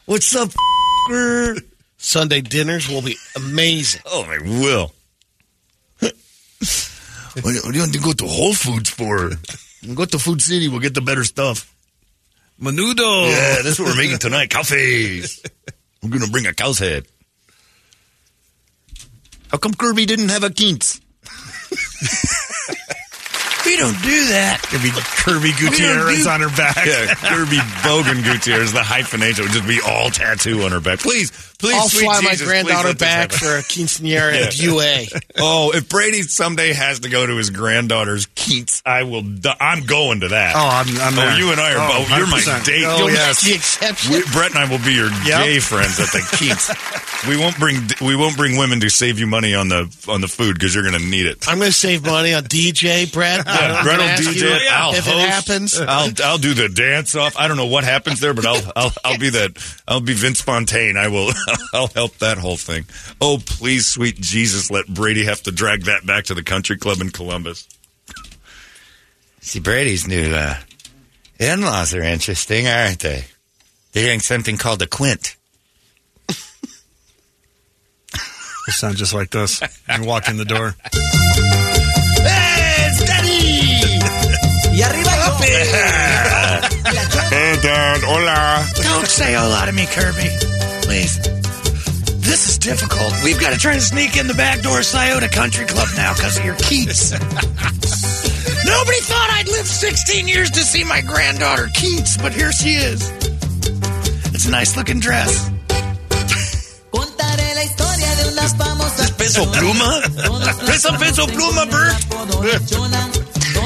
What's 0.06 0.36
up, 0.36 0.50
f***er? 0.50 1.56
Sunday 1.98 2.42
dinners 2.42 2.88
will 2.88 3.02
be 3.02 3.16
amazing. 3.36 4.02
Oh, 4.06 4.24
I 4.24 4.38
will. 4.40 4.92
what, 6.00 6.14
do- 7.44 7.72
you 7.74 7.80
want 7.80 7.94
to 7.94 8.00
go 8.00 8.12
to 8.14 8.26
Whole 8.28 8.54
Foods 8.54 8.90
for? 8.90 9.32
Go 9.94 10.06
to 10.06 10.20
Food 10.20 10.42
City. 10.42 10.68
We'll 10.68 10.80
get 10.80 10.94
the 10.94 11.02
better 11.02 11.24
stuff. 11.24 11.72
Menudo. 12.62 13.30
Yeah, 13.30 13.62
that's 13.64 13.78
what 13.80 13.90
we're 13.90 13.98
making 13.98 14.20
tonight. 14.20 14.50
Cow 14.52 14.64
face. 14.64 15.42
We're 16.02 16.10
gonna 16.10 16.28
bring 16.32 16.46
a 16.46 16.54
cow's 16.54 16.80
head. 16.80 17.06
How 19.56 19.60
come 19.60 19.74
Kirby 19.74 20.06
didn't 20.06 20.28
have 20.28 20.44
a 20.44 20.50
quince? 20.50 21.00
we 23.66 23.76
don't 23.78 24.00
do 24.02 24.28
that. 24.30 24.62
Could 24.64 24.82
be 24.84 24.92
Kirby 24.94 25.52
Gutierrez 25.60 26.24
do- 26.24 26.30
on 26.30 26.42
her 26.42 26.50
back. 26.56 26.86
Yeah, 26.86 27.14
Kirby 27.16 27.58
Bogan 27.84 28.24
Gutierrez, 28.24 28.72
the 28.74 28.84
hyphenation 28.84 29.44
would 29.46 29.54
just 29.54 29.68
be 29.68 29.80
all 29.86 30.10
tattoo 30.10 30.64
on 30.64 30.72
her 30.72 30.80
back. 30.80 31.00
Please, 31.00 31.32
please, 31.60 31.74
I'll 31.76 31.90
sweet 31.90 32.06
fly 32.06 32.22
Jesus, 32.22 32.42
my 32.42 32.46
granddaughter 32.48 32.94
back 32.96 33.32
for 33.32 33.58
a 33.58 33.62
quinceanera 33.62 34.34
at 34.48 34.60
UA. 34.62 35.06
Oh, 35.40 35.72
if 35.74 35.90
Brady 35.90 36.22
someday 36.24 36.74
has 36.74 37.00
to 37.02 37.10
go 37.10 37.26
to 37.26 37.36
his 37.38 37.50
granddaughter's 37.50 38.28
quince, 38.28 38.82
I 38.86 39.04
will. 39.04 39.22
di- 39.24 39.56
I'm 39.60 39.86
going 39.86 40.22
to 40.22 40.30
that. 40.30 40.56
Oh, 40.56 40.60
I'm, 40.60 40.88
I'm 41.00 41.14
Oh, 41.18 41.22
there. 41.22 41.38
you 41.40 41.52
and 41.52 41.60
I 41.60 41.74
are 41.74 41.78
Oh, 41.80 42.00
both. 42.00 42.10
You're 42.18 42.28
my 42.28 42.40
100%. 42.40 42.66
date. 42.66 42.84
Oh, 42.86 42.98
You'll 43.00 43.12
yes. 43.12 43.44
the 43.44 43.54
exception. 43.56 44.12
We, 44.14 44.24
Brett 44.34 44.52
and 44.52 44.60
I 44.60 44.70
will 44.70 44.84
be 44.84 44.94
your 44.94 45.10
Yep. 45.26 45.44
gay 45.46 45.60
friends 45.60 46.00
at 46.00 46.12
the 46.12 46.22
quince. 46.38 46.70
we 47.28 47.38
won't 47.38 47.58
bring 47.58 47.82
we 48.02 48.16
won't 48.16 48.36
bring 48.38 48.58
women 48.58 48.80
to 48.82 48.90
save 48.90 49.20
you 49.20 49.28
money 49.28 49.56
on 49.56 49.70
the 49.70 49.90
on 50.08 50.22
the 50.22 50.28
food 50.28 50.54
because 50.54 50.76
you're 50.76 50.84
going 50.88 51.00
to 51.02 51.06
need 51.10 51.26
it. 51.26 51.48
I'm 51.48 51.58
going 51.58 51.70
to 51.72 51.76
save 51.76 52.06
money 52.06 52.34
on 52.34 52.44
DJ, 52.44 53.12
Brett. 53.12 53.46
Yeah, 53.60 53.74
I'm 53.78 53.84
Brett 53.84 54.00
gonna 54.00 54.12
will 54.12 54.34
DJ 54.34 54.42
you 54.42 54.48
it. 54.48 54.72
I'll 54.72 54.94
if 54.94 55.06
host. 55.06 55.18
it 55.18 55.30
happens. 55.30 55.80
I'll 55.80 56.12
I'll 56.24 56.38
do 56.38 56.54
the 56.54 56.70
dance 56.70 57.16
off. 57.16 57.36
I 57.38 57.48
don't 57.48 57.58
know 57.58 57.66
what 57.68 57.84
happens 57.84 58.20
there, 58.20 58.34
but 58.34 58.46
I'll 58.46 58.72
I'll 58.76 58.92
I'll 59.04 59.18
be 59.18 59.30
that. 59.30 59.82
I'll 59.88 60.02
be 60.02 60.14
Vince 60.14 60.42
Fontaine. 60.42 60.98
I 60.98 61.08
will. 61.08 61.32
I'll 61.74 61.88
help 61.88 62.18
that 62.20 62.38
whole 62.38 62.58
thing. 62.58 62.86
Oh, 63.22 63.40
please, 63.46 63.88
sweet 63.88 64.16
Jesus, 64.20 64.70
let 64.72 64.88
Brady 64.88 65.26
have 65.26 65.42
to 65.44 65.52
drag 65.52 65.84
that 65.84 66.06
back 66.06 66.26
to 66.26 66.34
the 66.34 66.44
country 66.44 66.78
club 66.78 67.02
in 67.02 67.10
Columbus. 67.10 67.68
See, 69.42 69.60
Brady's 69.60 70.08
new 70.08 70.34
uh, 70.34 70.56
in-laws 71.40 71.94
are 71.94 72.02
interesting, 72.02 72.68
aren't 72.68 73.00
they? 73.00 73.26
They're 73.92 74.08
doing 74.08 74.20
something 74.20 74.58
called 74.58 74.82
a 74.82 74.88
quint. 74.88 75.36
You 78.68 78.74
sound 78.74 78.98
just 78.98 79.14
like 79.14 79.30
this. 79.30 79.62
You 79.96 80.06
walk 80.06 80.28
in 80.28 80.38
the 80.38 80.46
door. 80.46 80.76
Hey, 87.26 87.58
Dad. 87.62 88.02
Hola. 88.04 88.66
Don't 88.76 89.08
say 89.08 89.34
hola 89.34 89.66
to 89.66 89.72
me, 89.72 89.86
Kirby. 89.88 90.30
Please. 90.84 91.18
This 92.22 92.50
is 92.50 92.58
difficult. 92.58 93.14
We've 93.24 93.40
got 93.40 93.54
to 93.54 93.60
try 93.60 93.74
to 93.74 93.82
sneak 93.82 94.18
in 94.18 94.28
the 94.28 94.34
back 94.34 94.62
door 94.62 94.80
of 94.80 94.86
Scioto 94.86 95.28
Country 95.28 95.66
Club 95.66 95.88
now 95.96 96.14
because 96.14 96.38
of 96.38 96.46
your 96.46 96.56
Keats. 96.56 97.12
Nobody 98.66 99.00
thought 99.02 99.30
I'd 99.32 99.48
live 99.48 99.66
16 99.66 100.28
years 100.28 100.52
to 100.52 100.60
see 100.60 100.84
my 100.84 101.02
granddaughter 101.02 101.70
Keats, 101.74 102.18
but 102.18 102.34
here 102.34 102.52
she 102.52 102.76
is. 102.76 103.10
It's 104.34 104.46
a 104.46 104.52
nice 104.52 104.76
looking 104.78 105.00
dress. 105.00 105.50
Contaré 106.92 107.56
la 107.56 107.64
historia 107.64 108.16
de 108.16 108.28
una 108.32 108.48
famosa 108.50 109.18
Peso 109.18 109.46
Pluma? 109.52 110.02
Peso, 110.66 110.98
peso 111.00 111.26
Pluma, 111.28 111.66
Bert? 111.72 113.25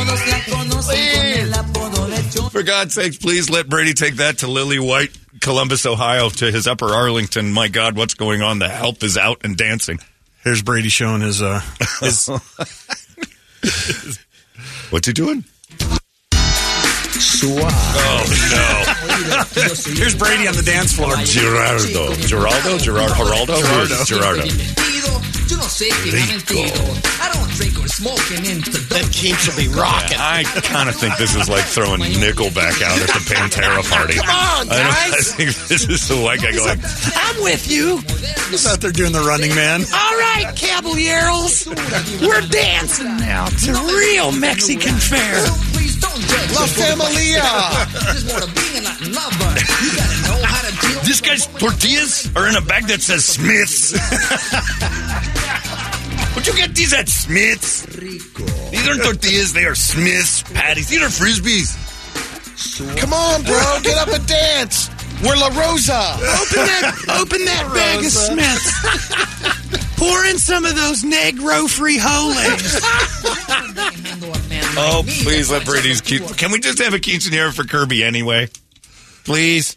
Todos 0.10 0.28
la 0.28 0.44
conocen 0.46 1.14
con 1.14 1.26
el 1.26 1.54
apodo 1.54 2.08
de 2.08 2.18
Chona. 2.32 2.50
For 2.50 2.64
God's 2.64 2.96
sakes, 2.96 3.18
please 3.18 3.52
let 3.52 3.70
Brady 3.70 3.94
take 3.94 4.16
that 4.16 4.40
to 4.40 4.48
Lily 4.48 4.80
White, 4.80 5.16
Columbus, 5.40 5.86
Ohio, 5.86 6.30
to 6.30 6.52
his 6.52 6.66
Upper 6.66 6.88
Arlington. 6.88 7.54
My 7.54 7.68
God, 7.68 7.96
what's 7.96 8.16
going 8.16 8.42
on? 8.42 8.58
The 8.58 8.70
help 8.70 9.04
is 9.04 9.18
out 9.18 9.42
and 9.44 9.56
dancing. 9.56 10.00
Here's 10.44 10.64
Brady 10.64 10.90
showing 10.90 11.22
his 11.22 11.44
uh 11.44 11.62
his 12.02 12.28
What's 14.90 15.06
he 15.06 15.14
doing? 15.14 15.44
Oh 17.42 18.26
no! 18.50 18.84
Here's 19.94 20.16
Brady 20.16 20.48
on 20.48 20.56
the 20.56 20.64
dance 20.64 20.94
floor. 20.94 21.16
Gerardo, 21.18 22.14
Geraldo, 22.26 22.80
Gerard, 22.80 23.12
Geraldo, 23.12 23.62
Gerardo, 23.62 24.04
Gerardo. 24.06 24.46
Yo 27.60 27.79
no 27.80 27.86
sé 27.86 27.86
quién. 27.86 27.86
I 27.86 27.86
don't 27.86 27.86
drink 27.86 27.86
or 27.86 27.88
smoke 27.88 28.32
and 28.38 28.48
into 28.48 28.72
That 28.90 29.10
keeps 29.12 29.48
will 29.48 29.56
be 29.58 29.68
rocking. 29.70 30.18
I 30.20 30.44
kind 30.44 30.90
of 30.90 30.96
think 30.96 31.18
this 31.18 31.36
is 31.36 31.50
like 31.50 31.66
throwing 31.66 32.02
Nickelback 32.02 32.82
out 32.82 33.00
at 33.02 33.08
the 33.08 33.24
Pantera 33.26 33.84
party. 33.90 34.16
Come 34.16 34.30
on, 34.30 34.70
I, 34.70 34.78
don't, 34.78 34.88
I 34.88 35.10
guys. 35.12 35.34
think 35.34 35.56
this 35.68 35.88
is 35.88 36.08
the 36.08 36.16
white 36.22 36.42
guy 36.42 36.52
going. 36.52 36.80
I'm 37.16 37.44
with 37.44 37.70
you. 37.70 38.00
He's 38.50 38.66
out 38.68 38.82
there 38.82 38.92
doing 38.92 39.12
the 39.12 39.22
running 39.22 39.54
man. 39.56 39.82
All 39.94 40.16
right, 40.18 40.52
caballeros, 40.56 41.68
we're 42.22 42.42
dancing 42.50 43.18
now 43.18 43.46
to 43.46 43.72
real 43.74 44.32
Mexican 44.32 44.96
fare. 44.96 45.46
Oh, 45.46 45.70
please 45.74 46.00
don't 46.00 46.20
judge. 46.20 46.52
La 46.56 46.66
Familia. 46.66 47.46
There's 48.06 48.26
more 48.26 48.40
to 48.42 48.50
being 48.56 48.82
a 48.82 48.90
Latin 48.90 49.14
lover. 49.14 49.54
You 49.84 49.92
gotta 49.96 50.18
know 50.26 50.40
how 50.46 50.62
to 50.68 50.72
deal 50.82 51.00
This 51.04 51.22
guy's 51.22 51.46
tortillas 51.48 52.30
are 52.36 52.48
in 52.50 52.56
a 52.56 52.62
bag 52.62 52.88
that 52.88 53.02
says 53.02 53.26
Smiths. 53.26 53.94
Would 56.40 56.48
you 56.48 56.56
get 56.56 56.74
these 56.74 56.94
at 56.94 57.10
Smiths? 57.10 57.82
These 57.82 58.88
aren't 58.88 59.04
tortillas, 59.04 59.52
they 59.52 59.66
are 59.66 59.76
Smiths 59.76 60.42
patties. 60.44 60.88
These 60.88 61.02
are 61.02 61.10
frisbees. 61.10 61.76
Come 62.98 63.12
on, 63.12 63.44
bro. 63.44 63.80
Get 63.84 63.98
up 63.98 64.08
and 64.08 64.26
dance. 64.26 64.90
We're 65.22 65.36
La 65.36 65.48
Rosa. 65.48 66.00
Open 66.00 66.64
that, 66.64 66.96
open 67.20 67.44
that 67.44 67.70
bag 67.74 68.06
of 68.06 68.12
Smiths. 68.14 68.72
Pour 69.98 70.26
in 70.28 70.38
some 70.38 70.64
of 70.64 70.78
those 70.78 71.04
Negro 71.04 71.68
frijoles. 71.68 72.80
Oh, 74.78 75.04
please 75.24 75.52
let 75.52 75.66
Brady's 75.66 76.00
keep. 76.00 76.26
Can 76.38 76.54
we 76.54 76.62
just 76.62 76.80
have 76.80 76.94
a 76.94 77.00
quinceanera 77.00 77.54
for 77.54 77.66
Kirby 77.66 78.02
anyway? 78.02 78.48
Please. 79.26 79.76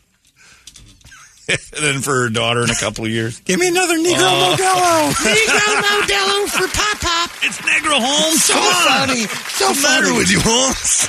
and 1.76 1.84
then 1.84 2.00
for 2.00 2.12
her 2.22 2.28
daughter 2.30 2.62
in 2.64 2.70
a 2.70 2.74
couple 2.74 3.04
of 3.04 3.10
years. 3.10 3.40
Give 3.40 3.60
me 3.60 3.68
another 3.68 3.96
Negro 3.98 4.24
oh. 4.24 4.56
Modelo. 4.56 5.12
Negro 5.36 5.68
Modelo 5.84 6.48
for 6.48 6.68
Pop 6.72 7.00
Pop. 7.00 7.30
It's 7.42 7.58
Negro 7.60 8.00
Holmes. 8.00 8.44
So 8.44 8.54
funny. 8.54 9.26
So 9.26 9.66
What's 9.68 9.82
the 9.82 9.88
matter 9.88 10.14
with 10.14 10.30
you, 10.30 10.40
Holmes? 10.40 11.08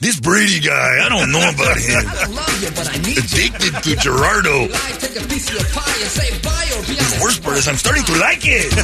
This 0.00 0.20
Brady 0.20 0.60
guy, 0.60 1.02
I 1.04 1.08
don't 1.08 1.32
know 1.32 1.42
about 1.42 1.76
him. 1.76 2.06
I 2.06 2.26
love 2.30 2.62
you, 2.62 2.70
but 2.70 2.86
I 2.86 2.98
need 3.02 3.16
you. 3.16 3.22
Addicted 3.24 3.82
to 3.82 3.96
Gerardo. 3.96 4.68
Life, 4.70 5.00
take 5.00 5.16
a 5.18 5.26
piece 5.26 5.48
of 5.50 5.54
your 5.58 5.64
pie 5.74 5.98
and 5.98 6.10
say 6.10 6.30
bye 6.38 6.70
or 6.76 6.82
be 6.86 6.94
The 6.94 7.18
worst 7.20 7.42
part 7.42 7.56
is 7.56 7.66
I'm 7.66 7.74
starting 7.74 8.04
to 8.04 8.14
like 8.20 8.46
it. 8.46 8.70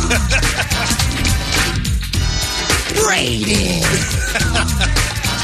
Brady. 2.98 3.78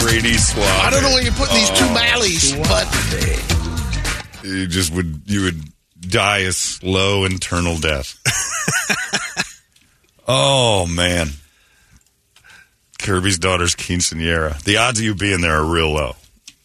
Brady 0.03 0.35
Suave. 0.39 0.67
I 0.67 0.91
don't 0.91 1.03
know 1.03 1.11
where 1.11 1.23
you're 1.23 1.33
putting 1.39 1.55
these 1.55 1.71
two 1.71 1.87
Oh, 1.87 1.95
mallies, 1.95 2.51
but 2.67 2.87
You 4.51 4.67
just 4.67 4.93
would 4.93 5.23
you 5.27 5.45
would 5.45 5.63
die 6.01 6.39
a 6.39 6.53
slow 6.53 7.25
internal 7.25 7.77
death. 7.79 8.19
oh 10.29 10.87
man. 10.87 11.29
Kirby's 12.99 13.39
daughter's 13.39 13.75
quinceanera. 13.75 14.63
The 14.63 14.77
odds 14.77 14.99
of 14.99 15.05
you 15.05 15.15
being 15.15 15.41
there 15.41 15.55
are 15.57 15.65
real 15.65 15.91
low. 15.93 16.17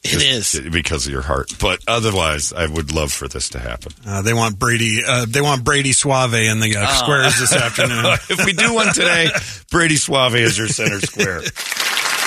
it 0.03 0.21
is. 0.21 0.59
because 0.69 1.05
of 1.07 1.11
your 1.13 1.21
heart. 1.21 1.49
But 1.61 1.79
otherwise, 1.87 2.51
I 2.51 2.67
would 2.67 2.91
love 2.93 3.13
for 3.13 3.27
this 3.29 3.49
to 3.49 3.59
happen. 3.59 3.93
Uh, 4.05 4.21
they 4.21 4.33
want 4.33 4.59
Brady. 4.59 4.99
Uh, 5.07 5.25
they 5.27 5.39
want 5.41 5.63
Brady 5.63 5.93
Suave 5.93 6.33
in 6.33 6.59
the 6.59 6.75
uh, 6.77 6.87
squares 6.95 7.39
this 7.39 7.53
afternoon. 7.55 8.03
if 8.29 8.45
we 8.45 8.51
do 8.53 8.73
one 8.73 8.93
today, 8.93 9.29
Brady 9.71 9.95
Suave 9.95 10.35
is 10.35 10.57
your 10.57 10.67
center 10.67 10.99
square. 10.99 11.39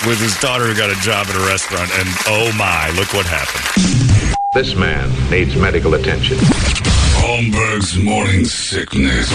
With 0.06 0.20
his 0.20 0.38
daughter 0.38 0.64
who 0.64 0.76
got 0.76 0.90
a 0.90 1.00
job 1.02 1.26
at 1.26 1.34
a 1.34 1.44
restaurant, 1.46 1.90
and 1.92 2.08
oh 2.28 2.52
my, 2.56 2.88
look 2.92 3.12
what 3.12 3.26
happened. 3.26 4.17
This 4.54 4.74
man 4.74 5.10
needs 5.30 5.54
medical 5.56 5.92
attention. 5.92 6.38
Holmberg's 6.38 8.02
morning 8.02 8.46
sickness. 8.46 9.28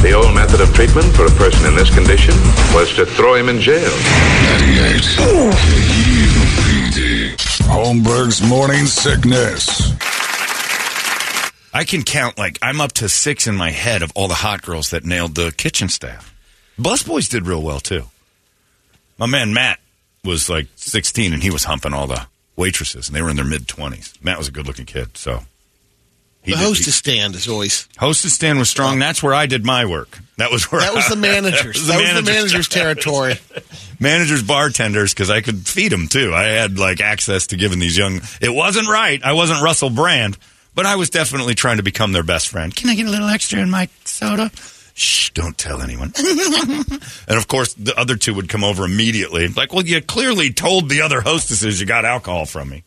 The 0.00 0.12
old 0.14 0.34
method 0.34 0.62
of 0.62 0.74
treatment 0.74 1.04
for 1.14 1.26
a 1.26 1.30
person 1.32 1.66
in 1.66 1.74
this 1.74 1.94
condition 1.94 2.32
was 2.72 2.94
to 2.96 3.04
throw 3.04 3.34
him 3.34 3.50
in 3.50 3.60
jail. 3.60 3.90
98 3.90 5.02
KUPD. 6.16 7.36
Holmberg's 7.68 8.40
morning 8.40 8.86
sickness. 8.86 9.92
I 11.74 11.84
can 11.84 12.02
count 12.02 12.38
like 12.38 12.58
I'm 12.62 12.80
up 12.80 12.92
to 12.92 13.10
six 13.10 13.46
in 13.46 13.54
my 13.54 13.70
head 13.70 14.00
of 14.00 14.12
all 14.14 14.28
the 14.28 14.34
hot 14.34 14.62
girls 14.62 14.88
that 14.90 15.04
nailed 15.04 15.34
the 15.34 15.52
kitchen 15.52 15.90
staff. 15.90 16.34
Busboys 16.78 17.28
did 17.28 17.46
real 17.46 17.62
well 17.62 17.80
too. 17.80 18.04
My 19.18 19.26
man 19.26 19.52
Matt 19.52 19.78
was 20.24 20.48
like 20.48 20.68
16 20.76 21.34
and 21.34 21.42
he 21.42 21.50
was 21.50 21.64
humping 21.64 21.92
all 21.92 22.06
the 22.06 22.26
waitresses 22.58 23.08
and 23.08 23.16
they 23.16 23.22
were 23.22 23.30
in 23.30 23.36
their 23.36 23.44
mid 23.46 23.66
20s. 23.66 24.22
Matt 24.22 24.36
was 24.36 24.48
a 24.48 24.52
good 24.52 24.66
looking 24.66 24.84
kid, 24.84 25.16
so 25.16 25.44
he 26.42 26.50
The 26.52 26.58
did- 26.58 26.64
hostess 26.66 26.96
stand 26.96 27.34
is 27.34 27.48
always. 27.48 27.88
Hostess 27.96 28.34
stand 28.34 28.58
was 28.58 28.68
strong. 28.68 28.96
Oh. 28.96 29.00
That's 29.00 29.22
where 29.22 29.32
I 29.34 29.46
did 29.46 29.64
my 29.64 29.86
work. 29.86 30.18
That 30.36 30.50
was 30.50 30.70
where 30.70 30.80
That 30.82 30.92
was 30.94 31.06
I- 31.06 31.10
the 31.10 31.16
managers. 31.20 31.86
that 31.86 32.00
was 32.00 32.24
the 32.24 32.30
manager's 32.30 32.68
territory. 32.68 33.36
managers, 34.00 34.42
bartenders, 34.42 35.14
because 35.14 35.30
I 35.30 35.40
could 35.40 35.66
feed 35.66 35.92
them 35.92 36.08
too. 36.08 36.34
I 36.34 36.44
had 36.44 36.78
like 36.78 37.00
access 37.00 37.46
to 37.48 37.56
giving 37.56 37.78
these 37.78 37.96
young. 37.96 38.20
It 38.40 38.50
wasn't 38.54 38.88
right. 38.88 39.22
I 39.24 39.32
wasn't 39.32 39.62
Russell 39.62 39.90
Brand, 39.90 40.36
but 40.74 40.84
I 40.86 40.96
was 40.96 41.10
definitely 41.10 41.54
trying 41.54 41.78
to 41.78 41.82
become 41.82 42.12
their 42.12 42.22
best 42.22 42.48
friend. 42.48 42.74
Can 42.74 42.90
I 42.90 42.94
get 42.94 43.06
a 43.06 43.10
little 43.10 43.28
extra 43.28 43.60
in 43.60 43.70
my 43.70 43.88
soda? 44.04 44.50
Shh! 44.98 45.30
Don't 45.30 45.56
tell 45.56 45.80
anyone. 45.80 46.12
and 46.18 47.38
of 47.38 47.46
course, 47.46 47.72
the 47.74 47.94
other 47.96 48.16
two 48.16 48.34
would 48.34 48.48
come 48.48 48.64
over 48.64 48.84
immediately. 48.84 49.46
Like, 49.46 49.72
well, 49.72 49.86
you 49.86 50.02
clearly 50.02 50.52
told 50.52 50.88
the 50.88 51.02
other 51.02 51.20
hostesses 51.20 51.80
you 51.80 51.86
got 51.86 52.04
alcohol 52.04 52.46
from 52.46 52.68
me. 52.68 52.82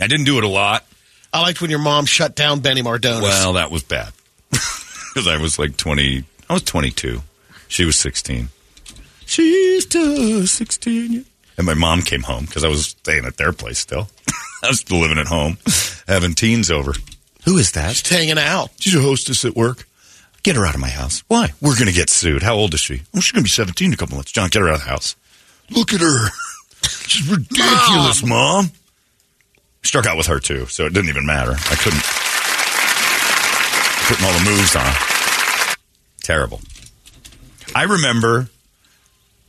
I 0.00 0.06
didn't 0.06 0.26
do 0.26 0.38
it 0.38 0.44
a 0.44 0.48
lot. 0.48 0.86
I 1.32 1.42
liked 1.42 1.60
when 1.60 1.70
your 1.70 1.80
mom 1.80 2.06
shut 2.06 2.36
down 2.36 2.60
Benny 2.60 2.82
Mardones. 2.82 3.22
Well, 3.22 3.54
that 3.54 3.72
was 3.72 3.82
bad 3.82 4.12
because 4.50 5.26
I 5.26 5.38
was 5.38 5.58
like 5.58 5.76
twenty. 5.76 6.22
I 6.48 6.52
was 6.52 6.62
twenty-two. 6.62 7.22
She 7.66 7.84
was 7.84 7.96
sixteen. 7.96 8.50
She's 9.26 9.84
just 9.84 10.54
sixteen. 10.54 11.24
And 11.56 11.66
my 11.66 11.74
mom 11.74 12.02
came 12.02 12.22
home 12.22 12.44
because 12.44 12.62
I 12.62 12.68
was 12.68 12.86
staying 12.86 13.24
at 13.24 13.36
their 13.36 13.52
place 13.52 13.80
still. 13.80 14.08
I 14.62 14.68
was 14.68 14.78
still 14.78 15.00
living 15.00 15.18
at 15.18 15.26
home, 15.26 15.58
having 16.06 16.34
teens 16.34 16.70
over. 16.70 16.92
Who 17.46 17.58
is 17.58 17.72
that? 17.72 17.90
just 17.90 18.08
hanging 18.08 18.38
out. 18.38 18.70
She's 18.78 18.94
a 18.94 19.00
hostess 19.00 19.44
at 19.44 19.56
work. 19.56 19.87
Get 20.42 20.56
her 20.56 20.66
out 20.66 20.74
of 20.74 20.80
my 20.80 20.88
house. 20.88 21.24
Why? 21.28 21.52
We're 21.60 21.74
going 21.74 21.88
to 21.88 21.92
get 21.92 22.10
sued. 22.10 22.42
How 22.42 22.54
old 22.54 22.74
is 22.74 22.80
she? 22.80 23.02
Oh, 23.14 23.20
she's 23.20 23.32
going 23.32 23.42
to 23.42 23.44
be 23.44 23.50
17 23.50 23.86
in 23.86 23.92
a 23.92 23.96
couple 23.96 24.16
months. 24.16 24.32
John, 24.32 24.48
get 24.48 24.62
her 24.62 24.68
out 24.68 24.76
of 24.76 24.80
the 24.82 24.88
house. 24.88 25.16
Look 25.70 25.92
at 25.92 26.00
her. 26.00 26.28
She's 26.82 27.28
ridiculous, 27.28 28.24
Mom. 28.24 28.70
Struck 29.82 30.06
out 30.06 30.16
with 30.16 30.26
her, 30.26 30.38
too, 30.38 30.66
so 30.66 30.86
it 30.86 30.92
didn't 30.92 31.10
even 31.10 31.26
matter. 31.26 31.52
I 31.52 31.74
couldn't. 31.74 32.02
Putting 34.06 34.24
all 34.24 34.32
the 34.32 34.50
moves 34.50 34.76
on. 34.76 34.92
Terrible. 36.22 36.60
I 37.74 37.82
remember 37.84 38.48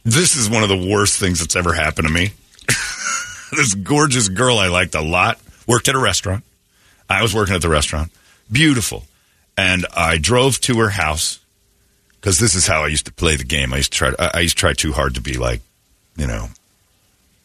this 0.04 0.36
is 0.36 0.50
one 0.50 0.64
of 0.64 0.70
the 0.70 0.90
worst 0.92 1.20
things 1.20 1.40
that's 1.40 1.56
ever 1.56 1.74
happened 1.74 2.08
to 2.08 2.14
me. 2.14 2.32
this 3.52 3.74
gorgeous 3.76 4.30
girl 4.30 4.58
I 4.58 4.68
liked 4.68 4.96
a 4.96 5.02
lot 5.02 5.40
worked 5.68 5.88
at 5.88 5.96
a 5.96 6.00
restaurant. 6.00 6.44
I 7.10 7.22
was 7.22 7.34
working 7.34 7.56
at 7.56 7.62
the 7.62 7.70
restaurant. 7.70 8.12
Beautiful. 8.52 9.06
And 9.60 9.86
I 9.94 10.18
drove 10.18 10.62
to 10.62 10.80
her 10.80 10.90
house 10.90 11.40
because 12.16 12.40
this 12.40 12.56
is 12.56 12.66
how 12.66 12.86
I 12.86 12.88
used 12.88 13.06
to 13.08 13.12
play 13.12 13.36
the 13.36 13.44
game. 13.44 13.74
I 13.74 13.78
used 13.78 13.92
to 13.92 13.98
try. 13.98 14.14
I 14.18 14.32
I 14.36 14.40
used 14.40 14.56
to 14.56 14.62
try 14.62 14.72
too 14.74 14.94
hard 14.94 15.16
to 15.16 15.22
be 15.22 15.34
like, 15.34 15.60
you 16.16 16.28
know, 16.28 16.48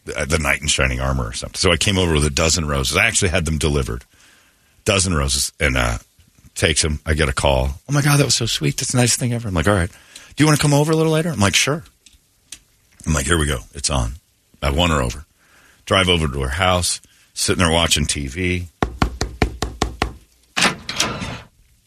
the 0.05 0.25
the 0.25 0.39
knight 0.39 0.62
in 0.62 0.69
shining 0.69 1.01
armor 1.01 1.27
or 1.27 1.33
something. 1.33 1.59
So 1.59 1.73
I 1.73 1.77
came 1.77 1.99
over 1.99 2.15
with 2.15 2.25
a 2.25 2.31
dozen 2.31 2.69
roses. 2.69 2.97
I 2.97 3.07
actually 3.07 3.31
had 3.31 3.47
them 3.47 3.59
delivered, 3.59 4.05
dozen 4.85 5.12
roses, 5.12 5.53
and 5.59 5.77
uh, 5.77 5.99
takes 6.55 6.83
them. 6.83 7.01
I 7.05 7.15
get 7.15 7.29
a 7.29 7.33
call. 7.33 7.81
Oh 7.89 7.93
my 7.93 8.01
god, 8.01 8.21
that 8.21 8.25
was 8.25 8.37
so 8.37 8.47
sweet. 8.47 8.77
That's 8.77 8.93
the 8.93 8.99
nicest 8.99 9.19
thing 9.19 9.33
ever. 9.33 9.49
I'm 9.49 9.55
like, 9.55 9.67
all 9.67 9.75
right. 9.75 9.91
Do 9.91 10.43
you 10.43 10.47
want 10.47 10.57
to 10.59 10.62
come 10.62 10.75
over 10.75 10.93
a 10.93 10.97
little 10.97 11.12
later? 11.12 11.31
I'm 11.31 11.41
like, 11.41 11.57
sure. 11.57 11.83
I'm 13.07 13.12
like, 13.12 13.27
here 13.27 13.39
we 13.39 13.47
go. 13.47 13.59
It's 13.75 13.91
on. 13.91 14.15
I 14.62 14.71
won 14.71 14.91
her 14.91 15.03
over. 15.03 15.27
Drive 15.85 16.09
over 16.09 16.29
to 16.29 16.41
her 16.43 16.49
house, 16.49 17.01
sitting 17.35 17.62
there 17.62 17.73
watching 17.73 18.05
TV. 18.05 18.67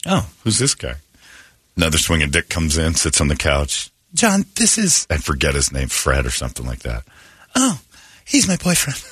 Oh, 0.07 0.29
who's 0.43 0.57
this 0.57 0.73
guy? 0.73 0.95
Another 1.75 1.97
swinging 1.97 2.31
dick 2.31 2.49
comes 2.49 2.77
in, 2.77 2.95
sits 2.95 3.21
on 3.21 3.27
the 3.27 3.35
couch. 3.35 3.91
John, 4.13 4.45
this 4.55 4.77
is, 4.77 5.05
I 5.09 5.17
forget 5.17 5.53
his 5.53 5.71
name, 5.71 5.89
Fred 5.89 6.25
or 6.25 6.31
something 6.31 6.65
like 6.65 6.79
that. 6.79 7.03
Oh, 7.55 7.79
he's 8.25 8.47
my 8.47 8.55
boyfriend. 8.55 9.03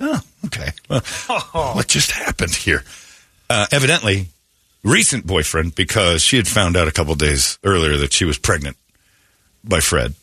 oh, 0.00 0.20
okay. 0.46 0.70
Well, 0.88 1.00
what 1.74 1.88
just 1.88 2.12
happened 2.12 2.54
here? 2.54 2.84
Uh, 3.48 3.66
evidently, 3.72 4.28
recent 4.82 5.26
boyfriend 5.26 5.74
because 5.74 6.22
she 6.22 6.36
had 6.36 6.46
found 6.46 6.76
out 6.76 6.88
a 6.88 6.92
couple 6.92 7.14
days 7.14 7.58
earlier 7.64 7.96
that 7.96 8.12
she 8.12 8.24
was 8.24 8.38
pregnant 8.38 8.76
by 9.64 9.80
Fred. 9.80 10.14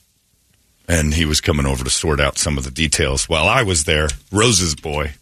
And 0.88 1.14
he 1.14 1.26
was 1.26 1.42
coming 1.42 1.66
over 1.66 1.84
to 1.84 1.90
sort 1.90 2.20
out 2.20 2.38
some 2.38 2.58
of 2.58 2.64
the 2.64 2.72
details 2.72 3.28
while 3.28 3.48
I 3.48 3.64
was 3.64 3.86
there, 3.86 4.08
Rose's 4.32 4.76
boy. 4.76 5.14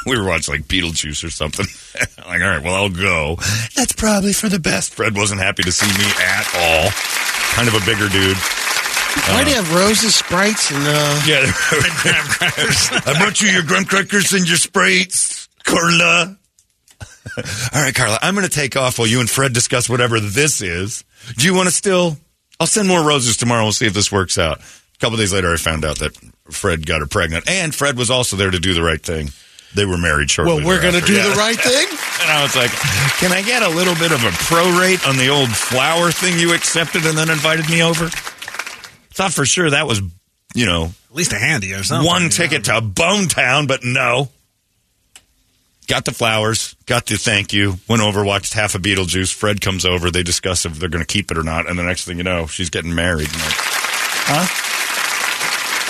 We 0.06 0.16
were 0.18 0.26
watching 0.26 0.54
like 0.54 0.64
Beetlejuice 0.64 1.24
or 1.24 1.30
something. 1.30 1.66
like, 2.26 2.40
all 2.40 2.48
right, 2.48 2.62
well, 2.62 2.74
I'll 2.74 2.88
go. 2.88 3.36
That's 3.76 3.92
probably 3.92 4.32
for 4.32 4.48
the 4.48 4.58
best. 4.58 4.94
Fred 4.94 5.14
wasn't 5.16 5.40
happy 5.40 5.62
to 5.64 5.72
see 5.72 5.86
me 5.86 6.08
at 6.18 6.46
all. 6.54 6.90
Kind 7.54 7.68
of 7.68 7.74
a 7.74 7.84
bigger 7.84 8.08
dude. 8.08 8.36
Why 9.26 9.44
do 9.44 9.50
you 9.50 9.56
have 9.56 9.74
roses, 9.74 10.14
sprites, 10.14 10.70
and 10.70 10.82
uh, 10.86 11.20
Yeah. 11.26 11.42
I 13.06 13.14
brought 13.18 13.40
you 13.40 13.48
your 13.48 13.62
graham 13.62 13.84
crackers 13.84 14.32
and 14.32 14.46
your 14.48 14.56
sprites, 14.56 15.48
Carla. 15.64 16.36
All 17.74 17.82
right, 17.82 17.94
Carla, 17.94 18.18
I'm 18.22 18.34
going 18.34 18.46
to 18.46 18.52
take 18.52 18.76
off 18.76 18.98
while 18.98 19.08
you 19.08 19.20
and 19.20 19.28
Fred 19.28 19.52
discuss 19.52 19.88
whatever 19.88 20.20
this 20.20 20.60
is. 20.60 21.04
Do 21.36 21.46
you 21.46 21.54
want 21.54 21.68
to 21.68 21.74
still? 21.74 22.16
I'll 22.60 22.66
send 22.66 22.88
more 22.88 23.04
roses 23.06 23.36
tomorrow. 23.36 23.62
We'll 23.64 23.72
see 23.72 23.86
if 23.86 23.94
this 23.94 24.10
works 24.10 24.38
out. 24.38 24.58
A 24.60 24.98
couple 24.98 25.16
days 25.18 25.32
later, 25.32 25.52
I 25.52 25.56
found 25.56 25.84
out 25.84 25.98
that 25.98 26.16
Fred 26.50 26.86
got 26.86 27.00
her 27.00 27.06
pregnant, 27.06 27.48
and 27.48 27.74
Fred 27.74 27.96
was 27.96 28.10
also 28.10 28.36
there 28.36 28.50
to 28.50 28.58
do 28.58 28.74
the 28.74 28.82
right 28.82 29.02
thing. 29.02 29.30
They 29.74 29.84
were 29.84 29.98
married 29.98 30.30
shortly. 30.30 30.56
well, 30.56 30.66
we're 30.66 30.80
going 30.80 30.94
to 30.94 31.00
do 31.00 31.12
Yeah. 31.14 31.28
the 31.28 31.34
right 31.36 31.58
thing? 31.58 31.86
And 32.20 32.28
I 32.32 32.42
was 32.42 32.56
like, 32.56 32.72
can 33.20 33.30
I 33.32 33.42
get 33.42 33.62
a 33.62 33.68
little 33.68 33.94
bit 33.94 34.10
of 34.10 34.24
a 34.24 34.30
prorate 34.30 35.08
on 35.08 35.16
the 35.16 35.28
old 35.28 35.48
flower 35.50 36.10
thing 36.10 36.36
you 36.36 36.52
accepted 36.52 37.06
and 37.06 37.16
then 37.16 37.30
invited 37.30 37.70
me 37.70 37.80
over? 37.80 38.08
Thought 39.14 39.32
for 39.32 39.46
sure 39.46 39.70
that 39.70 39.86
was, 39.86 40.00
you 40.52 40.66
know, 40.66 40.86
At 41.10 41.14
least 41.16 41.32
a 41.32 41.38
handy 41.38 41.74
or 41.74 41.84
something. 41.84 42.04
one 42.04 42.22
you 42.22 42.28
know. 42.28 42.34
ticket 42.34 42.64
to 42.64 42.80
Bone 42.80 43.28
Town, 43.28 43.68
but 43.68 43.84
no. 43.84 44.30
Got 45.86 46.06
the 46.06 46.12
flowers, 46.12 46.74
got 46.86 47.06
the 47.06 47.16
thank 47.16 47.52
you, 47.52 47.76
went 47.88 48.02
over, 48.02 48.24
watched 48.24 48.52
half 48.52 48.74
of 48.74 48.82
Beetlejuice. 48.82 49.32
Fred 49.32 49.60
comes 49.60 49.86
over, 49.86 50.10
they 50.10 50.24
discuss 50.24 50.66
if 50.66 50.74
they're 50.74 50.88
going 50.90 51.04
to 51.04 51.06
keep 51.06 51.30
it 51.30 51.38
or 51.38 51.44
not, 51.44 51.70
and 51.70 51.78
the 51.78 51.84
next 51.84 52.04
thing 52.04 52.18
you 52.18 52.24
know, 52.24 52.46
she's 52.48 52.68
getting 52.68 52.94
married. 52.96 53.28
Like, 53.32 54.48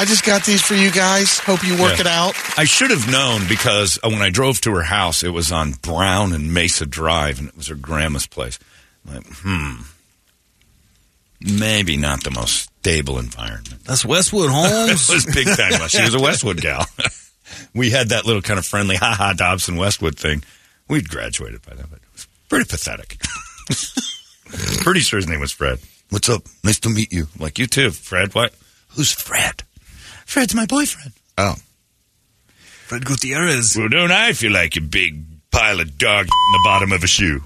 I 0.00 0.04
just 0.04 0.24
got 0.24 0.44
these 0.44 0.62
for 0.62 0.74
you 0.74 0.90
guys. 0.92 1.38
Hope 1.40 1.64
you 1.66 1.72
work 1.80 1.94
Yeah. 1.94 2.00
it 2.02 2.06
out. 2.06 2.34
I 2.56 2.64
should 2.64 2.90
have 2.90 3.10
known 3.10 3.48
because 3.48 3.98
uh, 4.02 4.08
when 4.08 4.22
I 4.22 4.30
drove 4.30 4.60
to 4.62 4.72
her 4.74 4.82
house, 4.82 5.24
it 5.24 5.30
was 5.30 5.50
on 5.50 5.72
Brown 5.72 6.32
and 6.32 6.54
Mesa 6.54 6.86
Drive, 6.86 7.38
and 7.40 7.48
it 7.48 7.56
was 7.56 7.66
her 7.66 7.74
grandma's 7.74 8.26
place. 8.26 8.58
I'm 9.08 9.14
like, 9.16 9.26
hmm, 9.26 9.72
maybe 11.40 11.96
not 11.96 12.22
the 12.24 12.30
most 12.30 12.70
stable 12.80 13.18
environment. 13.18 13.84
That's 13.84 14.04
Westwood 14.04 14.50
it 14.50 14.52
Holmes. 14.52 15.08
was 15.08 15.26
big 15.26 15.46
time. 15.48 15.88
She 15.88 16.02
was 16.02 16.14
a 16.14 16.20
Westwood 16.20 16.60
gal. 16.60 16.84
we 17.74 17.90
had 17.90 18.10
that 18.10 18.24
little 18.24 18.42
kind 18.42 18.58
of 18.58 18.66
friendly, 18.66 18.96
ha 18.96 19.14
ha, 19.16 19.32
Dobson 19.36 19.76
Westwood 19.76 20.16
thing. 20.18 20.42
We'd 20.88 21.08
graduated 21.08 21.62
by 21.66 21.74
then, 21.74 21.86
but 21.90 21.98
it 21.98 22.12
was 22.12 22.26
pretty 22.48 22.64
pathetic. 22.66 23.18
pretty 24.82 25.00
sure 25.00 25.18
his 25.18 25.28
name 25.28 25.40
was 25.40 25.52
Fred. 25.52 25.78
What's 26.10 26.28
up? 26.28 26.42
Nice 26.64 26.80
to 26.80 26.88
meet 26.88 27.12
you. 27.12 27.26
I'm 27.34 27.42
like, 27.42 27.58
you 27.58 27.66
too, 27.66 27.90
Fred. 27.90 28.34
What? 28.34 28.54
Who's 28.96 29.12
Fred? 29.12 29.62
Fred's 30.28 30.54
my 30.54 30.66
boyfriend. 30.66 31.14
Oh. 31.38 31.54
Fred 32.58 33.06
Gutierrez. 33.06 33.74
Well, 33.74 33.88
don't 33.88 34.12
I 34.12 34.34
feel 34.34 34.52
like 34.52 34.76
a 34.76 34.82
big 34.82 35.24
pile 35.50 35.80
of 35.80 35.96
dog 35.96 36.26
in 36.26 36.52
the 36.52 36.60
bottom 36.62 36.92
of 36.92 37.02
a 37.02 37.06
shoe? 37.06 37.44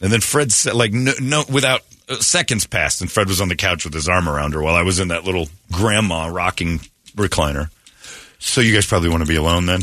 And 0.00 0.12
then 0.12 0.20
Fred 0.20 0.52
said, 0.52 0.74
like, 0.74 0.92
no, 0.92 1.12
no 1.20 1.42
without 1.52 1.82
uh, 2.08 2.14
seconds 2.20 2.68
passed, 2.68 3.00
and 3.00 3.10
Fred 3.10 3.26
was 3.26 3.40
on 3.40 3.48
the 3.48 3.56
couch 3.56 3.84
with 3.84 3.94
his 3.94 4.08
arm 4.08 4.28
around 4.28 4.54
her 4.54 4.62
while 4.62 4.76
I 4.76 4.82
was 4.82 5.00
in 5.00 5.08
that 5.08 5.24
little 5.24 5.48
grandma 5.72 6.28
rocking 6.28 6.78
recliner. 7.16 7.68
So 8.38 8.60
you 8.60 8.72
guys 8.72 8.86
probably 8.86 9.08
want 9.08 9.24
to 9.24 9.28
be 9.28 9.34
alone 9.34 9.66
then? 9.66 9.80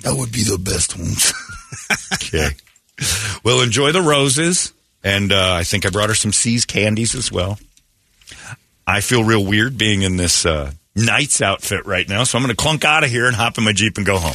That 0.00 0.16
would 0.16 0.32
be 0.32 0.42
the 0.42 0.58
best 0.58 0.94
Holmes. 0.94 1.32
okay. 2.14 2.48
Well, 3.44 3.60
enjoy 3.60 3.92
the 3.92 4.02
roses. 4.02 4.72
And 5.04 5.30
uh, 5.30 5.54
I 5.54 5.62
think 5.62 5.86
I 5.86 5.90
brought 5.90 6.08
her 6.08 6.16
some 6.16 6.32
See's 6.32 6.64
candies 6.64 7.14
as 7.14 7.30
well. 7.30 7.60
I 8.84 9.00
feel 9.00 9.22
real 9.22 9.46
weird 9.46 9.78
being 9.78 10.02
in 10.02 10.16
this 10.16 10.44
uh, 10.44 10.72
Knights 10.96 11.40
outfit 11.40 11.86
right 11.86 12.08
now, 12.08 12.24
so 12.24 12.36
I'm 12.36 12.42
going 12.44 12.54
to 12.54 12.60
clunk 12.60 12.84
out 12.84 13.04
of 13.04 13.10
here 13.10 13.26
and 13.26 13.36
hop 13.36 13.56
in 13.58 13.64
my 13.64 13.72
Jeep 13.72 13.96
and 13.96 14.04
go 14.06 14.18
home. 14.18 14.34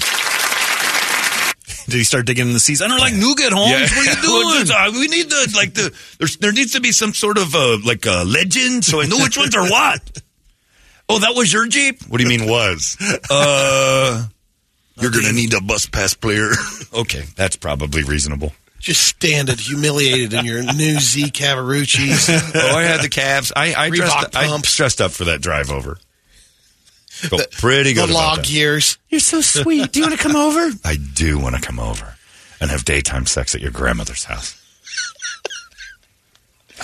Did 1.88 1.98
he 1.98 2.04
start 2.04 2.26
digging 2.26 2.48
in 2.48 2.54
the 2.54 2.60
See's? 2.60 2.82
I 2.82 2.88
don't 2.88 2.98
like 3.00 3.14
nougat, 3.14 3.52
Holmes. 3.54 3.92
What 3.92 3.98
are 3.98 4.04
you 4.04 4.64
doing? 4.66 4.72
uh, 4.76 4.92
we 4.94 5.08
need 5.08 5.30
the 5.30 5.54
like 5.56 5.74
the 5.76 5.94
there's, 6.18 6.38
there 6.38 6.52
needs 6.52 6.72
to 6.74 6.82
be 6.82 6.92
some 6.92 7.14
sort 7.14 7.38
of 7.38 7.54
uh, 7.54 7.78
like 7.86 8.06
a 8.08 8.24
legend, 8.26 8.84
so 8.84 9.02
I 9.02 9.06
know 9.06 9.18
which 9.18 9.38
ones 9.38 9.56
are 9.56 9.70
what. 9.70 10.22
Oh, 11.08 11.20
that 11.20 11.36
was 11.36 11.54
your 11.54 11.68
Jeep? 11.68 12.02
What 12.08 12.18
do 12.18 12.24
you 12.24 12.30
mean 12.36 12.50
was? 12.50 12.98
Uh, 13.30 14.24
you're 15.00 15.12
gonna 15.12 15.34
need 15.34 15.54
a 15.54 15.62
bus 15.62 15.86
pass 15.86 16.16
player. 16.16 16.50
okay, 16.96 17.22
that's 17.36 17.56
probably 17.58 18.02
reasonable. 18.02 18.54
Just 18.80 19.04
standing 19.04 19.56
humiliated 19.56 20.34
in 20.34 20.46
your 20.46 20.64
new 20.64 21.00
Z 21.00 21.26
Cavaricci's. 21.30 22.28
oh, 22.56 22.76
I 22.76 22.84
had 22.86 23.02
the 23.02 23.10
calves. 23.10 23.52
I, 23.56 23.76
I 23.76 23.90
dressed. 23.92 24.36
I 24.36 24.60
dressed 24.64 25.00
up 25.00 25.12
for 25.12 25.26
that 25.26 25.42
drive 25.42 25.70
over. 25.70 26.00
Felt 27.30 27.52
pretty 27.52 27.94
good. 27.94 28.02
the 28.10 28.12
about 28.12 28.14
log 28.14 28.38
that. 28.40 28.50
years. 28.52 28.98
You're 29.10 29.20
so 29.20 29.42
sweet. 29.42 29.92
Do 29.92 30.00
you 30.00 30.06
want 30.06 30.18
to 30.18 30.22
come 30.24 30.36
over? 30.36 30.70
I 30.86 30.98
do 31.14 31.40
want 31.40 31.56
to 31.56 31.62
come 31.62 31.80
over 31.80 32.16
and 32.62 32.70
have 32.72 32.86
daytime 32.86 33.26
sex 33.26 33.56
at 33.56 33.62
your 33.62 33.72
grandmother's 33.72 34.26
house. 34.26 34.62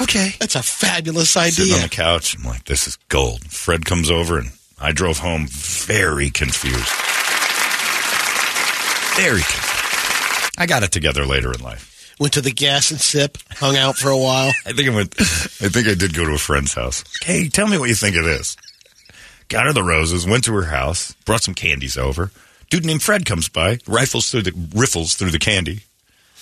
okay. 0.02 0.32
That's 0.40 0.56
a 0.56 0.64
fabulous 0.64 1.32
Sitting 1.32 1.72
on 1.74 1.78
idea. 1.80 1.84
the 1.90 1.90
couch, 1.96 2.38
I'm 2.38 2.44
like, 2.44 2.66
this 2.66 2.88
is 2.88 2.98
gold. 3.10 3.44
Fred 3.52 3.86
comes 3.86 4.10
over, 4.10 4.38
and 4.40 4.52
I 4.80 4.92
drove 4.92 5.20
home 5.20 5.48
very 5.48 6.30
confused. 6.30 6.88
Very 9.18 9.42
confused. 9.42 10.56
I 10.58 10.66
got 10.68 10.84
it 10.84 10.92
together 10.92 11.26
later 11.26 11.52
in 11.54 11.60
life. 11.62 12.16
Went 12.20 12.34
to 12.34 12.42
the 12.42 12.52
gas 12.52 12.92
and 12.92 13.00
sip, 13.02 13.38
hung 13.52 13.76
out 13.76 13.98
for 13.98 14.10
a 14.10 14.18
while. 14.18 14.52
I 14.66 14.72
think 14.74 14.90
I 14.90 14.96
went. 14.96 15.16
I 15.20 15.68
think 15.70 15.88
I 15.88 15.96
did 15.96 16.14
go 16.14 16.24
to 16.26 16.34
a 16.34 16.38
friend's 16.38 16.74
house. 16.74 17.04
Hey, 17.24 17.50
tell 17.50 17.68
me 17.68 17.78
what 17.78 17.90
you 17.90 17.96
think 17.96 18.16
of 18.16 18.24
this. 18.24 18.56
Got 19.52 19.66
her 19.66 19.74
the 19.74 19.84
roses. 19.84 20.26
Went 20.26 20.46
to 20.46 20.54
her 20.54 20.68
house. 20.68 21.12
Brought 21.26 21.44
some 21.44 21.54
candies 21.54 21.98
over. 21.98 22.32
Dude 22.70 22.86
named 22.86 23.04
Fred 23.04 23.26
comes 23.26 23.50
by, 23.50 23.80
rifles 23.86 24.32
through 24.32 24.44
the 24.44 24.70
riffles 24.74 25.16
through 25.16 25.32
the 25.32 25.40
candy, 25.40 25.82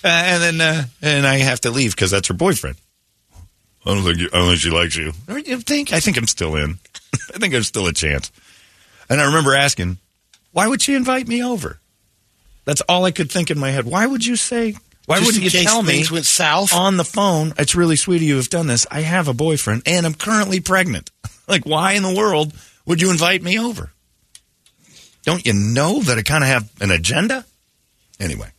uh, 0.04 0.08
and 0.08 0.44
then 0.44 0.62
uh, 0.62 0.84
and 1.02 1.26
I 1.26 1.38
have 1.38 1.60
to 1.62 1.72
leave 1.72 1.96
because 1.96 2.12
that's 2.12 2.28
her 2.28 2.36
boyfriend. 2.36 2.76
I 3.84 3.96
don't 3.96 4.04
think 4.04 4.20
you, 4.20 4.30
I 4.32 4.38
don't 4.38 4.48
think 4.50 4.60
she 4.60 4.70
likes 4.70 4.96
you. 4.96 5.14
Or 5.28 5.40
You 5.40 5.60
think? 5.60 5.92
I 5.92 6.00
think 6.00 6.18
I'm 6.18 6.28
still 6.28 6.56
in. 6.56 6.78
I 7.34 7.40
think 7.40 7.52
there's 7.52 7.66
still 7.66 7.88
a 7.88 7.94
chance. 7.94 8.32
And 9.10 9.20
I 9.20 9.26
remember 9.26 9.56
asking, 9.56 9.98
why 10.52 10.68
would 10.68 10.84
she 10.84 10.94
invite 10.94 11.28
me 11.28 11.44
over? 11.44 11.80
That's 12.66 12.82
all 12.82 13.06
I 13.06 13.12
could 13.12 13.32
think 13.32 13.50
in 13.50 13.58
my 13.58 13.72
head. 13.72 13.86
Why 13.86 14.06
would 14.06 14.24
you 14.24 14.36
say? 14.36 14.76
Why 15.08 15.16
Just 15.16 15.26
wouldn't 15.26 15.44
you 15.46 15.50
case 15.50 15.66
tell 15.66 15.82
me 15.82 15.94
things 15.94 16.12
went 16.12 16.26
south. 16.28 16.72
on 16.76 16.98
the 16.98 17.04
phone? 17.04 17.54
It's 17.58 17.74
really 17.74 17.96
sweet 17.96 18.18
of 18.18 18.22
you 18.22 18.34
to 18.34 18.38
have 18.38 18.50
done 18.50 18.68
this. 18.68 18.86
I 18.92 19.02
have 19.02 19.28
a 19.28 19.34
boyfriend 19.34 19.82
and 19.88 20.06
I'm 20.06 20.14
currently 20.14 20.60
pregnant. 20.60 21.10
like, 21.48 21.66
why 21.66 21.94
in 21.94 22.04
the 22.04 22.14
world 22.14 22.54
would 22.90 23.00
you 23.00 23.12
invite 23.12 23.44
me 23.44 23.60
over? 23.60 23.92
Don't 25.24 25.46
you 25.46 25.54
know 25.54 26.02
that 26.02 26.18
I 26.18 26.24
kind 26.24 26.44
of 26.44 26.50
have 26.50 26.70
an 26.82 26.90
agenda? 26.90 27.46
Anyway, 28.20 28.50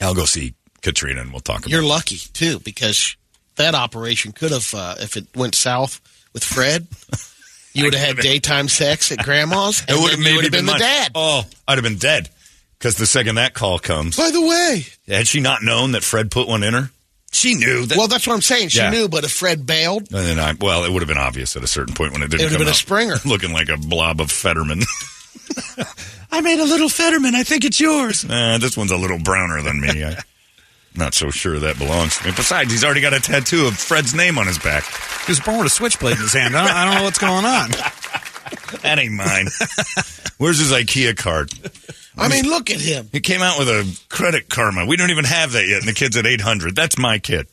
I'll 0.00 0.14
go 0.14 0.26
see 0.26 0.54
Katrina 0.82 1.22
and 1.22 1.32
we'll 1.32 1.40
talk 1.40 1.60
about 1.60 1.68
it. 1.68 1.72
You're 1.72 1.82
it. 1.82 1.86
lucky 1.86 2.16
too, 2.16 2.60
because 2.60 3.16
that 3.56 3.74
operation 3.74 4.32
could 4.32 4.52
have, 4.52 4.74
uh, 4.74 4.96
if 4.98 5.16
it 5.16 5.26
went 5.34 5.54
south 5.54 6.00
with 6.34 6.44
Fred, 6.44 6.86
you 7.72 7.84
would 7.84 7.94
have 7.94 8.16
had 8.16 8.22
daytime 8.22 8.68
sex 8.68 9.10
at 9.10 9.18
grandma's. 9.24 9.80
It 9.88 9.90
and 9.92 10.02
would 10.02 10.10
have 10.12 10.20
maybe 10.20 10.42
been, 10.42 10.66
been 10.66 10.66
the 10.66 10.74
dad. 10.74 11.12
Oh, 11.14 11.44
I'd 11.66 11.78
have 11.78 11.84
been 11.84 11.96
dead. 11.96 12.28
Because 12.78 12.96
the 12.96 13.06
second 13.06 13.34
that 13.36 13.52
call 13.54 13.78
comes, 13.78 14.16
By 14.16 14.30
the 14.30 14.40
way, 14.40 14.86
had 15.06 15.26
she 15.26 15.40
not 15.40 15.62
known 15.62 15.92
that 15.92 16.02
Fred 16.02 16.30
put 16.30 16.46
one 16.46 16.62
in 16.62 16.72
her? 16.74 16.90
She 17.32 17.54
knew 17.54 17.86
that. 17.86 17.96
well, 17.96 18.08
that's 18.08 18.26
what 18.26 18.34
I'm 18.34 18.40
saying. 18.42 18.68
She 18.70 18.78
Yeah. 18.78 18.90
knew, 18.90 19.08
but 19.08 19.24
if 19.24 19.30
Fred 19.32 19.64
bailed, 19.66 20.08
and 20.12 20.26
then 20.26 20.38
I, 20.40 20.54
well, 20.60 20.84
it 20.84 20.90
would 20.92 21.00
have 21.02 21.08
been 21.08 21.16
obvious 21.18 21.54
at 21.56 21.62
a 21.62 21.66
certain 21.68 21.94
point 21.94 22.12
when 22.12 22.22
it 22.22 22.30
didn't 22.30 22.40
It 22.40 22.44
would 22.44 22.52
have 22.52 22.58
come 22.58 22.66
been 22.66 22.72
a 22.72 22.74
Springer. 22.74 23.16
looking 23.24 23.52
like 23.52 23.68
a 23.68 23.76
blob 23.76 24.20
of 24.20 24.30
Fetterman. 24.30 24.80
I 26.32 26.40
made 26.40 26.58
a 26.60 26.64
little 26.64 26.88
Fetterman. 26.88 27.34
I 27.34 27.42
think 27.44 27.64
it's 27.64 27.80
yours. 27.80 28.24
Uh, 28.28 28.58
this 28.58 28.76
one's 28.76 28.90
a 28.90 28.96
little 28.96 29.18
browner 29.18 29.62
than 29.62 29.80
me. 29.80 30.04
I'm 30.04 30.16
not 30.96 31.14
so 31.14 31.30
sure 31.30 31.58
that 31.60 31.78
belongs 31.78 32.18
to 32.18 32.26
me. 32.26 32.32
Besides, 32.36 32.70
he's 32.72 32.82
already 32.84 33.00
got 33.00 33.14
a 33.14 33.20
tattoo 33.20 33.66
of 33.66 33.76
Fred's 33.78 34.14
name 34.14 34.36
on 34.38 34.46
his 34.46 34.58
back. 34.58 34.84
He 35.26 35.30
was 35.32 35.40
born 35.40 35.58
with 35.58 35.66
a 35.68 35.70
switchblade 35.70 36.16
in 36.16 36.22
his 36.22 36.32
hand. 36.32 36.56
I 36.56 36.66
don't, 36.66 36.76
I 36.76 36.84
don't 36.84 36.94
know 36.96 37.02
what's 37.04 37.18
going 37.18 37.44
on. 37.44 37.70
That 38.82 38.98
ain't 39.00 39.12
mine. 39.14 39.46
Where's 40.38 40.58
his 40.58 40.70
IKEA 40.72 41.16
card? 41.16 41.52
I 42.18 42.28
mean, 42.28 42.44
look 42.44 42.70
at 42.70 42.80
him. 42.80 43.08
He 43.12 43.20
came 43.20 43.40
out 43.40 43.58
with 43.58 43.68
a 43.68 43.98
credit 44.08 44.48
karma. 44.48 44.84
We 44.86 44.96
don't 44.96 45.10
even 45.10 45.24
have 45.24 45.52
that 45.52 45.66
yet, 45.66 45.78
and 45.80 45.88
the 45.88 45.92
kid's 45.94 46.16
at 46.16 46.26
800. 46.26 46.74
That's 46.74 46.98
my 46.98 47.18
kid. 47.18 47.46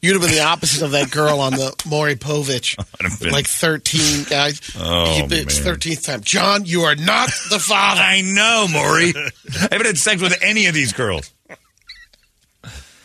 You'd 0.00 0.12
have 0.12 0.22
been 0.22 0.30
the 0.30 0.44
opposite 0.44 0.82
of 0.82 0.92
that 0.92 1.10
girl 1.10 1.40
on 1.40 1.52
the 1.52 1.74
Maury 1.88 2.14
Povich. 2.14 2.76
Been- 3.20 3.32
Like 3.32 3.46
13 3.48 4.24
guys. 4.30 4.60
Oh, 4.78 5.26
it's 5.28 5.64
man. 5.64 5.76
13th 5.76 6.04
time. 6.06 6.20
John, 6.22 6.64
you 6.64 6.82
are 6.82 6.94
not 6.94 7.30
the 7.50 7.58
father. 7.58 8.00
I 8.00 8.20
know, 8.22 8.66
Maury. 8.72 9.12
I 9.16 9.68
haven't 9.72 9.86
had 9.86 9.98
sex 9.98 10.22
with 10.22 10.38
any 10.40 10.66
of 10.66 10.74
these 10.74 10.92
girls. 10.92 11.32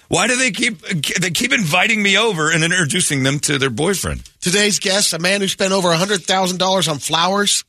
Why 0.07 0.27
do 0.27 0.35
they 0.35 0.51
keep 0.51 0.81
they 1.19 1.31
keep 1.31 1.51
inviting 1.51 2.03
me 2.03 2.15
over 2.19 2.51
and 2.51 2.63
introducing 2.63 3.23
them 3.23 3.39
to 3.39 3.57
their 3.57 3.71
boyfriend? 3.71 4.21
Today's 4.41 4.77
guest, 4.77 5.13
a 5.13 5.19
man 5.19 5.41
who 5.41 5.47
spent 5.47 5.73
over 5.73 5.89
$100,000 5.89 6.87
on 6.91 6.99
flowers. 6.99 7.63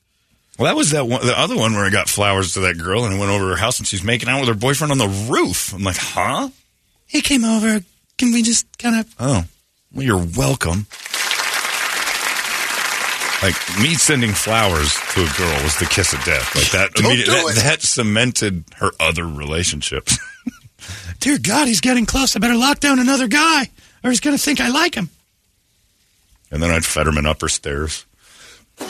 Well, 0.58 0.66
that 0.72 0.76
was 0.76 0.90
that 0.92 1.06
one, 1.08 1.26
the 1.26 1.38
other 1.38 1.56
one 1.56 1.72
where 1.74 1.84
I 1.84 1.90
got 1.90 2.08
flowers 2.08 2.54
to 2.54 2.60
that 2.60 2.78
girl 2.78 3.04
and 3.04 3.14
I 3.14 3.18
went 3.18 3.30
over 3.32 3.44
to 3.44 3.50
her 3.50 3.56
house 3.56 3.78
and 3.78 3.88
she's 3.88 4.04
making 4.04 4.28
out 4.28 4.38
with 4.40 4.48
her 4.48 4.54
boyfriend 4.54 4.92
on 4.92 4.98
the 4.98 5.08
roof. 5.30 5.72
I'm 5.74 5.82
like, 5.82 5.96
huh? 5.96 6.50
He 7.06 7.22
came 7.22 7.44
over. 7.44 7.80
Can 8.18 8.32
we 8.32 8.42
just 8.42 8.66
kind 8.78 9.00
of? 9.00 9.14
Oh, 9.18 9.44
well, 9.92 10.04
you're 10.04 10.24
welcome. 10.36 10.86
Like 13.42 13.56
me 13.82 13.94
sending 13.94 14.32
flowers 14.32 14.94
to 15.12 15.20
a 15.22 15.28
girl 15.36 15.62
was 15.64 15.78
the 15.78 15.86
kiss 15.90 16.12
of 16.14 16.24
death. 16.24 16.54
Like 16.54 16.70
that 16.70 16.98
immediate- 16.98 17.26
do 17.26 17.32
that, 17.32 17.54
that 17.56 17.82
cemented 17.82 18.64
her 18.76 18.90
other 18.98 19.26
relationships. 19.26 20.18
Dear 21.20 21.38
God, 21.38 21.68
he's 21.68 21.80
getting 21.82 22.06
close. 22.06 22.36
I 22.36 22.38
better 22.38 22.54
lock 22.56 22.80
down 22.80 23.00
another 23.00 23.28
guy, 23.28 23.68
or 24.02 24.10
he's 24.10 24.20
going 24.20 24.36
to 24.36 24.42
think 24.42 24.60
I 24.60 24.68
like 24.68 24.94
him. 24.94 25.10
And 26.50 26.62
then 26.62 26.70
I'd 26.70 26.84
Fetterman 26.84 27.26
up 27.26 27.40
her 27.42 27.48
stairs. 27.48 28.06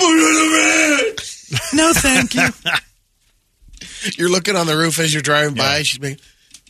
no, 1.74 1.92
thank 1.92 2.34
you. 2.34 2.48
You're 4.16 4.30
looking 4.30 4.56
on 4.56 4.66
the 4.66 4.76
roof 4.76 4.98
as 4.98 5.12
you're 5.12 5.22
driving 5.22 5.54
by. 5.54 5.82
She's 5.82 5.98
being, 5.98 6.18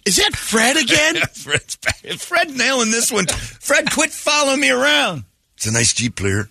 is 0.07 0.17
that 0.17 0.37
Fred 0.37 0.77
again? 0.77 1.17
Fred's 1.33 1.77
back. 1.77 1.97
Fred 2.19 2.51
nailing 2.51 2.91
this 2.91 3.11
one. 3.11 3.27
Fred, 3.27 3.91
quit 3.91 4.11
following 4.11 4.61
me 4.61 4.71
around. 4.71 5.25
It's 5.57 5.67
a 5.67 5.73
nice 5.73 5.93
Jeep 5.93 6.21
Lear. 6.21 6.49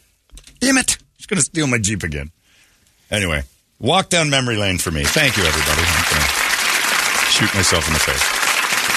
Damn 0.60 0.78
it. 0.78 0.98
He's 1.18 1.26
going 1.26 1.38
to 1.38 1.44
steal 1.44 1.68
my 1.68 1.78
Jeep 1.78 2.04
again. 2.04 2.32
Anyway, 3.12 3.44
walk 3.80 4.10
down 4.10 4.30
memory 4.30 4.58
lane 4.58 4.78
for 4.78 4.92
me. 4.92 5.04
Thank 5.04 5.38
you, 5.38 5.44
everybody. 5.44 5.82
I'm 5.86 6.04
going 6.10 6.22
to 6.22 7.32
shoot 7.32 7.54
myself 7.56 7.88
in 7.88 7.94
the 7.94 8.00
face. 8.00 8.44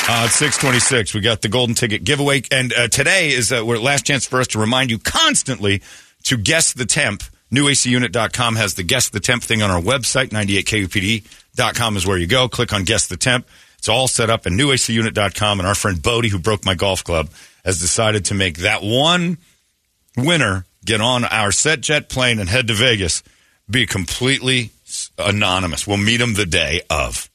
Uh, 0.08 0.26
it's 0.26 0.36
626. 0.36 1.14
We 1.14 1.20
got 1.20 1.42
the 1.42 1.48
golden 1.48 1.74
ticket 1.74 2.04
giveaway. 2.04 2.42
And 2.50 2.72
uh, 2.72 2.88
today 2.88 3.30
is 3.30 3.52
uh, 3.52 3.64
last 3.64 4.06
chance 4.06 4.24
for 4.26 4.40
us 4.40 4.46
to 4.48 4.58
remind 4.58 4.90
you 4.90 4.98
constantly 4.98 5.82
to 6.24 6.36
guess 6.36 6.72
the 6.72 6.86
temp. 6.86 7.22
NewACUnit.com 7.52 8.56
has 8.56 8.74
the 8.74 8.82
guess 8.82 9.08
the 9.08 9.20
temp 9.20 9.42
thing 9.42 9.62
on 9.62 9.70
our 9.70 9.80
website. 9.80 10.28
98KUPD.com 10.30 11.96
is 11.96 12.06
where 12.06 12.18
you 12.18 12.26
go. 12.26 12.48
Click 12.48 12.72
on 12.72 12.84
guess 12.84 13.06
the 13.06 13.16
temp. 13.16 13.46
It's 13.78 13.88
all 13.88 14.08
set 14.08 14.30
up. 14.30 14.46
And 14.46 14.58
NewACUnit.com 14.58 15.60
and 15.60 15.66
our 15.66 15.74
friend 15.74 16.02
Bodie, 16.02 16.28
who 16.28 16.38
broke 16.38 16.64
my 16.64 16.74
golf 16.74 17.04
club, 17.04 17.28
has 17.64 17.80
decided 17.80 18.24
to 18.26 18.34
make 18.34 18.58
that 18.58 18.82
one 18.82 19.38
winner 20.16 20.64
get 20.84 21.00
on 21.00 21.24
our 21.24 21.52
set 21.52 21.80
jet 21.80 22.08
plane 22.08 22.38
and 22.38 22.48
head 22.48 22.68
to 22.68 22.74
Vegas 22.74 23.22
be 23.68 23.86
completely 23.86 24.70
anonymous. 25.18 25.86
We'll 25.86 25.96
meet 25.96 26.20
him 26.20 26.34
the 26.34 26.46
day 26.46 26.80
of. 26.88 27.28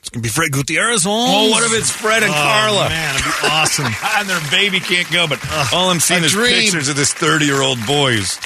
It's 0.00 0.08
going 0.10 0.22
to 0.22 0.28
be 0.28 0.32
Fred 0.32 0.52
Gutierrez. 0.52 1.04
Oh, 1.06 1.10
oh, 1.10 1.50
what 1.50 1.62
if 1.64 1.76
it's 1.76 1.90
Fred 1.90 2.22
and 2.22 2.30
Oh, 2.30 2.34
Carla? 2.34 2.88
man, 2.88 3.14
it'd 3.14 3.24
be 3.24 3.48
awesome. 3.48 3.86
and 4.18 4.28
their 4.28 4.40
baby 4.50 4.78
can't 4.80 5.10
go, 5.10 5.26
but 5.28 5.40
all 5.72 5.90
I'm 5.90 5.98
seeing 6.00 6.22
is 6.24 6.32
dream. 6.32 6.62
pictures 6.62 6.88
of 6.88 6.96
this 6.96 7.12
30 7.12 7.44
year 7.46 7.60
old 7.62 7.78
boys. 7.86 8.38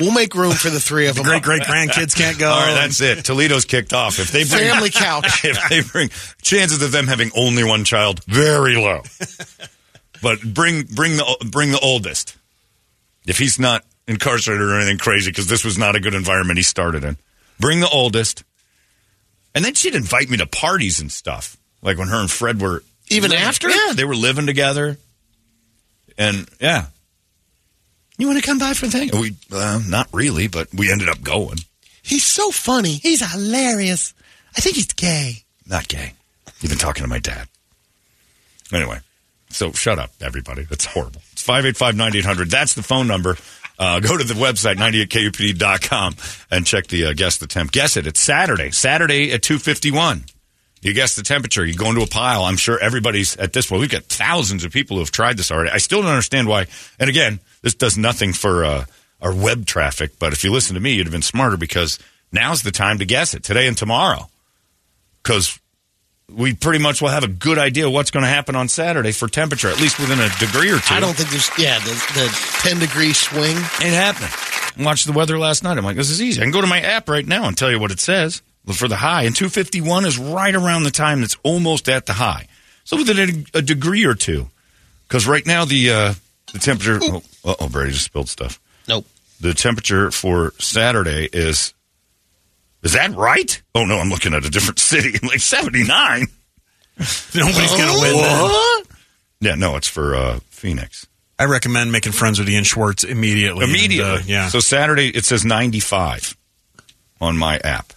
We'll 0.00 0.12
make 0.12 0.34
room 0.34 0.52
for 0.52 0.70
the 0.70 0.80
three 0.80 1.08
of 1.08 1.16
them. 1.16 1.24
Great 1.24 1.42
great 1.42 1.62
grandkids 1.62 2.16
can't 2.16 2.38
go. 2.38 2.50
All 2.50 2.58
right, 2.58 2.74
that's 2.74 3.00
it. 3.00 3.24
Toledo's 3.24 3.66
kicked 3.66 3.92
off. 3.92 4.18
If 4.18 4.32
they 4.32 4.44
bring 4.44 4.70
Family 4.70 4.90
couch. 4.90 5.44
if 5.44 5.68
they 5.68 5.82
bring 5.82 6.08
chances 6.40 6.82
of 6.82 6.90
them 6.90 7.06
having 7.06 7.30
only 7.36 7.64
one 7.64 7.84
child 7.84 8.24
very 8.24 8.76
low. 8.76 9.02
but 10.22 10.40
bring 10.42 10.84
bring 10.84 11.16
the 11.16 11.48
bring 11.50 11.70
the 11.70 11.80
oldest. 11.80 12.36
If 13.26 13.38
he's 13.38 13.58
not 13.58 13.84
incarcerated 14.08 14.66
or 14.66 14.76
anything 14.76 14.98
crazy, 14.98 15.30
because 15.30 15.46
this 15.46 15.64
was 15.64 15.76
not 15.76 15.94
a 15.96 16.00
good 16.00 16.14
environment 16.14 16.58
he 16.58 16.62
started 16.62 17.04
in. 17.04 17.16
Bring 17.58 17.80
the 17.80 17.88
oldest, 17.88 18.42
and 19.54 19.64
then 19.64 19.74
she'd 19.74 19.94
invite 19.94 20.30
me 20.30 20.38
to 20.38 20.46
parties 20.46 21.00
and 21.00 21.12
stuff, 21.12 21.58
like 21.82 21.98
when 21.98 22.08
her 22.08 22.20
and 22.20 22.30
Fred 22.30 22.60
were 22.60 22.82
Even 23.10 23.32
after? 23.32 23.68
Yeah, 23.68 23.92
they 23.94 24.04
were 24.04 24.16
living 24.16 24.46
together, 24.46 24.96
and 26.16 26.48
yeah. 26.58 26.86
You 28.20 28.26
want 28.26 28.38
to 28.38 28.46
come 28.46 28.58
by 28.58 28.74
for 28.74 28.84
a 28.84 28.90
thing? 28.90 29.10
We 29.18 29.34
uh, 29.50 29.80
not 29.88 30.08
really, 30.12 30.46
but 30.46 30.68
we 30.74 30.92
ended 30.92 31.08
up 31.08 31.22
going. 31.22 31.56
He's 32.02 32.22
so 32.22 32.50
funny. 32.50 32.94
He's 32.94 33.24
hilarious. 33.32 34.12
I 34.54 34.60
think 34.60 34.76
he's 34.76 34.92
gay. 34.92 35.44
Not 35.66 35.88
gay. 35.88 36.12
You've 36.60 36.70
been 36.70 36.78
talking 36.78 37.02
to 37.02 37.08
my 37.08 37.18
dad. 37.18 37.48
Anyway, 38.72 38.98
so 39.48 39.72
shut 39.72 39.98
up, 39.98 40.10
everybody. 40.20 40.64
That's 40.64 40.84
horrible. 40.84 41.22
It's 41.32 41.42
585 41.42 41.96
9800. 41.96 42.50
That's 42.50 42.74
the 42.74 42.82
phone 42.82 43.06
number. 43.06 43.38
Uh, 43.78 44.00
go 44.00 44.14
to 44.14 44.24
the 44.24 44.34
website, 44.34 44.76
98kupd.com, 44.76 46.16
and 46.50 46.66
check 46.66 46.88
the 46.88 47.06
uh, 47.06 47.12
guess 47.14 47.38
the 47.38 47.46
temp. 47.46 47.72
Guess 47.72 47.96
it. 47.96 48.06
It's 48.06 48.20
Saturday. 48.20 48.70
Saturday 48.70 49.32
at 49.32 49.42
251. 49.42 50.24
You 50.82 50.94
guess 50.94 51.14
the 51.14 51.22
temperature. 51.22 51.64
You 51.64 51.74
go 51.74 51.90
into 51.90 52.02
a 52.02 52.06
pile. 52.06 52.44
I'm 52.44 52.56
sure 52.56 52.78
everybody's 52.78 53.36
at 53.36 53.52
this 53.52 53.66
point. 53.66 53.80
We've 53.80 53.90
got 53.90 54.04
thousands 54.04 54.64
of 54.64 54.72
people 54.72 54.96
who 54.96 55.02
have 55.02 55.10
tried 55.10 55.36
this 55.36 55.50
already. 55.50 55.70
I 55.70 55.78
still 55.78 56.00
don't 56.00 56.10
understand 56.10 56.48
why. 56.48 56.66
And 56.98 57.10
again, 57.10 57.40
this 57.60 57.74
does 57.74 57.98
nothing 57.98 58.32
for 58.32 58.64
uh, 58.64 58.84
our 59.20 59.34
web 59.34 59.66
traffic. 59.66 60.18
But 60.18 60.32
if 60.32 60.42
you 60.42 60.50
listen 60.50 60.74
to 60.74 60.80
me, 60.80 60.94
you'd 60.94 61.06
have 61.06 61.12
been 61.12 61.22
smarter 61.22 61.58
because 61.58 61.98
now's 62.32 62.62
the 62.62 62.70
time 62.70 62.98
to 62.98 63.04
guess 63.04 63.34
it 63.34 63.44
today 63.44 63.66
and 63.66 63.76
tomorrow. 63.76 64.30
Because 65.22 65.60
we 66.30 66.54
pretty 66.54 66.82
much 66.82 67.02
will 67.02 67.08
have 67.08 67.24
a 67.24 67.28
good 67.28 67.58
idea 67.58 67.90
what's 67.90 68.10
going 68.10 68.24
to 68.24 68.30
happen 68.30 68.56
on 68.56 68.68
Saturday 68.68 69.12
for 69.12 69.28
temperature, 69.28 69.68
at 69.68 69.80
least 69.80 69.98
within 69.98 70.18
a 70.18 70.30
degree 70.38 70.70
or 70.70 70.78
two. 70.78 70.94
I 70.94 71.00
don't 71.00 71.14
think 71.14 71.28
there's 71.28 71.50
yeah 71.58 71.78
the 71.80 71.90
the 72.14 72.60
ten 72.62 72.78
degree 72.78 73.12
swing. 73.12 73.56
Ain't 73.56 73.94
happening. 73.94 74.30
I 74.78 74.82
watched 74.82 75.06
the 75.06 75.12
weather 75.12 75.38
last 75.38 75.62
night. 75.62 75.76
I'm 75.76 75.84
like, 75.84 75.96
this 75.96 76.08
is 76.08 76.22
easy. 76.22 76.40
I 76.40 76.44
can 76.44 76.52
go 76.52 76.62
to 76.62 76.66
my 76.66 76.80
app 76.80 77.10
right 77.10 77.26
now 77.26 77.44
and 77.44 77.58
tell 77.58 77.70
you 77.70 77.78
what 77.78 77.90
it 77.90 78.00
says 78.00 78.40
for 78.72 78.88
the 78.88 78.96
high. 78.96 79.24
And 79.24 79.34
251 79.34 80.04
is 80.04 80.18
right 80.18 80.54
around 80.54 80.84
the 80.84 80.90
time 80.90 81.20
that's 81.20 81.36
almost 81.42 81.88
at 81.88 82.06
the 82.06 82.12
high. 82.12 82.46
So 82.84 82.96
within 82.96 83.44
a, 83.54 83.58
a 83.58 83.62
degree 83.62 84.04
or 84.04 84.14
two. 84.14 84.48
Because 85.08 85.26
right 85.26 85.44
now 85.44 85.64
the 85.64 85.90
uh, 85.90 86.14
the 86.52 86.58
temperature. 86.60 86.98
Oh, 87.02 87.22
oh, 87.58 87.68
Brady 87.68 87.92
just 87.92 88.04
spilled 88.04 88.28
stuff. 88.28 88.60
Nope. 88.88 89.06
The 89.40 89.54
temperature 89.54 90.10
for 90.10 90.52
Saturday 90.58 91.28
is. 91.32 91.74
Is 92.82 92.92
that 92.94 93.14
right? 93.14 93.60
Oh 93.74 93.84
no, 93.84 93.98
I'm 93.98 94.08
looking 94.08 94.34
at 94.34 94.44
a 94.44 94.50
different 94.50 94.78
city. 94.92 95.18
like 95.26 95.40
79. 95.40 95.88
Nobody's 96.98 97.70
going 97.70 97.94
to 97.94 98.00
win. 98.00 98.16
Then. 98.16 98.42
What? 98.42 98.86
Yeah, 99.40 99.54
no, 99.54 99.76
it's 99.76 99.88
for 99.88 100.14
uh, 100.14 100.40
Phoenix. 100.50 101.06
I 101.38 101.44
recommend 101.44 101.90
making 101.92 102.12
friends 102.12 102.38
with 102.38 102.48
Ian 102.50 102.64
Schwartz 102.64 103.02
immediately. 103.04 103.64
and, 103.64 103.70
Immediately. 103.74 104.10
uh, 104.20 104.22
yeah. 104.26 104.48
So 104.48 104.60
Saturday 104.60 105.08
it 105.08 105.24
says 105.24 105.44
95 105.44 106.36
on 107.20 107.36
my 107.38 107.58
app. 107.58 107.92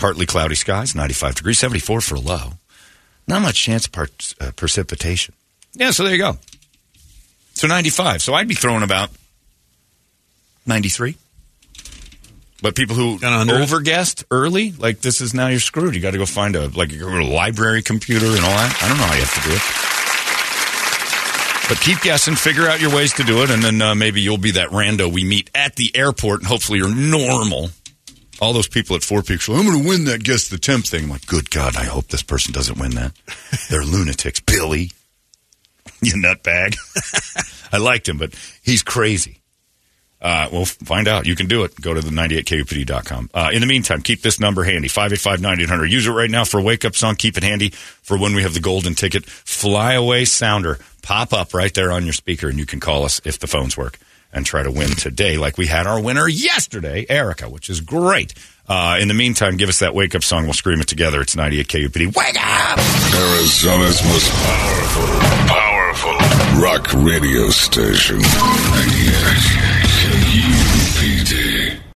Partly 0.00 0.24
cloudy 0.24 0.54
skies, 0.54 0.94
95 0.94 1.34
degrees, 1.36 1.58
74 1.58 2.00
for 2.00 2.14
a 2.14 2.20
low. 2.20 2.54
Not 3.28 3.42
much 3.42 3.62
chance 3.62 3.86
of 3.86 3.92
part, 3.92 4.34
uh, 4.40 4.50
precipitation. 4.56 5.34
Yeah, 5.74 5.90
so 5.90 6.04
there 6.04 6.12
you 6.12 6.18
go. 6.18 6.38
So 7.52 7.68
95. 7.68 8.22
So 8.22 8.32
I'd 8.32 8.48
be 8.48 8.54
throwing 8.54 8.82
about 8.82 9.10
93. 10.66 11.16
But 12.62 12.74
people 12.74 12.96
who 12.96 13.18
it. 13.48 13.68
overguessed 13.68 14.24
early, 14.30 14.72
like 14.72 15.00
this 15.00 15.20
is 15.20 15.32
now 15.34 15.48
you're 15.48 15.60
screwed. 15.60 15.94
You 15.94 16.00
got 16.00 16.12
to 16.12 16.18
go 16.18 16.26
find 16.26 16.56
a 16.56 16.68
like 16.68 16.92
you 16.92 16.98
go 16.98 17.08
a 17.08 17.24
library 17.24 17.82
computer 17.82 18.26
and 18.26 18.40
all 18.40 18.50
that. 18.50 18.78
I 18.82 18.88
don't 18.88 18.98
know 18.98 19.04
how 19.04 19.14
you 19.14 19.20
have 19.20 19.42
to 19.42 19.48
do 19.48 19.54
it. 19.54 19.62
But 21.70 21.80
keep 21.80 22.00
guessing, 22.00 22.34
figure 22.34 22.66
out 22.66 22.80
your 22.80 22.94
ways 22.94 23.12
to 23.14 23.22
do 23.22 23.42
it, 23.42 23.50
and 23.50 23.62
then 23.62 23.80
uh, 23.80 23.94
maybe 23.94 24.20
you'll 24.20 24.38
be 24.38 24.50
that 24.52 24.70
rando 24.70 25.10
we 25.10 25.24
meet 25.24 25.50
at 25.54 25.76
the 25.76 25.94
airport, 25.96 26.40
and 26.40 26.48
hopefully 26.48 26.80
you're 26.80 26.94
normal. 26.94 27.70
All 28.40 28.52
those 28.52 28.68
people 28.68 28.96
at 28.96 29.02
Four 29.02 29.22
Peaks, 29.22 29.48
I'm 29.48 29.66
going 29.66 29.82
to 29.82 29.88
win 29.88 30.04
that 30.04 30.24
guess 30.24 30.48
the 30.48 30.58
temp 30.58 30.86
thing. 30.86 31.04
I'm 31.04 31.10
like, 31.10 31.26
good 31.26 31.50
God, 31.50 31.76
I 31.76 31.84
hope 31.84 32.08
this 32.08 32.22
person 32.22 32.52
doesn't 32.52 32.78
win 32.78 32.92
that. 32.92 33.12
They're 33.68 33.84
lunatics. 33.84 34.40
Billy, 34.40 34.90
you 36.00 36.14
nutbag. 36.14 36.76
I 37.72 37.78
liked 37.78 38.08
him, 38.08 38.18
but 38.18 38.34
he's 38.62 38.82
crazy. 38.82 39.40
Uh, 40.22 40.48
well, 40.52 40.64
find 40.66 41.08
out. 41.08 41.26
You 41.26 41.34
can 41.34 41.46
do 41.46 41.64
it. 41.64 41.80
Go 41.80 41.94
to 41.94 42.00
the 42.00 42.10
98kupd.com. 42.10 43.30
Uh, 43.32 43.50
in 43.54 43.60
the 43.60 43.66
meantime, 43.66 44.02
keep 44.02 44.20
this 44.20 44.38
number 44.38 44.64
handy 44.64 44.88
585 44.88 45.40
9800. 45.40 45.86
Use 45.90 46.06
it 46.06 46.10
right 46.10 46.30
now 46.30 46.44
for 46.44 46.60
a 46.60 46.62
wake 46.62 46.84
up 46.84 46.94
song. 46.94 47.14
Keep 47.14 47.38
it 47.38 47.42
handy 47.42 47.70
for 47.70 48.18
when 48.18 48.34
we 48.34 48.42
have 48.42 48.52
the 48.52 48.60
golden 48.60 48.94
ticket. 48.94 49.24
Fly 49.24 49.94
away 49.94 50.26
sounder. 50.26 50.78
Pop 51.02 51.32
up 51.32 51.54
right 51.54 51.72
there 51.72 51.90
on 51.90 52.04
your 52.04 52.12
speaker, 52.12 52.48
and 52.48 52.58
you 52.58 52.66
can 52.66 52.80
call 52.80 53.04
us 53.04 53.20
if 53.24 53.38
the 53.38 53.46
phones 53.46 53.78
work 53.78 53.98
and 54.32 54.46
try 54.46 54.62
to 54.62 54.70
win 54.70 54.90
today, 54.90 55.36
like 55.36 55.58
we 55.58 55.66
had 55.66 55.86
our 55.86 56.00
winner 56.00 56.28
yesterday, 56.28 57.06
Erica, 57.08 57.48
which 57.48 57.68
is 57.70 57.80
great. 57.80 58.34
Uh, 58.68 58.98
in 59.00 59.08
the 59.08 59.14
meantime, 59.14 59.56
give 59.56 59.68
us 59.68 59.80
that 59.80 59.94
wake 59.94 60.14
up 60.14 60.22
song. 60.22 60.44
We'll 60.44 60.52
scream 60.52 60.80
it 60.80 60.86
together. 60.86 61.20
It's 61.20 61.34
98 61.34 61.66
KUPD. 61.66 62.16
Wake 62.16 62.36
up! 62.40 62.78
Arizona's 63.14 64.02
most 64.04 64.30
powerful, 64.32 65.06
powerful 65.48 66.62
rock 66.62 66.92
radio 66.92 67.48
station. 67.50 68.18
98 68.18 68.24
KUPD. 68.24 69.89